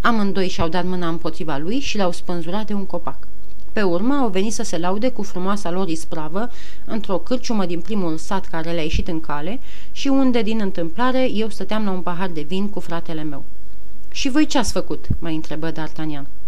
Amândoi 0.00 0.48
și-au 0.48 0.68
dat 0.68 0.84
mâna 0.84 1.08
împotriva 1.08 1.56
lui 1.56 1.78
și 1.78 1.96
l-au 1.96 2.12
spânzurat 2.12 2.66
de 2.66 2.74
un 2.74 2.86
copac. 2.86 3.28
Pe 3.72 3.82
urmă 3.82 4.14
au 4.14 4.28
venit 4.28 4.52
să 4.52 4.62
se 4.62 4.78
laude 4.78 5.08
cu 5.08 5.22
frumoasa 5.22 5.70
lor 5.70 5.88
ispravă 5.88 6.50
într-o 6.84 7.18
cârciumă 7.18 7.66
din 7.66 7.80
primul 7.80 8.16
sat 8.16 8.46
care 8.46 8.70
le-a 8.70 8.82
ieșit 8.82 9.08
în 9.08 9.20
cale 9.20 9.60
și 9.92 10.08
unde, 10.08 10.42
din 10.42 10.60
întâmplare, 10.60 11.30
eu 11.30 11.48
stăteam 11.48 11.84
la 11.84 11.90
un 11.90 12.00
pahar 12.00 12.28
de 12.28 12.40
vin 12.40 12.68
cu 12.68 12.80
fratele 12.80 13.22
meu. 13.22 13.44
Și 14.10 14.28
voi 14.28 14.46
ce 14.46 14.58
ați 14.58 14.72
făcut?" 14.72 15.06
mai 15.18 15.34
întrebă 15.34 15.72
D'Artagnan. 15.72 16.39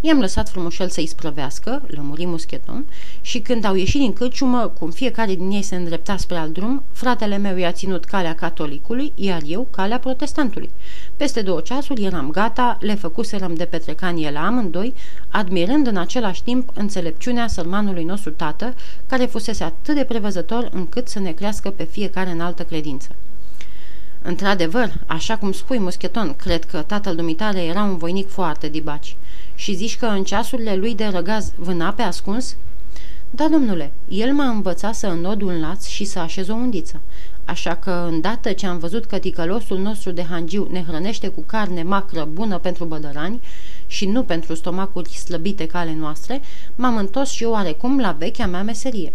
I-am 0.00 0.18
lăsat 0.18 0.48
frumușel 0.48 0.88
să-i 0.88 1.06
sprăvească, 1.06 1.82
lămuri 1.86 2.24
muscheton, 2.24 2.84
și 3.20 3.40
când 3.40 3.64
au 3.64 3.74
ieșit 3.74 4.00
din 4.00 4.12
cârciumă, 4.12 4.72
cum 4.78 4.90
fiecare 4.90 5.34
din 5.34 5.50
ei 5.50 5.62
se 5.62 5.76
îndrepta 5.76 6.16
spre 6.16 6.36
alt 6.36 6.52
drum, 6.52 6.82
fratele 6.92 7.36
meu 7.36 7.56
i-a 7.56 7.72
ținut 7.72 8.04
calea 8.04 8.34
catolicului, 8.34 9.12
iar 9.14 9.42
eu 9.46 9.66
calea 9.70 9.98
protestantului. 9.98 10.70
Peste 11.16 11.42
două 11.42 11.60
ceasuri 11.60 12.04
eram 12.04 12.30
gata, 12.30 12.78
le 12.80 12.94
făcuserăm 12.94 13.54
de 13.54 13.64
petrecanie 13.64 14.30
la 14.30 14.46
amândoi, 14.46 14.94
admirând 15.28 15.86
în 15.86 15.96
același 15.96 16.42
timp 16.42 16.70
înțelepciunea 16.74 17.46
sărmanului 17.46 18.04
nostru 18.04 18.30
tată, 18.30 18.74
care 19.06 19.24
fusese 19.24 19.64
atât 19.64 19.94
de 19.94 20.04
prevăzător 20.04 20.68
încât 20.72 21.08
să 21.08 21.18
ne 21.18 21.32
crească 21.32 21.70
pe 21.70 21.84
fiecare 21.84 22.30
în 22.30 22.40
altă 22.40 22.62
credință. 22.62 23.08
Într-adevăr, 24.22 24.92
așa 25.06 25.36
cum 25.36 25.52
spui, 25.52 25.78
muscheton, 25.78 26.34
cred 26.36 26.64
că 26.64 26.78
tatăl 26.78 27.14
dumitare 27.14 27.64
era 27.64 27.82
un 27.82 27.96
voinic 27.96 28.28
foarte 28.28 28.68
dibaci. 28.68 29.16
Și 29.58 29.74
zici 29.74 29.96
că 29.96 30.06
în 30.06 30.24
ceasurile 30.24 30.74
lui 30.74 30.94
de 30.94 31.06
răgaz 31.06 31.52
vâna 31.56 31.92
pe 31.92 32.02
ascuns? 32.02 32.56
Da, 33.30 33.48
domnule, 33.48 33.92
el 34.08 34.32
m-a 34.32 34.48
învățat 34.48 34.94
să 34.94 35.06
înnod 35.06 35.42
un 35.42 35.60
laț 35.60 35.86
și 35.86 36.04
să 36.04 36.18
așez 36.18 36.48
o 36.48 36.54
undiță. 36.54 37.00
Așa 37.44 37.74
că, 37.74 38.08
îndată 38.10 38.52
ce 38.52 38.66
am 38.66 38.78
văzut 38.78 39.04
că 39.04 39.18
ticălosul 39.18 39.78
nostru 39.78 40.10
de 40.10 40.22
hangiu 40.22 40.68
ne 40.70 40.84
hrănește 40.88 41.28
cu 41.28 41.42
carne 41.46 41.82
macră 41.82 42.28
bună 42.32 42.58
pentru 42.58 42.84
bădărani 42.84 43.40
și 43.86 44.06
nu 44.06 44.22
pentru 44.22 44.54
stomacuri 44.54 45.10
slăbite 45.10 45.66
ca 45.66 45.78
ale 45.78 45.94
noastre, 45.94 46.40
m-am 46.74 46.96
întors 46.96 47.30
și 47.30 47.42
eu 47.42 47.50
oarecum 47.50 48.00
la 48.00 48.12
vechea 48.18 48.46
mea 48.46 48.62
meserie. 48.62 49.12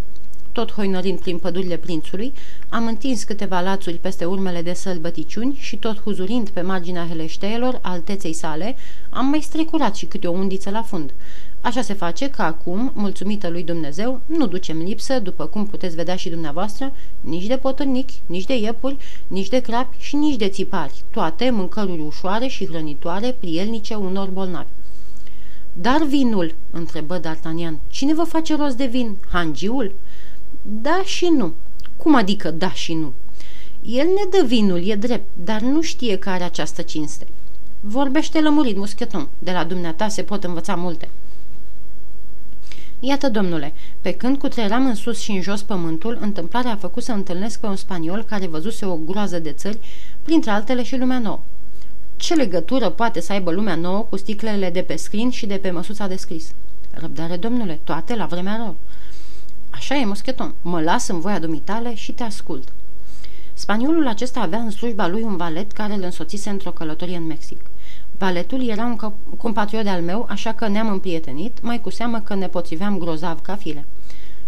Tot 0.53 0.71
hoinărind 0.71 1.19
prin 1.19 1.37
pădurile 1.37 1.77
prințului, 1.77 2.33
am 2.69 2.87
întins 2.87 3.23
câteva 3.23 3.61
lațuri 3.61 3.95
peste 3.95 4.25
urmele 4.25 4.61
de 4.61 4.73
sălbăticiuni 4.73 5.57
și 5.59 5.77
tot 5.77 6.01
huzurind 6.01 6.49
pe 6.49 6.61
marginea 6.61 7.07
heleșteelor 7.07 7.79
alteței 7.81 8.33
sale, 8.33 8.75
am 9.09 9.25
mai 9.25 9.41
strecurat 9.41 9.95
și 9.95 10.05
câte 10.05 10.27
o 10.27 10.31
undiță 10.31 10.69
la 10.69 10.81
fund. 10.81 11.13
Așa 11.61 11.81
se 11.81 11.93
face 11.93 12.29
că 12.29 12.41
acum, 12.41 12.91
mulțumită 12.95 13.49
lui 13.49 13.63
Dumnezeu, 13.63 14.21
nu 14.25 14.47
ducem 14.47 14.77
lipsă, 14.77 15.19
după 15.19 15.45
cum 15.45 15.67
puteți 15.67 15.95
vedea 15.95 16.15
și 16.15 16.29
dumneavoastră, 16.29 16.93
nici 17.21 17.45
de 17.45 17.57
potârnichi, 17.57 18.21
nici 18.25 18.45
de 18.45 18.57
iepuri, 18.57 18.97
nici 19.27 19.49
de 19.49 19.59
crapi 19.59 19.97
și 19.99 20.15
nici 20.15 20.35
de 20.35 20.47
țipari, 20.47 21.03
toate 21.11 21.49
mâncăruri 21.49 22.01
ușoare 22.01 22.47
și 22.47 22.67
hrănitoare, 22.67 23.35
prielnice 23.39 23.93
unor 23.93 24.27
bolnavi. 24.27 24.67
Dar 25.73 26.03
vinul?" 26.03 26.55
întrebă 26.71 27.19
D'Artagnan. 27.19 27.73
Cine 27.89 28.13
vă 28.13 28.23
face 28.23 28.55
rost 28.55 28.77
de 28.77 28.85
vin? 28.85 29.17
Hangiul?" 29.31 29.91
Da 30.65 31.01
și 31.05 31.27
nu. 31.27 31.53
Cum 31.97 32.15
adică 32.15 32.51
da 32.51 32.71
și 32.71 32.93
nu? 32.93 33.13
El 33.81 34.05
ne 34.05 34.37
dă 34.37 34.45
vinul, 34.45 34.87
e 34.87 34.95
drept, 34.95 35.29
dar 35.43 35.61
nu 35.61 35.81
știe 35.81 36.17
care 36.17 36.35
are 36.35 36.43
această 36.43 36.81
cinste. 36.81 37.27
Vorbește 37.79 38.41
lămurit, 38.41 38.77
muscheton. 38.77 39.27
De 39.39 39.51
la 39.51 39.63
dumneata 39.63 40.07
se 40.07 40.23
pot 40.23 40.43
învăța 40.43 40.75
multe. 40.75 41.09
Iată, 42.99 43.29
domnule, 43.29 43.73
pe 44.01 44.11
când 44.11 44.37
cutreram 44.37 44.85
în 44.85 44.95
sus 44.95 45.19
și 45.19 45.31
în 45.31 45.41
jos 45.41 45.61
pământul, 45.61 46.17
întâmplarea 46.21 46.71
a 46.71 46.75
făcut 46.75 47.03
să 47.03 47.11
întâlnesc 47.11 47.59
pe 47.59 47.65
un 47.65 47.75
spaniol 47.75 48.23
care 48.23 48.47
văzuse 48.47 48.85
o 48.85 48.95
groază 48.95 49.39
de 49.39 49.51
țări, 49.51 49.79
printre 50.21 50.51
altele 50.51 50.83
și 50.83 50.97
lumea 50.97 51.19
nouă. 51.19 51.39
Ce 52.15 52.33
legătură 52.33 52.89
poate 52.89 53.19
să 53.19 53.31
aibă 53.31 53.51
lumea 53.51 53.75
nouă 53.75 54.05
cu 54.09 54.17
sticlele 54.17 54.69
de 54.69 54.81
pe 54.81 54.95
scrin 54.95 55.29
și 55.29 55.45
de 55.45 55.57
pe 55.57 55.71
măsuța 55.71 56.07
de 56.07 56.15
scris? 56.15 56.53
Răbdare, 56.91 57.37
domnule, 57.37 57.79
toate 57.83 58.15
la 58.15 58.25
vremea 58.25 58.55
rău. 58.55 58.75
Așa 59.73 59.95
e, 59.95 60.05
moscheton, 60.05 60.53
mă 60.61 60.81
las 60.81 61.07
în 61.07 61.19
voia 61.19 61.39
dumitale 61.39 61.95
și 61.95 62.11
te 62.11 62.23
ascult. 62.23 62.73
Spaniolul 63.53 64.07
acesta 64.07 64.39
avea 64.39 64.59
în 64.59 64.69
slujba 64.69 65.07
lui 65.07 65.21
un 65.21 65.37
valet 65.37 65.71
care 65.71 65.93
îl 65.93 66.03
însoțise 66.03 66.49
într-o 66.49 66.71
călătorie 66.71 67.17
în 67.17 67.25
Mexic. 67.25 67.59
Valetul 68.17 68.67
era 68.67 68.85
un 68.85 69.13
compatriot 69.37 69.87
al 69.87 70.01
meu, 70.01 70.25
așa 70.29 70.53
că 70.53 70.67
ne-am 70.67 70.89
împrietenit, 70.89 71.61
mai 71.61 71.81
cu 71.81 71.89
seamă 71.89 72.19
că 72.19 72.35
ne 72.35 72.47
potriveam 72.47 72.97
grozav 72.97 73.41
ca 73.41 73.55
file. 73.55 73.85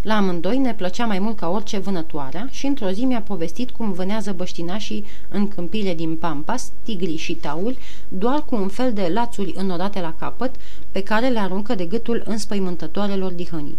La 0.02 0.16
amândoi 0.16 0.58
ne 0.58 0.74
plăcea 0.74 1.06
mai 1.06 1.20
mult 1.20 1.38
ca 1.38 1.50
orice 1.50 1.78
vânătoarea 1.78 2.48
și 2.52 2.66
într-o 2.66 2.90
zi 2.90 3.06
mi-a 3.06 3.22
povestit 3.22 3.72
cum 3.72 3.92
vânează 3.92 4.32
băștinașii 4.32 5.06
în 5.30 5.48
câmpile 5.48 5.94
din 5.94 6.16
Pampas, 6.16 6.72
tigri 6.84 7.16
și 7.16 7.34
tauri, 7.34 7.78
doar 8.08 8.44
cu 8.46 8.56
un 8.56 8.68
fel 8.68 8.94
de 8.94 9.10
lațuri 9.14 9.54
înodate 9.58 10.00
la 10.00 10.14
capăt, 10.20 10.56
pe 10.92 11.04
care 11.04 11.28
le 11.28 11.40
aruncă 11.40 11.76
de 11.76 11.86
gâtul 11.86 12.24
înspăimântătoarelor 12.26 13.32
dihănii. 13.32 13.78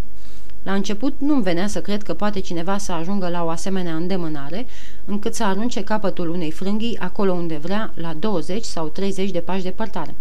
La 0.66 0.74
început 0.74 1.14
nu-mi 1.18 1.42
venea 1.42 1.66
să 1.66 1.80
cred 1.80 2.02
că 2.02 2.14
poate 2.14 2.40
cineva 2.40 2.78
să 2.78 2.92
ajungă 2.92 3.28
la 3.28 3.44
o 3.44 3.48
asemenea 3.48 3.94
îndemânare, 3.94 4.66
încât 5.04 5.34
să 5.34 5.44
arunce 5.44 5.84
capătul 5.84 6.28
unei 6.28 6.50
frânghii 6.50 6.98
acolo 6.98 7.32
unde 7.32 7.56
vrea, 7.56 7.92
la 7.94 8.14
20 8.18 8.64
sau 8.64 8.88
30 8.88 9.30
de 9.30 9.40
pași 9.40 9.62
departare. 9.62 10.14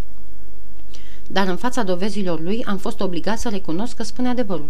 Dar 1.28 1.48
în 1.48 1.56
fața 1.56 1.84
dovezilor 1.84 2.42
lui 2.42 2.64
am 2.64 2.78
fost 2.78 3.02
obligat 3.02 3.40
să 3.40 3.50
recunosc 3.50 3.96
că 3.96 4.04
spune 4.04 4.28
adevărul. 4.28 4.70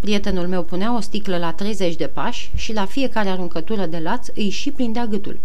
Prietenul 0.00 0.46
meu 0.46 0.62
punea 0.62 0.96
o 0.96 1.00
sticlă 1.00 1.36
la 1.36 1.52
30 1.52 1.96
de 1.96 2.06
pași 2.06 2.50
și 2.54 2.72
la 2.72 2.84
fiecare 2.84 3.28
aruncătură 3.28 3.86
de 3.86 3.98
laț 3.98 4.26
îi 4.34 4.48
și 4.48 4.70
prindea 4.70 5.06
gâtul. 5.06 5.38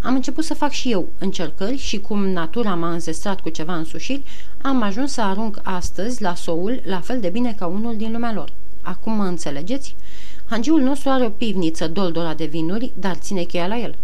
Am 0.00 0.14
început 0.14 0.44
să 0.44 0.54
fac 0.54 0.70
și 0.70 0.90
eu 0.90 1.08
încercări 1.18 1.76
și 1.76 2.00
cum 2.00 2.28
natura 2.28 2.74
m-a 2.74 2.92
înzestrat 2.92 3.40
cu 3.40 3.48
ceva 3.48 3.76
însușiri, 3.76 4.22
am 4.62 4.82
ajuns 4.82 5.12
să 5.12 5.20
arunc 5.20 5.60
astăzi 5.62 6.22
la 6.22 6.34
soul 6.34 6.80
la 6.84 7.00
fel 7.00 7.20
de 7.20 7.28
bine 7.28 7.52
ca 7.52 7.66
unul 7.66 7.96
din 7.96 8.12
lumea 8.12 8.32
lor. 8.32 8.52
Acum 8.86 9.12
mă 9.12 9.24
înțelegeți? 9.24 9.96
Hangiul 10.44 10.80
nostru 10.80 11.08
are 11.10 11.24
o 11.24 11.28
pivniță 11.28 11.88
doldora 11.88 12.34
de 12.34 12.44
vinuri, 12.44 12.92
dar 12.94 13.14
ține 13.16 13.42
cheia 13.42 13.66
la 13.66 13.78
el. 13.78 13.94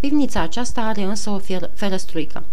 Pivnița 0.00 0.40
aceasta 0.40 0.80
are 0.80 1.02
însă 1.02 1.30
o 1.30 1.40
ferăstruică. 1.74 2.44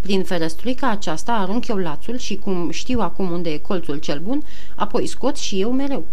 Prin 0.00 0.22
ferăstruica 0.22 0.90
aceasta 0.90 1.32
arunc 1.32 1.66
eu 1.66 1.76
lațul 1.76 2.18
și 2.18 2.36
cum 2.36 2.70
știu 2.70 3.00
acum 3.00 3.30
unde 3.30 3.50
e 3.50 3.58
colțul 3.58 3.96
cel 3.96 4.18
bun, 4.18 4.42
apoi 4.74 5.06
scot 5.06 5.36
și 5.36 5.60
eu 5.60 5.70
mereu. 5.72 6.04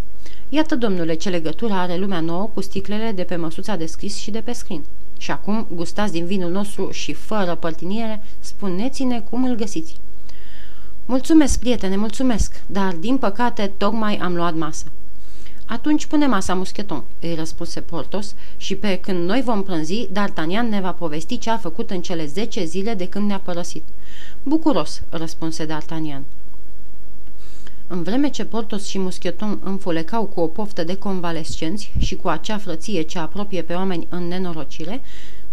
Iată, 0.49 0.75
domnule, 0.75 1.13
ce 1.13 1.29
legătură 1.29 1.73
are 1.73 1.97
lumea 1.97 2.19
nouă 2.19 2.49
cu 2.53 2.61
sticlele 2.61 3.11
de 3.11 3.23
pe 3.23 3.35
măsuța 3.35 3.75
de 3.75 3.85
scris 3.85 4.17
și 4.17 4.31
de 4.31 4.39
pe 4.39 4.51
scrin. 4.51 4.83
Și 5.17 5.31
acum, 5.31 5.67
gustați 5.75 6.11
din 6.11 6.25
vinul 6.25 6.51
nostru 6.51 6.91
și 6.91 7.13
fără 7.13 7.55
părtiniere, 7.55 8.23
spuneți-ne 8.39 9.19
cum 9.19 9.43
îl 9.43 9.55
găsiți. 9.55 9.95
Mulțumesc, 11.05 11.59
prietene, 11.59 11.95
mulțumesc, 11.95 12.61
dar 12.65 12.93
din 12.93 13.17
păcate 13.17 13.71
tocmai 13.77 14.17
am 14.17 14.35
luat 14.35 14.55
masă. 14.55 14.85
Atunci 15.67 16.05
pune 16.05 16.25
masa 16.27 16.53
muscheton, 16.53 17.03
îi 17.19 17.35
răspunse 17.35 17.81
Portos, 17.81 18.35
și 18.57 18.75
pe 18.75 18.97
când 18.97 19.27
noi 19.27 19.41
vom 19.41 19.63
prânzi, 19.63 20.07
D'Artagnan 20.07 20.69
ne 20.69 20.81
va 20.81 20.91
povesti 20.91 21.37
ce 21.37 21.49
a 21.49 21.57
făcut 21.57 21.89
în 21.89 22.01
cele 22.01 22.25
zece 22.25 22.63
zile 22.63 22.93
de 22.93 23.07
când 23.07 23.27
ne-a 23.27 23.39
părăsit. 23.39 23.83
Bucuros, 24.43 25.01
răspunse 25.09 25.65
D'Artagnan. 25.65 26.21
În 27.87 28.03
vreme 28.03 28.29
ce 28.29 28.45
Portos 28.45 28.85
și 28.85 28.97
Muscheton 28.97 29.59
înfulecau 29.63 30.25
cu 30.25 30.39
o 30.39 30.47
poftă 30.47 30.83
de 30.83 30.95
convalescenți 30.95 31.93
și 31.99 32.15
cu 32.15 32.27
acea 32.27 32.57
frăție 32.57 33.01
ce 33.01 33.19
apropie 33.19 33.61
pe 33.61 33.73
oameni 33.73 34.07
în 34.09 34.27
nenorocire, 34.27 35.01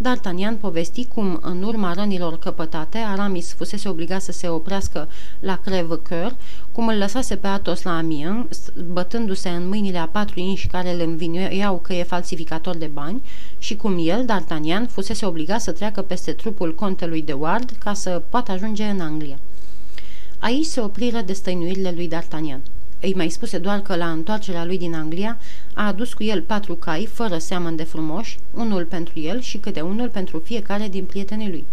D'Artagnan 0.03 0.57
povesti 0.61 1.07
cum, 1.07 1.39
în 1.43 1.63
urma 1.63 1.93
rănilor 1.93 2.39
căpătate, 2.39 2.99
Aramis 2.99 3.53
fusese 3.53 3.89
obligat 3.89 4.23
să 4.23 4.33
se 4.33 4.49
oprească 4.49 5.09
la 5.41 5.61
Crèvecoeur, 5.61 6.31
cum 6.73 6.89
îl 6.89 6.99
lăsase 6.99 7.37
pe 7.37 7.47
Atos 7.47 7.83
la 7.83 7.97
Amiens, 7.97 8.71
bătându-se 8.93 9.49
în 9.49 9.69
mâinile 9.69 9.99
a 9.99 10.07
patru 10.07 10.41
inși 10.41 10.67
care 10.67 10.93
îl 10.95 11.01
învinuiau 11.01 11.79
că 11.79 11.93
e 11.93 12.03
falsificator 12.03 12.77
de 12.77 12.87
bani, 12.87 13.23
și 13.59 13.77
cum 13.77 13.97
el, 13.99 14.25
D'Artagnan, 14.25 14.89
fusese 14.89 15.27
obligat 15.27 15.61
să 15.61 15.73
treacă 15.73 16.03
peste 16.03 16.33
trupul 16.33 16.75
contelui 16.75 17.23
de 17.23 17.33
Ward 17.33 17.71
ca 17.79 17.95
să 17.95 18.23
poată 18.29 18.53
ajunge 18.53 18.85
în 18.85 19.01
Anglia. 19.01 19.39
Aici 20.39 20.65
se 20.65 20.81
opriră 20.81 21.21
destăinuirile 21.21 21.93
lui 21.97 22.09
D'Artagnan. 22.09 22.80
Îi 23.01 23.15
mai 23.17 23.29
spuse 23.29 23.59
doar 23.59 23.81
că 23.81 23.97
la 23.97 24.11
întoarcerea 24.11 24.65
lui 24.65 24.79
din 24.79 24.95
Anglia 24.95 25.39
a 25.75 25.87
adus 25.87 26.13
cu 26.13 26.23
el 26.23 26.43
patru 26.43 26.75
cai, 26.75 27.07
fără 27.07 27.39
seamăn 27.39 27.77
de 27.77 27.83
frumoși, 27.83 28.39
unul 28.55 28.85
pentru 28.85 29.21
el 29.21 29.41
și 29.41 29.59
câte 29.59 29.81
unul 29.81 30.09
pentru 30.09 30.39
fiecare 30.39 30.89
din 30.89 31.05
prietenii 31.05 31.51
lui. 31.51 31.65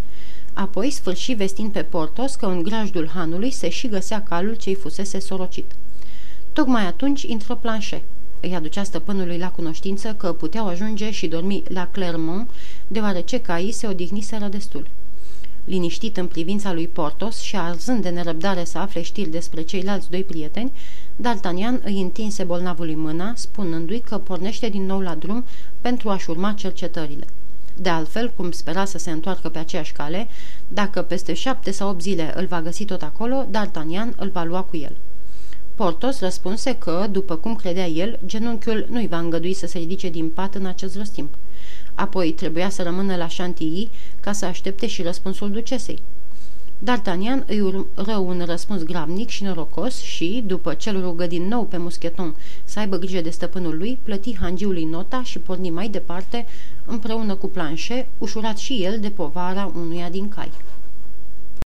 Apoi 0.54 0.90
sfârși 0.90 1.34
vestind 1.34 1.72
pe 1.72 1.82
Portos 1.82 2.36
că 2.36 2.46
în 2.46 2.64
grajdul 2.64 3.10
hanului 3.14 3.52
se 3.52 3.70
și 3.70 3.88
găsea 3.88 4.22
calul 4.22 4.56
ce-i 4.56 4.76
fusese 4.76 5.20
sorocit. 5.20 5.72
Tocmai 6.54 6.86
atunci 6.86 7.22
intră 7.22 7.56
Planchet. 7.56 8.02
Îi 8.40 8.56
aducea 8.56 8.84
stăpânului 8.84 9.38
la 9.38 9.52
cunoștință 9.52 10.14
că 10.18 10.34
puteau 10.34 10.68
ajunge 10.68 11.12
și 11.12 11.28
dormi 11.28 11.64
la 11.68 11.88
Clermont, 11.92 12.50
deoarece 12.88 13.42
caii 13.42 13.72
se 13.72 13.88
odihniseră 13.88 14.46
destul. 14.46 14.88
Liniștit 15.64 16.18
în 16.18 16.28
privința 16.28 16.74
lui 16.74 16.88
Portos 16.88 17.40
și 17.40 17.56
arzând 17.56 18.02
de 18.02 18.10
nerăbdare 18.10 18.64
să 18.64 18.78
afle 18.78 19.02
știri 19.02 19.30
despre 19.30 19.62
ceilalți 19.62 20.10
doi 20.10 20.24
prieteni, 20.24 20.72
D'Artagnan 21.22 21.84
îi 21.84 22.02
întinse 22.02 22.44
bolnavului 22.44 22.96
mâna, 22.96 23.34
spunându-i 23.36 24.00
că 24.00 24.18
pornește 24.18 24.70
din 24.70 24.86
nou 24.86 25.00
la 25.00 25.16
drum 25.16 25.46
pentru 25.82 26.10
a-și 26.10 26.30
urma 26.30 26.54
cercetările. 26.54 27.26
De 27.76 27.90
altfel, 27.90 28.32
cum 28.36 28.52
spera 28.52 28.86
să 28.86 28.98
se 28.98 29.12
întoarcă 29.12 29.50
pe 29.50 29.58
aceeași 29.58 29.92
cale, 29.92 30.28
dacă 30.68 31.02
peste 31.02 31.34
șapte 31.34 31.72
sau 31.72 31.90
opt 31.90 32.02
zile 32.02 32.34
îl 32.36 32.46
va 32.46 32.62
găsi 32.62 32.86
tot 32.86 33.02
acolo, 33.02 33.46
D'Artagnan 33.50 34.16
îl 34.16 34.30
va 34.30 34.44
lua 34.44 34.62
cu 34.62 34.78
el. 34.78 34.96
Portos 35.76 36.20
răspunse 36.20 36.76
că, 36.76 37.08
după 37.12 37.36
cum 37.36 37.56
credea 37.56 37.88
el, 37.88 38.20
genunchiul 38.26 38.86
nu-i 38.90 39.08
va 39.08 39.20
îngădui 39.20 39.54
să 39.54 39.68
se 39.68 39.78
ridice 39.78 40.10
din 40.10 40.30
pat 40.30 40.56
în 40.56 40.66
acest 40.66 40.96
răstimp. 40.96 41.34
Apoi 41.94 42.32
trebuia 42.32 42.70
să 42.70 42.84
rămână 42.84 43.16
la 43.16 43.28
Chantilly 43.38 43.90
ca 44.20 44.32
să 44.32 44.46
aștepte 44.46 44.88
și 44.88 45.02
răspunsul 45.02 45.52
ducesei. 45.52 46.00
D'Artagnan 46.80 47.46
îi 47.48 47.60
ură 47.60 48.18
un 48.18 48.44
răspuns 48.46 48.84
gravnic 48.84 49.30
și 49.30 49.44
norocos 49.44 50.02
și, 50.02 50.44
după 50.46 50.74
ce 50.74 50.90
îl 50.90 51.02
rugă 51.02 51.28
din 51.28 51.48
nou 51.48 51.66
pe 51.66 51.78
muscheton 51.78 52.36
să 52.64 52.80
aibă 52.80 52.98
grijă 52.98 53.22
de 53.22 53.30
stăpânul 53.30 53.78
lui, 53.78 54.00
plăti 54.04 54.38
hangiului 54.38 54.84
nota 54.84 55.24
și 55.24 55.40
porni 55.40 55.70
mai 55.70 55.90
departe, 55.90 56.46
împreună 56.86 57.36
cu 57.36 57.48
Planchet, 57.48 58.08
ușurat 58.18 58.58
și 58.58 58.84
el 58.84 59.00
de 59.00 59.10
povara 59.10 59.72
unuia 59.76 60.10
din 60.10 60.30
cai. 60.30 60.52